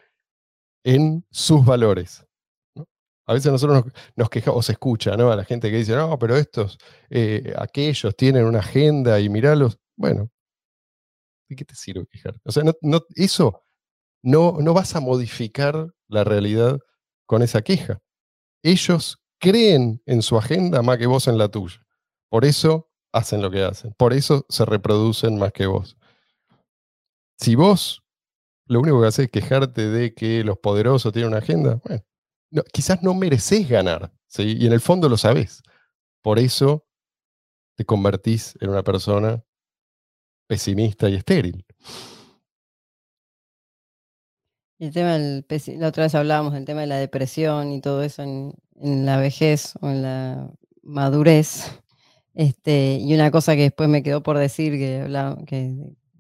en 0.84 1.24
sus 1.30 1.64
valores. 1.64 2.26
A 3.26 3.32
veces 3.32 3.50
nosotros 3.50 3.84
nos, 4.16 4.28
quejamos, 4.28 4.58
o 4.58 4.62
se 4.62 4.72
escucha, 4.72 5.16
¿no? 5.16 5.32
A 5.32 5.36
la 5.36 5.44
gente 5.44 5.70
que 5.70 5.78
dice, 5.78 5.96
no, 5.96 6.18
pero 6.18 6.36
estos, 6.36 6.76
eh, 7.08 7.54
aquellos 7.56 8.14
tienen 8.14 8.44
una 8.44 8.58
agenda 8.58 9.18
y 9.20 9.30
miralos. 9.30 9.78
Bueno, 9.96 10.30
¿de 11.48 11.56
qué 11.56 11.64
te 11.64 11.74
sirve 11.74 12.06
quejarte? 12.06 12.40
O 12.44 12.52
sea, 12.52 12.64
no, 12.64 12.74
no, 12.82 13.00
eso 13.14 13.62
no, 14.22 14.58
no 14.60 14.74
vas 14.74 14.94
a 14.94 15.00
modificar 15.00 15.88
la 16.08 16.22
realidad 16.22 16.78
con 17.26 17.40
esa 17.40 17.62
queja. 17.62 18.02
Ellos 18.62 19.23
creen 19.44 20.02
en 20.06 20.22
su 20.22 20.38
agenda 20.38 20.80
más 20.80 20.96
que 20.96 21.06
vos 21.06 21.28
en 21.28 21.36
la 21.36 21.48
tuya. 21.48 21.84
Por 22.30 22.46
eso 22.46 22.90
hacen 23.12 23.42
lo 23.42 23.50
que 23.50 23.62
hacen. 23.62 23.92
Por 23.98 24.14
eso 24.14 24.46
se 24.48 24.64
reproducen 24.64 25.38
más 25.38 25.52
que 25.52 25.66
vos. 25.66 25.96
Si 27.38 27.54
vos 27.54 28.02
lo 28.66 28.80
único 28.80 29.00
que 29.00 29.08
haces 29.08 29.26
es 29.26 29.30
quejarte 29.30 29.90
de 29.90 30.14
que 30.14 30.42
los 30.44 30.58
poderosos 30.58 31.12
tienen 31.12 31.28
una 31.28 31.38
agenda, 31.38 31.80
bueno, 31.84 32.02
quizás 32.72 33.02
no 33.02 33.12
mereces 33.12 33.68
ganar, 33.68 34.10
¿sí? 34.26 34.56
y 34.58 34.66
en 34.66 34.72
el 34.72 34.80
fondo 34.80 35.10
lo 35.10 35.18
sabés. 35.18 35.62
Por 36.22 36.38
eso 36.38 36.86
te 37.76 37.84
convertís 37.84 38.56
en 38.60 38.70
una 38.70 38.82
persona 38.82 39.44
pesimista 40.48 41.10
y 41.10 41.16
estéril. 41.16 41.66
El 44.78 44.92
tema 44.92 45.18
la 45.18 45.88
otra 45.88 46.04
vez 46.04 46.14
hablábamos 46.14 46.54
del 46.54 46.64
tema 46.64 46.80
de 46.80 46.86
la 46.86 46.96
depresión 46.96 47.72
y 47.72 47.80
todo 47.80 48.02
eso 48.02 48.22
en, 48.22 48.54
la 48.76 49.18
vejez 49.18 49.74
o 49.80 49.88
en 49.88 50.02
la 50.02 50.50
madurez. 50.82 51.80
Este, 52.34 52.98
y 53.00 53.14
una 53.14 53.30
cosa 53.30 53.54
que 53.54 53.62
después 53.62 53.88
me 53.88 54.02
quedó 54.02 54.22
por 54.22 54.38
decir 54.38 54.72
que, 54.72 55.02
hablaba, 55.02 55.38
que 55.46 55.72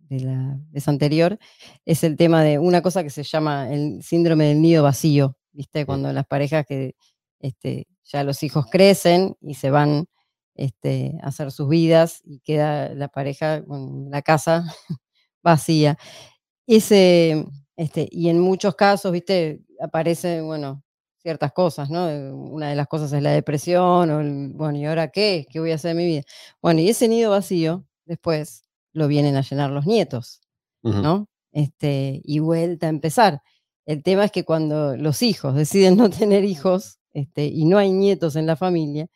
de 0.08 0.20
la 0.20 0.58
vez 0.70 0.86
anterior 0.86 1.38
es 1.84 2.04
el 2.04 2.16
tema 2.16 2.42
de 2.44 2.58
una 2.58 2.82
cosa 2.82 3.02
que 3.02 3.10
se 3.10 3.24
llama 3.24 3.72
el 3.72 4.02
síndrome 4.02 4.46
del 4.46 4.62
nido 4.62 4.82
vacío, 4.84 5.36
¿viste? 5.52 5.86
Cuando 5.86 6.12
las 6.12 6.26
parejas 6.26 6.64
que 6.66 6.94
este, 7.40 7.88
ya 8.04 8.24
los 8.24 8.42
hijos 8.42 8.66
crecen 8.70 9.36
y 9.40 9.54
se 9.54 9.70
van 9.70 10.06
este, 10.54 11.18
a 11.22 11.28
hacer 11.28 11.50
sus 11.50 11.68
vidas 11.68 12.20
y 12.24 12.40
queda 12.40 12.94
la 12.94 13.08
pareja 13.08 13.64
con 13.64 14.10
la 14.10 14.22
casa 14.22 14.64
vacía. 15.42 15.98
Ese, 16.66 17.46
este, 17.76 18.08
y 18.10 18.28
en 18.28 18.40
muchos 18.40 18.74
casos, 18.76 19.12
viste, 19.12 19.62
aparecen, 19.80 20.46
bueno, 20.46 20.82
ciertas 21.24 21.52
cosas, 21.52 21.88
¿no? 21.88 22.06
Una 22.34 22.68
de 22.68 22.76
las 22.76 22.86
cosas 22.86 23.10
es 23.14 23.22
la 23.22 23.30
depresión, 23.30 24.10
o 24.10 24.56
bueno, 24.56 24.78
¿y 24.78 24.84
ahora 24.84 25.08
qué? 25.08 25.46
¿Qué 25.50 25.58
voy 25.58 25.72
a 25.72 25.76
hacer 25.76 25.96
de 25.96 26.02
mi 26.02 26.06
vida? 26.06 26.22
Bueno, 26.60 26.80
y 26.82 26.90
ese 26.90 27.08
nido 27.08 27.30
vacío, 27.30 27.86
después 28.04 28.64
lo 28.92 29.08
vienen 29.08 29.34
a 29.34 29.40
llenar 29.40 29.70
los 29.70 29.86
nietos, 29.86 30.42
¿no? 30.82 31.26
Este, 31.50 32.20
y 32.24 32.40
vuelta 32.40 32.86
a 32.86 32.90
empezar. 32.90 33.40
El 33.86 34.02
tema 34.02 34.26
es 34.26 34.32
que 34.32 34.44
cuando 34.44 34.98
los 34.98 35.22
hijos 35.22 35.54
deciden 35.54 35.96
no 35.96 36.10
tener 36.10 36.44
hijos 36.44 36.98
este, 37.14 37.46
y 37.46 37.64
no 37.64 37.78
hay 37.78 37.90
nietos 37.90 38.36
en 38.36 38.44
la 38.46 38.56
familia, 38.56 39.06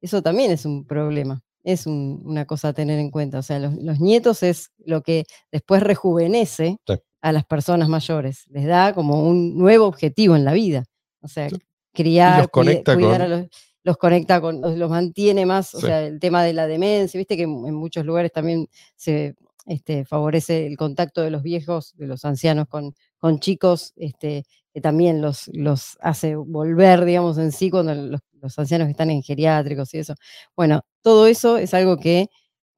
eso 0.00 0.22
también 0.22 0.50
es 0.50 0.64
un 0.64 0.86
problema, 0.86 1.42
es 1.64 1.86
una 1.86 2.46
cosa 2.46 2.68
a 2.68 2.72
tener 2.72 2.98
en 2.98 3.10
cuenta. 3.10 3.40
O 3.40 3.42
sea, 3.42 3.58
los, 3.58 4.00
nietos 4.00 4.42
es 4.42 4.72
lo 4.78 5.02
que 5.02 5.26
después 5.52 5.82
rejuvenece 5.82 6.78
a 7.20 7.32
las 7.32 7.44
personas 7.44 7.90
mayores, 7.90 8.46
les 8.48 8.64
da 8.64 8.94
como 8.94 9.28
un 9.28 9.58
nuevo 9.58 9.84
objetivo 9.86 10.34
en 10.34 10.46
la 10.46 10.54
vida. 10.54 10.84
O 11.30 11.34
sea, 11.34 11.48
criar, 11.92 12.50
cuidar 12.50 13.22
a 13.22 13.28
los 13.28 13.46
los 13.84 13.96
conecta 13.96 14.38
con, 14.40 14.60
los, 14.60 14.90
mantiene 14.90 15.46
más, 15.46 15.74
o 15.74 15.80
sea, 15.80 16.04
el 16.04 16.20
tema 16.20 16.42
de 16.44 16.52
la 16.52 16.66
demencia, 16.66 17.16
viste 17.16 17.38
que 17.38 17.44
en 17.44 17.74
muchos 17.74 18.04
lugares 18.04 18.30
también 18.30 18.68
se 18.96 19.34
este, 19.64 20.04
favorece 20.04 20.66
el 20.66 20.76
contacto 20.76 21.22
de 21.22 21.30
los 21.30 21.42
viejos, 21.42 21.94
de 21.96 22.06
los 22.06 22.24
ancianos 22.26 22.68
con, 22.68 22.94
con 23.16 23.38
chicos, 23.40 23.94
este, 23.96 24.44
que 24.74 24.80
también 24.82 25.22
los, 25.22 25.48
los 25.54 25.96
hace 26.00 26.36
volver, 26.36 27.04
digamos, 27.06 27.38
en 27.38 27.50
sí 27.50 27.70
cuando 27.70 27.94
los, 27.94 28.20
los 28.40 28.58
ancianos 28.58 28.88
están 28.88 29.10
en 29.10 29.22
geriátricos 29.22 29.94
y 29.94 29.98
eso. 29.98 30.14
Bueno, 30.54 30.82
todo 31.00 31.26
eso 31.26 31.56
es 31.56 31.72
algo 31.72 31.96
que 31.96 32.28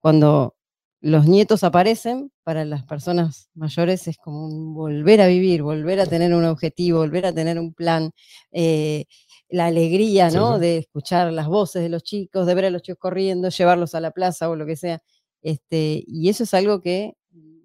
cuando 0.00 0.54
los 1.00 1.26
nietos 1.26 1.64
aparecen, 1.64 2.30
para 2.44 2.64
las 2.64 2.84
personas 2.84 3.48
mayores 3.54 4.06
es 4.06 4.18
como 4.18 4.46
un 4.46 4.74
volver 4.74 5.20
a 5.22 5.26
vivir, 5.28 5.62
volver 5.62 6.00
a 6.00 6.06
tener 6.06 6.34
un 6.34 6.44
objetivo, 6.44 6.98
volver 6.98 7.26
a 7.26 7.32
tener 7.32 7.58
un 7.58 7.72
plan, 7.72 8.10
eh, 8.52 9.06
la 9.48 9.66
alegría, 9.66 10.30
¿no? 10.30 10.58
De 10.58 10.78
escuchar 10.78 11.32
las 11.32 11.48
voces 11.48 11.82
de 11.82 11.88
los 11.88 12.02
chicos, 12.02 12.46
de 12.46 12.54
ver 12.54 12.66
a 12.66 12.70
los 12.70 12.82
chicos 12.82 12.98
corriendo, 13.00 13.48
llevarlos 13.48 13.94
a 13.94 14.00
la 14.00 14.10
plaza 14.10 14.50
o 14.50 14.56
lo 14.56 14.66
que 14.66 14.76
sea. 14.76 15.02
Este, 15.42 16.04
y 16.06 16.28
eso 16.28 16.44
es 16.44 16.52
algo 16.54 16.80
que 16.82 17.14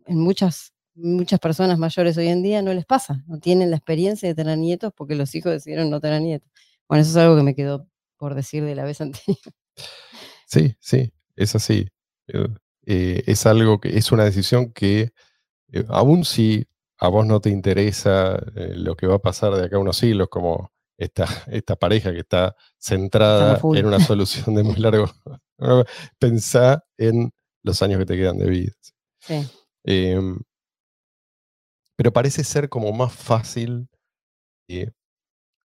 en 0.06 0.18
muchas, 0.18 0.74
muchas 0.94 1.40
personas 1.40 1.78
mayores 1.78 2.18
hoy 2.18 2.28
en 2.28 2.42
día 2.42 2.62
no 2.62 2.74
les 2.74 2.86
pasa, 2.86 3.24
no 3.28 3.40
tienen 3.40 3.70
la 3.70 3.78
experiencia 3.78 4.30
de 4.30 4.36
tener 4.36 4.58
nietos 4.58 4.94
porque 4.96 5.16
los 5.16 5.36
hijos 5.36 5.52
decidieron 5.52 5.90
no 5.90 6.00
tener 6.00 6.22
nietos. 6.22 6.50
Bueno, 6.88 7.02
eso 7.02 7.12
es 7.12 7.18
algo 7.18 7.36
que 7.36 7.44
me 7.44 7.56
quedó 7.56 7.88
por 8.18 8.34
decir 8.36 8.64
de 8.64 8.76
la 8.76 8.86
vez 8.86 9.02
anterior. 9.02 9.38
Sí, 10.48 10.76
sí, 10.80 11.12
es 11.36 11.56
así. 11.56 11.88
Eh, 12.86 13.20
eh, 13.20 13.24
es 13.28 13.46
algo 13.46 13.80
que 13.80 13.98
es 13.98 14.12
una 14.12 14.24
decisión 14.24 14.72
que, 14.72 15.12
eh, 15.72 15.86
aún 15.90 16.26
si 16.26 16.68
a 16.98 17.08
vos 17.10 17.26
no 17.26 17.42
te 17.42 17.50
interesa 17.50 18.42
lo 18.56 18.96
que 18.96 19.08
va 19.08 19.16
a 19.16 19.20
pasar 19.20 19.54
de 19.54 19.66
acá 19.66 19.76
a 19.76 19.80
unos 19.80 19.98
siglos, 19.98 20.30
como 20.30 20.72
esta, 20.98 21.26
esta 21.48 21.76
pareja 21.76 22.12
que 22.12 22.20
está 22.20 22.56
centrada 22.80 23.60
en 23.76 23.86
una 23.86 24.00
solución 24.00 24.56
de 24.56 24.64
muy 24.64 24.76
largo, 24.76 25.10
pensá 26.20 26.84
en 26.98 27.32
los 27.64 27.82
años 27.82 28.00
que 28.00 28.06
te 28.06 28.16
quedan 28.16 28.38
de 28.38 28.50
vida. 28.50 28.74
Em, 29.84 30.40
pero 31.98 32.14
parece 32.14 32.44
ser 32.44 32.70
como 32.70 32.92
más 32.92 33.14
fácil 33.14 33.90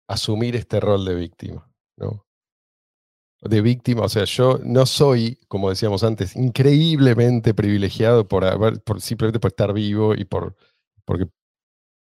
asumir 0.08 0.56
este 0.56 0.80
rol 0.80 1.04
de 1.04 1.14
víctima, 1.14 1.70
¿no? 1.96 2.25
De 3.48 3.60
víctima, 3.62 4.02
o 4.02 4.08
sea, 4.08 4.24
yo 4.24 4.58
no 4.64 4.86
soy, 4.86 5.38
como 5.48 5.70
decíamos 5.70 6.02
antes, 6.04 6.36
increíblemente 6.36 7.54
privilegiado 7.54 8.28
por, 8.28 8.44
haber, 8.44 8.82
por 8.82 9.00
simplemente 9.00 9.40
por 9.40 9.50
estar 9.50 9.72
vivo 9.72 10.14
y 10.14 10.24
por 10.24 10.56
porque 11.04 11.28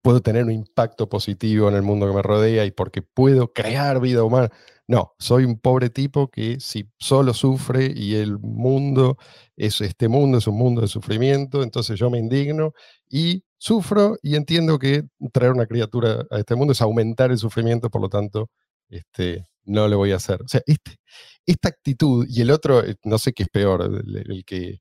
puedo 0.01 0.21
tener 0.21 0.45
un 0.45 0.51
impacto 0.51 1.09
positivo 1.09 1.69
en 1.69 1.75
el 1.75 1.84
mundo 1.84 2.07
que 2.07 2.13
me 2.13 2.21
rodea 2.21 2.65
y 2.65 2.71
porque 2.71 3.01
puedo 3.01 3.53
crear 3.53 3.99
vida 4.01 4.23
humana. 4.23 4.49
No, 4.88 5.13
soy 5.19 5.45
un 5.45 5.59
pobre 5.59 5.89
tipo 5.89 6.29
que 6.29 6.59
si 6.59 6.89
solo 6.99 7.34
sufre 7.34 7.91
y 7.95 8.15
el 8.15 8.39
mundo 8.39 9.17
es 9.55 9.79
este 9.82 10.07
mundo 10.09 10.39
es 10.39 10.47
un 10.47 10.57
mundo 10.57 10.82
de 10.82 10.88
sufrimiento, 10.88 11.63
entonces 11.63 11.97
yo 11.99 12.09
me 12.09 12.19
indigno 12.19 12.73
y 13.09 13.43
sufro 13.57 14.17
y 14.21 14.36
entiendo 14.36 14.79
que 14.79 15.03
traer 15.32 15.53
una 15.53 15.67
criatura 15.67 16.25
a 16.32 16.39
este 16.39 16.55
mundo 16.55 16.73
es 16.73 16.82
aumentar 16.82 17.32
el 17.32 17.38
sufrimiento, 17.38 17.89
por 17.89 18.01
lo 18.01 18.09
tanto, 18.09 18.49
este, 18.89 19.45
no 19.66 19.88
lo 19.88 19.97
voy 19.97 20.12
a 20.12 20.18
hacer. 20.18 20.41
O 20.43 20.47
sea, 20.47 20.62
este, 20.66 20.97
esta 21.45 21.70
actitud 21.70 22.26
y 22.30 22.41
el 22.41 22.51
otro, 22.51 22.84
eh, 22.86 22.95
no 23.03 23.18
sé 23.20 23.34
qué 23.34 23.43
es 23.43 23.49
peor, 23.49 23.84
el, 23.84 24.45
que, 24.45 24.80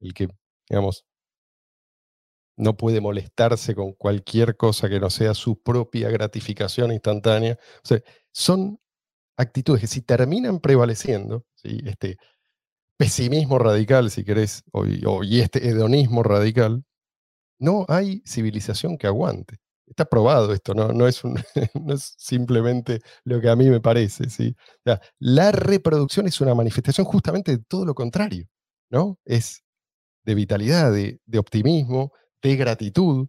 el 0.00 0.14
que, 0.14 0.28
digamos, 0.68 1.04
no 2.56 2.76
puede 2.76 3.00
molestarse 3.00 3.74
con 3.74 3.92
cualquier 3.92 4.56
cosa 4.56 4.88
que 4.88 5.00
no 5.00 5.10
sea 5.10 5.34
su 5.34 5.60
propia 5.62 6.10
gratificación 6.10 6.92
instantánea. 6.92 7.58
O 7.84 7.88
sea, 7.88 8.02
son 8.32 8.80
actitudes 9.36 9.82
que 9.82 9.86
si 9.88 10.02
terminan 10.02 10.60
prevaleciendo, 10.60 11.44
este 11.64 12.16
pesimismo 12.98 13.58
radical, 13.58 14.10
si 14.10 14.24
querés, 14.24 14.64
o, 14.72 14.84
y 15.24 15.40
este 15.40 15.68
hedonismo 15.68 16.22
radical, 16.22 16.84
no 17.58 17.86
hay 17.88 18.22
civilización 18.26 18.98
que 18.98 19.06
aguante 19.06 19.61
está 19.86 20.04
probado 20.04 20.52
esto, 20.52 20.74
no, 20.74 20.88
no, 20.92 21.06
es, 21.06 21.22
simplemente 22.18 23.00
lo 23.24 23.40
que 23.40 23.48
a 23.48 23.56
mí 23.56 23.68
me 23.68 23.80
parece. 23.80 24.28
¿sí? 24.30 24.54
la 25.18 25.52
reproducción 25.52 26.26
es 26.26 26.40
una 26.40 26.54
manifestación 26.54 27.06
justamente 27.06 27.52
de 27.52 27.58
todo 27.58 27.84
lo 27.84 27.94
contrario, 27.94 28.46
¿no? 28.90 29.18
Es 29.24 29.62
de 30.24 30.34
vitalidad, 30.34 30.92
de, 30.92 31.38
optimismo, 31.38 32.12
de 32.42 32.56
gratitud. 32.56 33.28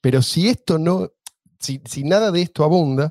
Pero 0.00 0.22
si 0.22 0.48
esto 0.48 0.78
no, 0.78 1.10
si, 1.58 1.82
si, 1.84 2.04
nada 2.04 2.30
de 2.30 2.42
esto 2.42 2.64
abunda, 2.64 3.10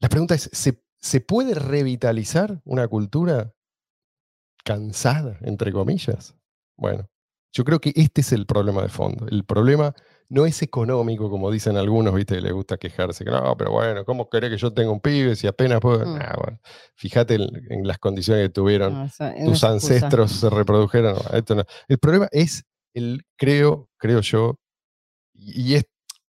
la 0.00 0.08
pregunta 0.08 0.34
es, 0.34 0.48
¿se, 0.52 0.82
¿se 1.00 1.20
puede 1.20 1.54
revitalizar 1.54 2.60
una 2.64 2.86
cultura 2.86 3.52
cansada, 4.64 5.38
entre 5.42 5.72
comillas? 5.72 6.36
Bueno, 6.76 7.08
yo 7.52 7.64
creo 7.64 7.80
que 7.80 7.92
este 7.94 8.20
es 8.20 8.32
el 8.32 8.46
problema 8.46 8.82
de 8.82 8.88
fondo. 8.88 9.26
El 9.28 9.44
problema 9.44 9.94
no 10.28 10.46
es 10.46 10.62
económico, 10.62 11.30
como 11.30 11.50
dicen 11.50 11.76
algunos, 11.76 12.14
¿viste? 12.14 12.40
Le 12.40 12.52
gusta 12.52 12.76
quejarse, 12.76 13.24
que 13.24 13.30
no, 13.30 13.56
pero 13.56 13.70
bueno, 13.70 14.04
¿cómo 14.04 14.28
querés 14.28 14.50
que 14.50 14.56
yo 14.56 14.72
tenga 14.72 14.90
un 14.90 15.00
pibe 15.00 15.36
si 15.36 15.46
apenas 15.46 15.80
puedo? 15.80 16.04
Mm. 16.04 16.18
bueno, 16.42 16.60
fíjate 16.96 17.34
en, 17.34 17.86
las 17.86 17.98
condiciones 17.98 18.48
que 18.48 18.52
tuvieron 18.52 19.10
tus 19.44 19.64
ancestros 19.64 20.32
se 20.32 20.50
reprodujeron. 20.50 21.16
esto 21.32 21.54
no. 21.54 21.64
El 21.88 21.98
problema 21.98 22.28
es, 22.32 22.64
el, 22.94 23.24
creo, 23.36 23.88
creo 23.96 24.20
yo, 24.20 24.58
y, 25.32 25.74
es, 25.74 25.84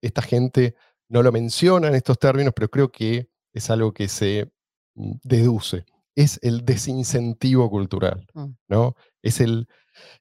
esta 0.02 0.22
gente 0.22 0.76
no 1.10 1.22
lo 1.22 1.32
menciona 1.32 1.88
en 1.88 1.96
estos 1.96 2.18
términos, 2.18 2.54
pero 2.56 2.70
creo 2.70 2.92
que 2.92 3.30
es 3.54 3.70
algo 3.70 3.94
que 3.94 4.08
se 4.08 4.52
mm, 4.96 5.14
deduce. 5.24 5.86
Es 6.16 6.40
el 6.44 6.66
desincentivo 6.66 7.70
cultural, 7.70 8.26
mm. 8.34 8.46
¿no? 8.68 8.96
Es 9.22 9.40
el, 9.40 9.68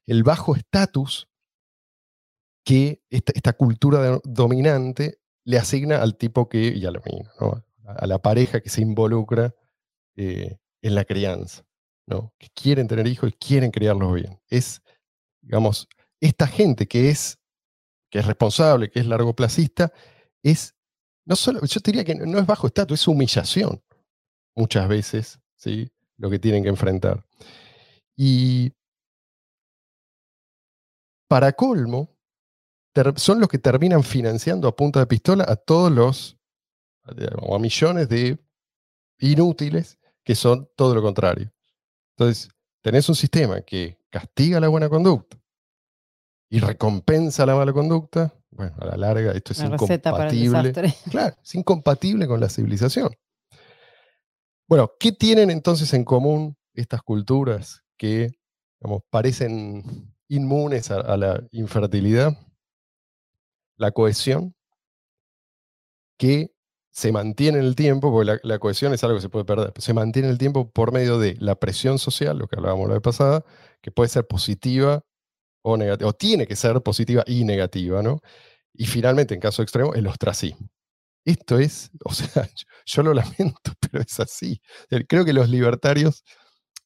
el 0.05 0.23
bajo 0.23 0.55
estatus 0.55 1.27
que 2.65 3.01
esta, 3.09 3.53
cultura 3.53 4.19
dominante 4.23 5.19
le 5.45 5.57
asigna 5.57 6.01
al 6.01 6.15
tipo 6.15 6.47
que, 6.47 6.67
y 6.67 6.85
a, 6.85 6.91
a 7.85 8.07
la 8.07 8.19
pareja 8.19 8.61
que 8.61 8.69
se 8.69 8.81
involucra 8.81 9.53
eh, 10.15 10.57
en 10.81 10.95
la 10.95 11.05
crianza, 11.05 11.65
¿no? 12.07 12.33
que 12.37 12.47
quieren 12.53 12.87
tener 12.87 13.07
hijos 13.07 13.29
y 13.29 13.33
quieren 13.33 13.71
criarlos 13.71 14.13
bien. 14.13 14.39
Es, 14.49 14.81
digamos, 15.41 15.87
esta 16.21 16.47
gente 16.47 16.87
que 16.87 17.09
es, 17.09 17.39
que 18.09 18.19
es 18.19 18.25
responsable, 18.25 18.89
que 18.89 18.99
es 18.99 19.05
largoplacista, 19.05 19.91
es 20.41 20.75
no 21.25 21.35
solo, 21.35 21.61
yo 21.65 21.79
diría 21.83 22.03
que 22.03 22.15
no 22.15 22.37
es 22.37 22.45
bajo 22.45 22.67
estatus, 22.67 23.01
es 23.01 23.07
humillación 23.07 23.81
muchas 24.55 24.87
veces, 24.87 25.39
¿sí? 25.55 25.89
Lo 26.17 26.29
que 26.29 26.39
tienen 26.39 26.63
que 26.63 26.69
enfrentar. 26.69 27.25
Y 28.15 28.73
para 31.33 31.51
colmo, 31.51 32.15
son 33.15 33.39
los 33.39 33.49
que 33.49 33.57
terminan 33.57 34.03
financiando 34.03 34.67
a 34.67 34.75
punta 34.75 34.99
de 34.99 35.07
pistola 35.07 35.43
a 35.47 35.55
todos 35.55 35.91
los, 35.91 36.37
o 37.41 37.55
a 37.55 37.57
millones 37.57 38.07
de 38.07 38.37
inútiles 39.17 39.97
que 40.23 40.35
son 40.35 40.69
todo 40.75 40.93
lo 40.93 41.01
contrario. 41.01 41.51
Entonces, 42.15 42.49
tenés 42.83 43.09
un 43.09 43.15
sistema 43.15 43.61
que 43.61 43.97
castiga 44.11 44.59
la 44.59 44.67
buena 44.67 44.89
conducta 44.89 45.35
y 46.51 46.59
recompensa 46.59 47.47
la 47.47 47.55
mala 47.55 47.73
conducta. 47.73 48.31
Bueno, 48.51 48.75
a 48.79 48.85
la 48.85 48.97
larga 48.97 49.31
esto 49.31 49.53
es 49.53 49.61
incompatible. 49.61 50.71
claro, 51.09 51.35
es 51.41 51.55
incompatible 51.55 52.27
con 52.27 52.41
la 52.41 52.49
civilización. 52.49 53.09
Bueno, 54.67 54.91
¿qué 54.99 55.11
tienen 55.11 55.49
entonces 55.49 55.91
en 55.95 56.03
común 56.03 56.55
estas 56.75 57.01
culturas 57.01 57.83
que 57.97 58.37
parecen 59.09 60.12
inmunes 60.35 60.91
a 60.91 61.17
la 61.17 61.43
infertilidad? 61.51 62.37
La 63.77 63.91
cohesión, 63.91 64.55
que 66.17 66.53
se 66.91 67.11
mantiene 67.11 67.59
en 67.59 67.65
el 67.65 67.75
tiempo, 67.75 68.11
porque 68.11 68.39
la, 68.43 68.59
cohesión 68.59 68.93
es 68.93 69.03
algo 69.03 69.17
que 69.17 69.21
se 69.21 69.29
puede 69.29 69.45
perder, 69.45 69.73
se 69.77 69.93
mantiene 69.93 70.27
en 70.27 70.33
el 70.33 70.37
tiempo 70.37 70.69
por 70.71 70.91
medio 70.91 71.17
de 71.19 71.35
la 71.39 71.55
presión 71.55 71.97
social, 71.99 72.37
lo 72.37 72.47
que 72.47 72.55
hablábamos 72.55 72.87
la 72.87 72.93
vez 72.93 73.01
pasada, 73.01 73.43
que 73.81 73.91
puede 73.91 74.09
ser 74.09 74.27
positiva 74.27 75.03
o 75.63 75.77
negativa, 75.77 76.09
o 76.09 76.13
tiene 76.13 76.47
que 76.47 76.55
ser 76.55 76.81
positiva 76.83 77.23
y 77.27 77.45
negativa, 77.45 78.03
¿no? 78.03 78.21
Y 78.73 78.85
finalmente, 78.85 79.33
en 79.33 79.39
caso 79.41 79.63
extremo, 79.63 79.93
el 79.95 80.07
ostracismo. 80.07 80.69
Esto 81.25 81.59
es, 81.59 81.91
o 82.05 82.13
sea, 82.13 82.47
yo, 82.85 83.03
lo 83.03 83.13
lamento, 83.13 83.71
pero 83.81 84.03
es 84.03 84.19
así. 84.19 84.61
Creo 85.07 85.25
que 85.25 85.33
los 85.33 85.49
libertarios 85.49 86.23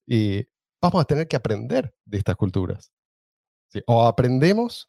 eh, 0.07 0.45
vamos 0.81 1.01
a 1.01 1.05
tener 1.05 1.27
que 1.27 1.35
aprender 1.35 1.93
de 2.05 2.17
estas 2.17 2.35
culturas. 2.37 2.91
O 3.86 4.05
aprendemos 4.05 4.88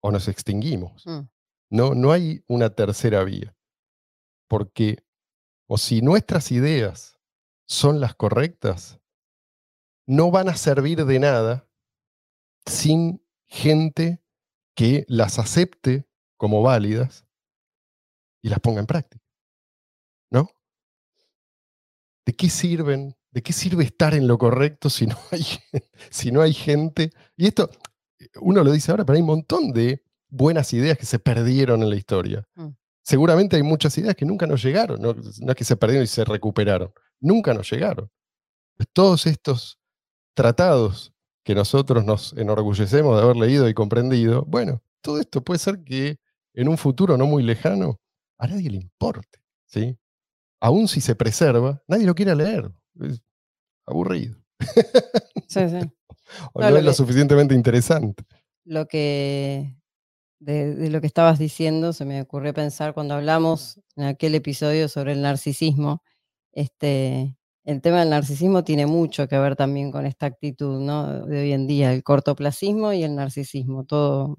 o 0.00 0.10
nos 0.10 0.28
extinguimos. 0.28 1.06
Mm. 1.06 1.28
No, 1.70 1.94
no 1.94 2.12
hay 2.12 2.42
una 2.46 2.70
tercera 2.70 3.24
vía 3.24 3.54
porque 4.48 5.04
o 5.66 5.78
si 5.78 6.02
nuestras 6.02 6.52
ideas 6.52 7.18
son 7.66 8.00
las 8.00 8.14
correctas, 8.14 9.00
no 10.06 10.30
van 10.30 10.48
a 10.48 10.56
servir 10.56 11.04
de 11.04 11.18
nada 11.18 11.68
sin 12.66 13.24
gente 13.48 14.22
que 14.76 15.04
las 15.08 15.38
acepte 15.38 16.06
como 16.36 16.62
válidas 16.62 17.26
y 18.42 18.48
las 18.48 18.60
ponga 18.60 18.80
en 18.80 18.86
práctica. 18.86 19.24
¿No? 20.30 20.48
¿De 22.26 22.34
qué 22.34 22.50
sirven? 22.50 23.16
¿De 23.30 23.42
qué 23.42 23.52
sirve 23.52 23.84
estar 23.84 24.14
en 24.14 24.28
lo 24.28 24.38
correcto 24.38 24.90
si 24.90 25.06
no 25.06 25.16
hay, 25.32 25.44
si 26.10 26.30
no 26.30 26.42
hay 26.42 26.52
gente? 26.52 27.10
Y 27.36 27.46
esto, 27.46 27.70
uno 28.40 28.62
lo 28.64 28.72
dice 28.72 28.90
ahora, 28.90 29.04
pero 29.04 29.16
hay 29.16 29.22
un 29.22 29.28
montón 29.28 29.72
de 29.72 30.02
buenas 30.28 30.72
ideas 30.72 30.98
que 30.98 31.06
se 31.06 31.18
perdieron 31.18 31.82
en 31.82 31.90
la 31.90 31.96
historia. 31.96 32.46
Mm 32.54 32.68
seguramente 33.04 33.56
hay 33.56 33.62
muchas 33.62 33.96
ideas 33.98 34.16
que 34.16 34.24
nunca 34.24 34.46
nos 34.46 34.62
llegaron, 34.62 35.00
no, 35.00 35.10
es 35.10 35.54
que 35.54 35.64
se 35.64 35.76
perdieron 35.76 36.04
y 36.04 36.08
se 36.08 36.24
recuperaron, 36.24 36.92
nunca 37.20 37.54
nos 37.54 37.70
llegaron. 37.70 38.10
Todos 38.92 39.26
estos 39.26 39.78
tratados 40.34 41.12
que 41.44 41.54
nosotros 41.54 42.04
nos 42.04 42.32
enorgullecemos 42.32 43.16
de 43.16 43.22
haber 43.22 43.36
leído 43.36 43.68
y 43.68 43.74
comprendido, 43.74 44.44
bueno, 44.46 44.82
todo 45.02 45.20
esto 45.20 45.44
puede 45.44 45.58
ser 45.58 45.84
que 45.84 46.18
en 46.54 46.68
un 46.68 46.78
futuro 46.78 47.16
no 47.16 47.26
muy 47.26 47.42
lejano 47.42 48.00
a 48.38 48.48
nadie 48.48 48.70
le 48.70 48.78
importe, 48.78 49.38
¿sí? 49.66 49.96
Aún 50.60 50.88
si 50.88 51.00
se 51.00 51.14
preserva, 51.14 51.82
nadie 51.86 52.06
lo 52.06 52.14
quiere 52.14 52.34
leer. 52.34 52.72
Es 53.00 53.22
aburrido. 53.86 54.36
Sí, 55.46 55.68
sí. 55.68 55.78
O 56.52 56.60
no, 56.60 56.76
es 56.76 56.84
lo 56.84 56.92
suficientemente 56.92 57.54
interesante. 57.54 58.24
Lo 58.64 58.86
que 58.86 59.76
de, 60.44 60.90
lo 60.90 61.00
que 61.00 61.06
estabas 61.06 61.38
diciendo, 61.38 61.92
se 61.92 62.04
me 62.04 62.20
ocurrió 62.20 62.52
pensar 62.52 62.94
cuando 62.94 63.14
hablamos 63.14 63.80
en 63.96 64.04
aquel 64.04 64.34
episodio 64.34 64.88
sobre 64.88 65.12
el 65.12 65.22
narcisismo. 65.22 66.02
Este, 66.52 67.36
el 67.64 67.80
tema 67.80 68.00
del 68.00 68.10
narcisismo 68.10 68.62
tiene 68.64 68.86
mucho 68.86 69.26
que 69.26 69.38
ver 69.38 69.56
también 69.56 69.90
con 69.90 70.06
esta 70.06 70.26
actitud 70.26 70.80
¿no? 70.80 71.26
de 71.26 71.40
hoy 71.40 71.52
en 71.52 71.66
día, 71.66 71.92
el 71.92 72.02
cortoplacismo 72.02 72.92
y 72.92 73.02
el 73.04 73.14
narcisismo. 73.16 73.84
Todo, 73.84 74.36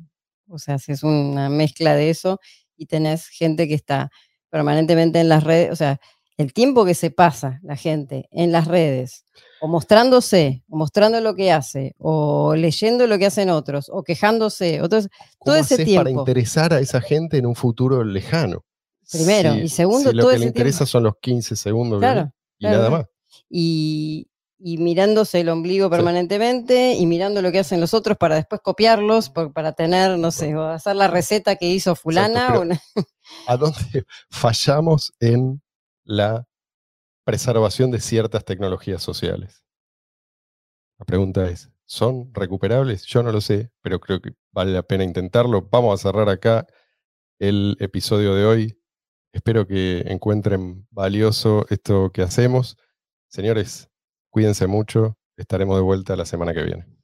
o 0.48 0.60
sea, 0.60 0.78
si 0.78 0.92
es 0.92 1.04
una 1.04 1.50
mezcla 1.50 1.96
de 1.96 2.10
eso 2.12 2.40
y 2.78 2.86
tenés 2.86 3.28
gente 3.28 3.68
que 3.68 3.74
está 3.74 4.12
permanentemente 4.50 5.20
en 5.20 5.30
las 5.30 5.44
redes, 5.44 5.72
o 5.72 5.76
sea, 5.76 6.00
el 6.38 6.54
tiempo 6.54 6.86
que 6.86 6.96
se 6.96 7.12
pasa 7.12 7.60
la 7.64 7.76
gente 7.76 8.28
en 8.32 8.52
las 8.52 8.68
redes, 8.68 9.26
o 9.62 9.68
mostrándose, 9.68 10.64
o 10.70 10.78
mostrando 10.78 11.22
lo 11.22 11.36
que 11.36 11.52
hace, 11.52 11.96
o 11.98 12.56
leyendo 12.56 13.08
lo 13.08 13.18
que 13.18 13.26
hacen 13.26 13.50
otros, 13.50 13.90
o 13.90 14.04
quejándose, 14.04 14.82
otros, 14.82 15.08
todo 15.44 15.56
ese 15.56 15.84
tiempo. 15.84 16.04
para 16.04 16.12
interesar 16.12 16.74
a 16.74 16.80
esa 16.80 17.00
gente 17.02 17.38
en 17.38 17.46
un 17.46 17.56
futuro 17.56 18.04
lejano? 18.04 18.66
Primero, 19.12 19.56
y 19.56 19.70
segundo, 19.70 20.12
lo 20.12 20.30
que 20.30 20.40
le 20.40 20.46
interesa 20.46 20.86
son 20.86 21.04
los 21.04 21.14
15 21.22 21.56
segundos 21.56 22.02
y 22.02 22.66
nada 22.66 22.90
más. 22.90 23.06
Y, 23.50 24.28
mirándose 24.58 25.42
el 25.42 25.50
ombligo 25.50 25.92
permanentemente 25.92 26.94
y 26.94 27.06
mirando 27.06 27.42
lo 27.44 27.52
que 27.52 27.60
hacen 27.60 27.80
los 27.80 27.94
otros 27.94 28.18
para 28.18 28.36
después 28.36 28.62
copiarlos, 28.62 29.30
para 29.30 29.74
tener, 29.74 30.18
no 30.18 30.32
sé, 30.32 30.56
o 30.56 30.64
hacer 30.64 30.96
la 30.96 31.08
receta 31.08 31.56
que 31.56 31.68
hizo 31.68 31.96
fulana. 31.96 32.52
¿A 33.48 33.58
dónde 33.58 34.06
fallamos 34.32 35.14
en 35.20 35.62
la 36.06 36.48
preservación 37.26 37.92
de 37.92 38.00
ciertas 38.00 38.46
tecnologías 38.46 39.04
sociales. 39.04 39.64
La 40.98 41.06
pregunta 41.06 41.50
es, 41.50 41.72
¿son 41.86 42.34
recuperables? 42.34 43.04
Yo 43.06 43.24
no 43.24 43.32
lo 43.32 43.42
sé, 43.42 43.72
pero 43.82 44.00
creo 44.00 44.22
que 44.22 44.32
vale 44.52 44.72
la 44.72 44.84
pena 44.84 45.04
intentarlo. 45.04 45.68
Vamos 45.70 46.00
a 46.00 46.04
cerrar 46.04 46.30
acá 46.30 46.66
el 47.40 47.76
episodio 47.80 48.36
de 48.36 48.46
hoy. 48.46 48.80
Espero 49.34 49.68
que 49.68 50.04
encuentren 50.08 50.88
valioso 50.92 51.66
esto 51.70 52.12
que 52.12 52.22
hacemos. 52.22 52.78
Señores, 53.28 53.90
cuídense 54.30 54.68
mucho. 54.68 55.18
Estaremos 55.36 55.76
de 55.76 55.84
vuelta 55.84 56.16
la 56.16 56.26
semana 56.26 56.54
que 56.54 56.64
viene. 56.64 56.95